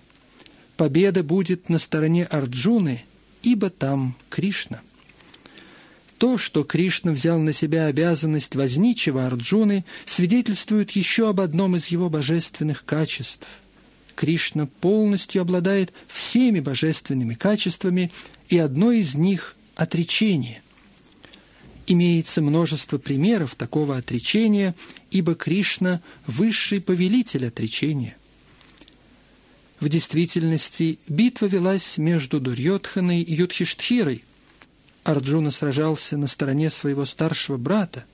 Победа 0.76 1.24
будет 1.24 1.70
на 1.70 1.78
стороне 1.78 2.26
Арджуны, 2.26 3.04
ибо 3.44 3.70
там 3.70 4.16
Кришна. 4.30 4.82
То, 6.18 6.38
что 6.38 6.64
Кришна 6.64 7.12
взял 7.12 7.40
на 7.40 7.52
себя 7.54 7.88
обязанность 7.88 8.56
возничего 8.56 9.26
Арджуны, 9.26 9.86
свидетельствует 10.06 10.92
еще 10.92 11.30
об 11.30 11.42
одном 11.42 11.76
из 11.76 11.88
его 11.88 12.10
божественных 12.10 12.86
качеств– 12.86 13.48
Кришна 14.22 14.68
полностью 14.68 15.42
обладает 15.42 15.94
всеми 16.08 16.60
божественными 16.60 17.34
качествами, 17.34 18.12
и 18.50 18.58
одно 18.60 18.92
из 18.92 19.16
них– 19.16 19.56
отречение. 19.76 20.62
Имеется 21.88 22.44
множество 22.44 23.00
примеров 23.00 23.56
такого 23.56 23.98
отречения, 23.98 24.76
ибо 25.10 25.34
Кришна– 25.34 26.02
высший 26.28 26.82
повелитель 26.82 27.48
отречения. 27.48 28.16
В 29.80 29.90
действительности 29.90 31.00
битва 31.08 31.48
велась 31.48 31.98
между 31.98 32.40
Дурьотханой 32.40 33.24
и 33.24 33.34
Юдхиштхирой. 33.34 34.24
Арджуна 35.04 35.50
сражался 35.50 36.16
на 36.16 36.28
стороне 36.28 36.70
своего 36.70 37.06
старшего 37.06 37.58
брата. 37.58 38.06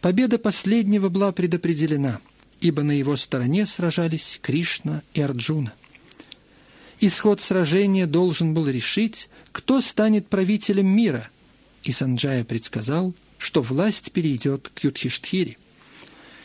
Победа 0.00 0.38
последнего 0.38 1.08
была 1.08 1.32
предопределена– 1.32 2.20
ибо 2.62 2.84
на 2.84 2.92
его 2.92 3.16
стороне 3.16 3.66
сражались 3.66 4.38
Кришна 4.40 5.02
и 5.14 5.20
Арджуна. 5.20 5.74
Исход 7.00 7.40
сражения 7.40 8.06
должен 8.06 8.54
был 8.54 8.68
решить, 8.68 9.28
кто 9.50 9.80
станет 9.80 10.28
правителем 10.28 10.86
мира, 10.86 11.28
и 11.82 11.90
Санджая 11.90 12.44
предсказал, 12.44 13.14
что 13.36 13.60
власть 13.60 14.12
перейдет 14.12 14.70
к 14.72 14.78
Юдхиштхире. 14.84 15.56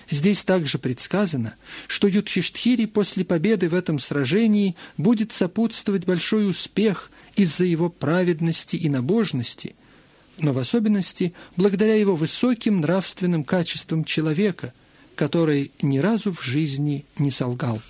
Здесь 0.09 0.43
также 0.43 0.79
предсказано, 0.79 1.53
что 1.87 2.07
Юдхиштхире 2.07 2.87
после 2.87 3.23
победы 3.23 3.69
в 3.69 3.75
этом 3.75 3.99
сражении 3.99 4.75
будет 4.97 5.33
сопутствовать 5.33 6.05
большой 6.05 6.49
успех 6.49 7.11
из-за 7.35 7.65
его 7.65 7.89
праведности 7.89 8.75
и 8.75 8.89
набожности, 8.89 9.75
но 10.39 10.53
в 10.53 10.57
особенности 10.57 11.33
благодаря 11.55 11.93
его 11.93 12.15
высоким 12.15 12.81
нравственным 12.81 13.43
качествам 13.43 14.03
человека– 14.03 14.73
который 15.17 15.71
ни 15.81 15.97
разу 15.97 16.31
в 16.31 16.41
жизни 16.41 17.03
не 17.17 17.31
солгал. 17.31 17.81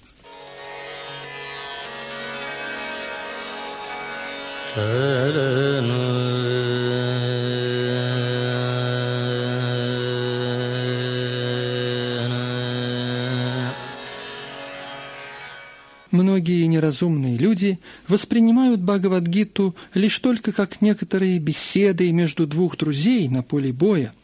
Многие 16.09 16.65
неразумные 16.67 17.37
люди 17.37 17.79
воспринимают 18.07 18.79
Бхагавадгиту 18.79 19.75
лишь 19.93 20.17
только 20.19 20.53
как 20.53 20.81
некоторые 20.81 21.39
беседы 21.39 22.11
между 22.13 22.47
двух 22.47 22.77
друзей 22.77 23.27
на 23.27 23.43
поле 23.43 23.73
боя– 23.73 24.13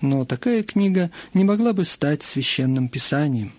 но 0.00 0.24
такая 0.24 0.62
книга 0.62 1.10
не 1.34 1.44
могла 1.44 1.72
бы 1.72 1.84
стать 1.84 2.22
священным 2.22 2.88
писанием. 2.88 3.52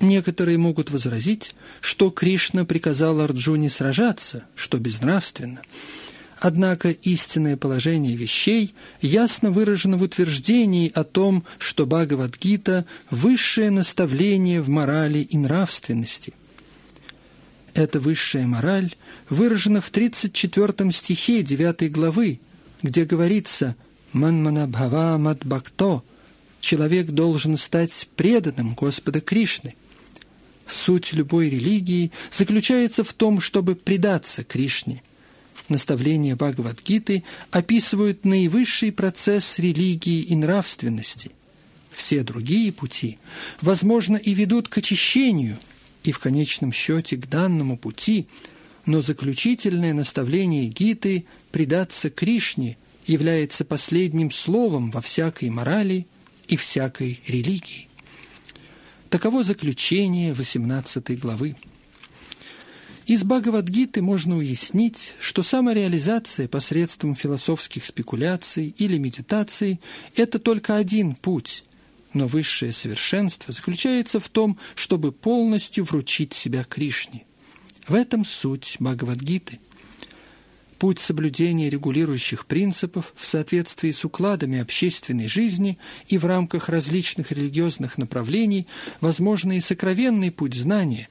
Некоторые 0.00 0.58
могут 0.58 0.90
возразить, 0.90 1.54
что 1.80 2.10
Кришна 2.10 2.64
приказал 2.64 3.20
Арджуне 3.20 3.68
сражаться, 3.68 4.44
что 4.54 4.78
безнравственно. 4.78 5.60
Однако 6.38 6.90
истинное 6.90 7.58
положение 7.58 8.16
вещей 8.16 8.74
ясно 9.02 9.50
выражено 9.50 9.98
в 9.98 10.02
утверждении 10.02 10.90
о 10.94 11.04
том, 11.04 11.44
что 11.58 11.84
Бхагавадгита– 11.84 12.86
высшее 13.10 13.70
наставление 13.70 14.62
в 14.62 14.70
морали 14.70 15.18
и 15.18 15.36
нравственности. 15.36 16.32
Эта 17.74 18.00
высшая 18.00 18.46
мораль 18.46 18.94
выражена 19.28 19.82
в 19.82 19.90
34 19.90 20.92
стихе 20.92 21.42
9 21.42 21.92
главы, 21.92 22.40
где 22.82 23.04
говорится– 23.04 23.76
Манмана 24.12 24.66
Бхава 24.66 25.18
Мадбхакто 25.18 26.02
человек 26.60 27.10
должен 27.10 27.56
стать 27.56 28.08
преданным 28.16 28.74
Господа 28.74 29.20
Кришны. 29.20 29.74
Суть 30.66 31.12
любой 31.12 31.50
религии 31.50 32.10
заключается 32.36 33.04
в 33.04 33.12
том, 33.12 33.40
чтобы 33.40 33.74
предаться 33.74 34.44
Кришне. 34.44 35.02
Наставления 35.68 36.34
Бхагавадгиты 36.34 37.22
описывают 37.50 38.24
наивысший 38.24 38.90
процесс 38.90 39.58
религии 39.58 40.20
и 40.22 40.34
нравственности. 40.34 41.30
Все 41.92 42.22
другие 42.22 42.72
пути, 42.72 43.18
возможно, 43.60 44.16
и 44.16 44.34
ведут 44.34 44.68
к 44.68 44.78
очищению, 44.78 45.58
и 46.02 46.12
в 46.12 46.18
конечном 46.18 46.72
счете 46.72 47.16
к 47.16 47.28
данному 47.28 47.76
пути, 47.76 48.26
но 48.86 49.02
заключительное 49.02 49.92
наставление 49.92 50.66
Гиты– 50.66 51.26
предаться 51.52 52.10
Кришне– 52.10 52.76
является 53.10 53.64
последним 53.64 54.30
словом 54.30 54.90
во 54.90 55.00
всякой 55.00 55.50
морали 55.50 56.06
и 56.46 56.56
всякой 56.56 57.20
религии. 57.26 57.88
Таково 59.08 59.42
заключение 59.42 60.32
18 60.32 61.18
главы. 61.18 61.56
Из 63.06 63.24
Бхагавадгиты 63.24 64.02
можно 64.02 64.36
уяснить, 64.36 65.14
что 65.18 65.42
самореализация 65.42 66.46
посредством 66.46 67.16
философских 67.16 67.84
спекуляций 67.84 68.72
или 68.78 68.98
медитаций– 68.98 69.80
это 70.14 70.38
только 70.38 70.76
один 70.76 71.16
путь, 71.16 71.64
но 72.14 72.28
высшее 72.28 72.70
совершенство 72.70 73.52
заключается 73.52 74.20
в 74.20 74.28
том, 74.28 74.58
чтобы 74.76 75.10
полностью 75.10 75.82
вручить 75.82 76.34
себя 76.34 76.62
Кришне. 76.62 77.24
В 77.88 77.94
этом 77.94 78.24
суть 78.24 78.76
Бхагавадгиты– 78.78 79.58
путь 80.80 80.98
соблюдения 80.98 81.68
регулирующих 81.68 82.46
принципов 82.46 83.12
в 83.14 83.26
соответствии 83.26 83.92
с 83.92 84.02
укладами 84.02 84.58
общественной 84.58 85.28
жизни 85.28 85.78
и 86.08 86.16
в 86.16 86.24
рамках 86.24 86.70
различных 86.70 87.32
религиозных 87.32 87.98
направлений, 87.98 88.66
возможно, 89.02 89.58
и 89.58 89.60
сокровенный 89.60 90.32
путь 90.32 90.54
знания. 90.54 91.10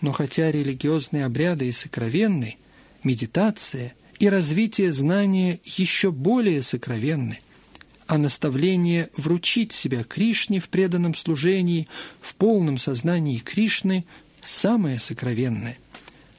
Но 0.00 0.10
хотя 0.12 0.50
религиозные 0.50 1.26
обряды 1.26 1.68
и 1.68 1.72
сокровенны, 1.72 2.56
медитация 3.04 3.92
и 4.18 4.30
развитие 4.30 4.90
знания 4.90 5.60
еще 5.64 6.10
более 6.10 6.62
сокровенны, 6.62 7.40
а 8.06 8.16
наставление 8.16 9.10
вручить 9.18 9.74
себя 9.74 10.02
Кришне 10.02 10.60
в 10.60 10.70
преданном 10.70 11.14
служении, 11.14 11.88
в 12.22 12.34
полном 12.36 12.78
сознании 12.78 13.36
Кришны– 13.36 14.06
самое 14.42 14.98
сокровенное. 14.98 15.76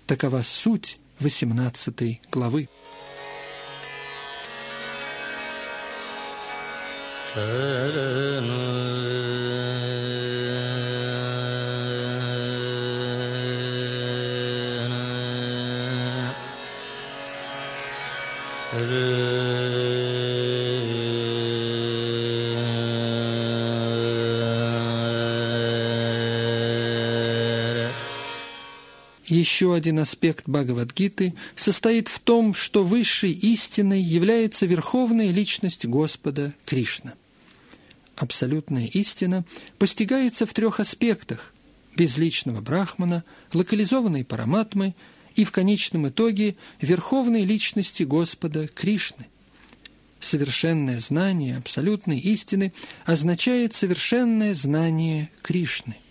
Такова 0.08 0.42
суть 0.42 0.98
18 1.20 2.22
главы. 2.32 2.70
Еще 29.40 29.74
один 29.74 30.00
аспект 30.00 30.50
Бхагавадгиты 30.50 31.34
состоит 31.56 32.10
в 32.10 32.20
том, 32.20 32.54
что 32.54 32.84
высшей 32.84 33.32
истиной 33.32 34.02
является 34.02 34.66
верховная 34.66 35.32
личность 35.32 35.86
Господа 35.86 36.54
Кришна. 36.66 37.14
Абсолютная 38.18 38.88
истина 38.88 39.46
постигается 39.78 40.46
в 40.46 40.54
трех 40.54 40.82
аспектах– 40.82 41.54
безличного 41.96 42.60
брахмана, 42.60 43.24
локализованной 43.54 44.26
параматмы 44.26 44.94
и 45.36 45.46
в 45.46 45.54
конечном 45.54 46.10
итоге 46.10 46.58
верховной 46.82 47.46
личности 47.46 48.04
Господа 48.04 48.68
Кришны. 48.68 49.28
Совершенное 50.20 51.00
знание 51.00 51.56
абсолютной 51.56 52.20
истины 52.20 52.74
означает 53.06 53.74
совершенное 53.74 54.54
знание 54.54 55.30
Кришны– 55.42 55.96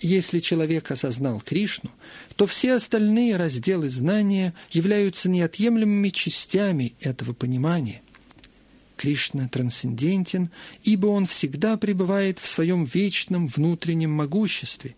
если 0.00 0.38
человек 0.38 0.90
осознал 0.90 1.40
Кришну, 1.40 1.90
то 2.36 2.46
все 2.46 2.74
остальные 2.74 3.36
разделы 3.36 3.88
знания 3.88 4.54
являются 4.70 5.28
неотъемлемыми 5.28 6.08
частями 6.10 6.94
этого 7.00 7.32
понимания. 7.32 8.02
Кришна 8.96 9.48
трансцендентен, 9.48 10.50
ибо 10.82 11.06
он 11.06 11.26
всегда 11.26 11.76
пребывает 11.76 12.38
в 12.38 12.48
своем 12.48 12.84
вечном 12.84 13.46
внутреннем 13.46 14.10
могуществе. 14.10 14.96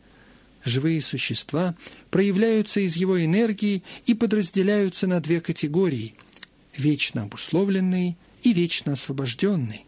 Живые 0.64 1.01
существа 1.01 1.74
проявляются 2.10 2.81
из 2.81 2.97
его 2.97 3.22
энергии 3.22 3.82
и 4.06 4.14
подразделяются 4.14 5.06
на 5.06 5.20
две 5.20 5.40
категории– 5.40 6.14
вечно 6.77 7.22
обусловленные 7.24 8.16
и 8.43 8.52
вечно 8.52 8.93
освобожденные. 8.93 9.85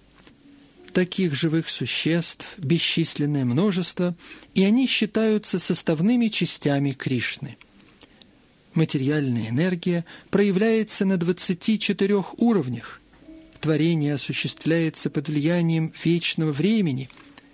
Таких 0.93 1.35
живых 1.35 1.71
существ 1.71 2.47
бесчисленное 2.59 3.47
множество, 3.47 4.15
и 4.55 4.63
они 4.63 4.87
считаются 4.87 5.59
составными 5.59 6.29
частями 6.29 6.93
Кришны. 6.93 7.57
Материальная 8.75 9.49
энергия 9.49 10.05
проявляется 10.31 11.07
на 11.07 11.17
24 11.17 12.23
уровнях. 12.37 13.01
Творение 13.61 14.15
осуществляется 14.15 15.09
под 15.09 15.29
влиянием 15.29 15.93
вечного 16.05 16.53
времени 16.53 17.09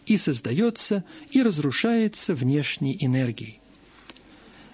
и 0.07 0.17
создается 0.17 1.05
и 1.31 1.43
разрушается 1.43 2.35
внешней 2.35 2.97
энергией. 3.01 3.61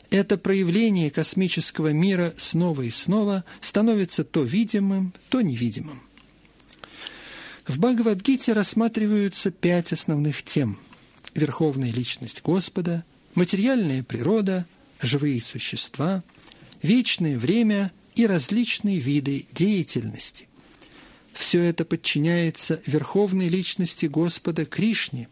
Это 0.08 0.38
проявление 0.38 1.10
космического 1.10 1.92
мира 1.92 2.32
снова 2.38 2.82
и 2.82 2.90
снова 2.90 3.44
становится 3.60 4.24
то 4.24 4.42
видимым, 4.42 5.12
то 5.28 5.40
невидимым. 5.40 6.03
В 7.66 7.78
Бхагавадгите 7.78 8.52
рассматриваются 8.52 9.50
пять 9.50 9.92
основных 9.92 10.42
тем– 10.42 10.78
верховная 11.34 11.90
личность 11.90 12.42
Господа, 12.44 13.04
материальная 13.34 14.02
природа, 14.02 14.66
живые 15.00 15.40
существа, 15.40 16.22
вечное 16.82 17.38
время 17.38 17.90
и 18.16 18.26
различные 18.26 18.98
виды 18.98 19.46
деятельности. 19.52 20.46
Все 21.32 21.62
это 21.62 21.86
подчиняется 21.86 22.82
верховной 22.84 23.48
личности 23.48 24.06
Господа 24.06 24.66
Кришне. 24.66 25.30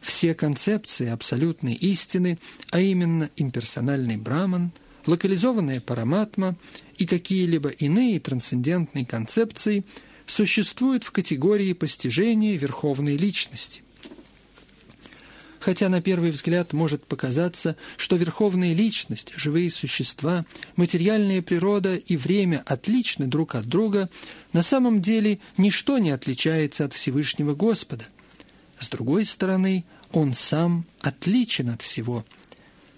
Все 0.00 0.34
концепции 0.34 1.08
абсолютной 1.08 1.74
истины, 1.74 2.38
а 2.70 2.80
именно 2.80 3.28
имперсональный 3.36 4.16
браман, 4.16 4.70
локализованная 5.04 5.82
параматма 5.82 6.56
и 6.96 7.04
какие-либо 7.04 7.68
иные 7.68 8.20
трансцендентные 8.20 9.04
концепции– 9.04 9.84
существует 10.26 11.04
в 11.04 11.12
категории 11.12 11.72
постижения 11.72 12.56
верховной 12.56 13.16
личности. 13.16 13.82
Хотя 15.60 15.88
на 15.88 16.00
первый 16.00 16.30
взгляд 16.30 16.72
может 16.72 17.04
показаться, 17.04 17.76
что 17.96 18.14
верховная 18.14 18.72
личность, 18.72 19.32
живые 19.36 19.70
существа, 19.70 20.44
материальная 20.76 21.42
природа 21.42 21.96
и 21.96 22.16
время 22.16 22.62
отличны 22.66 23.26
друг 23.26 23.56
от 23.56 23.66
друга, 23.66 24.08
на 24.52 24.62
самом 24.62 25.02
деле 25.02 25.40
ничто 25.56 25.98
не 25.98 26.10
отличается 26.10 26.84
от 26.84 26.92
Всевышнего 26.92 27.54
Господа. 27.54 28.04
С 28.78 28.88
другой 28.88 29.24
стороны, 29.24 29.84
Он 30.12 30.34
сам 30.34 30.84
отличен 31.00 31.70
от 31.70 31.82
всего. 31.82 32.24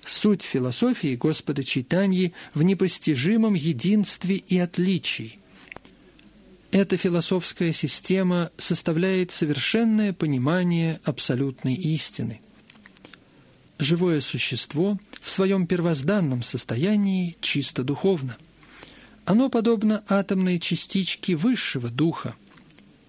Суть 0.05 0.43
философии 0.43 1.17
Господа 1.17 1.65
Чайтаньи 1.65 2.35
в 2.53 2.63
непостижимом 2.63 3.55
единстве 3.55 4.37
и 4.37 4.59
отличии– 4.59 5.39
эта 6.71 6.99
философская 6.99 7.73
система 7.73 8.51
составляет 8.59 9.31
совершенное 9.31 10.13
понимание 10.13 11.01
абсолютной 11.05 11.75
истины. 11.75 12.41
Живое 13.79 14.21
существо 14.21 14.99
в 15.21 15.31
своем 15.31 15.67
первозданном 15.67 16.43
состоянии 16.43 17.37
чисто 17.41 17.85
духовно. 17.85 18.37
Оно 19.25 19.49
подобно 19.49 20.05
атомной 20.09 20.59
частичке 20.59 21.37
высшего 21.37 21.89
духа. 21.89 22.35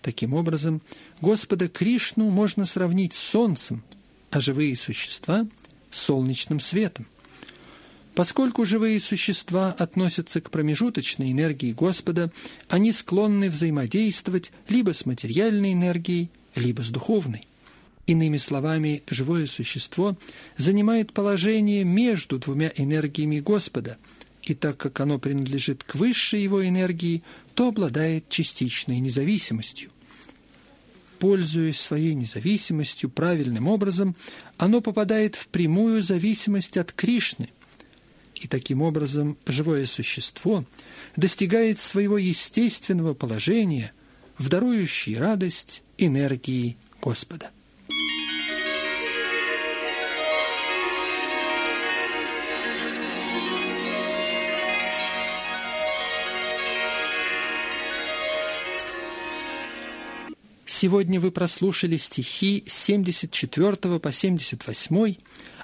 Таким 0.02 0.34
образом, 0.34 0.82
Господа 1.20 1.68
Кришну 1.68 2.30
можно 2.30 2.66
сравнить 2.66 3.14
с 3.14 3.20
Солнцем, 3.20 3.84
а 4.32 4.40
живые 4.40 4.76
существа– 4.76 5.48
с 5.92 5.98
солнечным 6.02 6.60
светом– 6.60 7.08
Поскольку 8.20 8.66
живые 8.66 9.00
существа 9.00 9.72
относятся 9.72 10.42
к 10.42 10.52
промежуточной 10.52 11.32
энергии 11.32 11.72
Господа, 11.72 12.34
они 12.68 12.92
склонны 12.92 13.50
взаимодействовать 13.50 14.52
либо 14.68 14.94
с 14.94 15.06
материальной 15.06 15.72
энергией, 15.72 16.30
либо 16.54 16.82
с 16.82 16.90
духовной. 16.90 17.48
Иными 18.08 18.36
словами, 18.36 19.04
живое 19.10 19.46
существо 19.46 20.18
занимает 20.58 21.14
положение 21.14 21.86
между 21.86 22.40
двумя 22.40 22.74
энергиями 22.76 23.40
Господа, 23.40 23.98
и 24.44 24.54
так 24.54 24.76
как 24.76 25.00
оно 25.00 25.18
принадлежит 25.18 25.86
к 25.86 25.96
высшей 25.96 26.44
его 26.44 26.68
энергии, 26.68 27.24
то 27.54 27.70
обладает 27.70 28.28
частичной 28.28 29.00
независимостью. 29.00 29.92
Пользуясь 31.20 31.80
своей 31.80 32.16
независимостью 32.16 33.12
правильным 33.12 33.70
образом, 33.70 34.18
оно 34.58 34.82
попадает 34.82 35.36
в 35.36 35.48
прямую 35.48 36.02
зависимость 36.02 36.76
от 36.76 36.92
Кришны– 36.92 37.52
и 38.40 38.48
таким 38.48 38.82
образом 38.82 39.38
живое 39.46 39.86
существо 39.86 40.64
достигает 41.16 41.80
своего 41.80 42.18
естественного 42.18 43.14
положения 43.14 43.92
в 44.38 44.50
радость 45.16 45.84
энергии 45.98 46.78
Господа. 47.02 47.52
Сегодня 60.82 61.20
вы 61.20 61.32
прослушали 61.32 61.98
стихи 61.98 62.64
с 62.66 62.74
74 62.86 64.00
по 64.00 64.12
78 64.14 65.16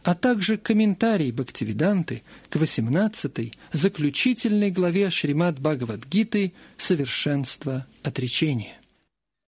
а 0.06 0.14
также 0.14 0.58
комментарий 0.58 1.32
Бхактивиданты 1.32 2.22
к 2.50 2.58
18-й 2.58 3.54
заключительной 3.74 4.70
главе 4.70 5.10
Шримад 5.10 5.60
Бхагавадгиты 5.60 6.54
«Совершенство 6.78 7.88
отречения». 8.04 8.78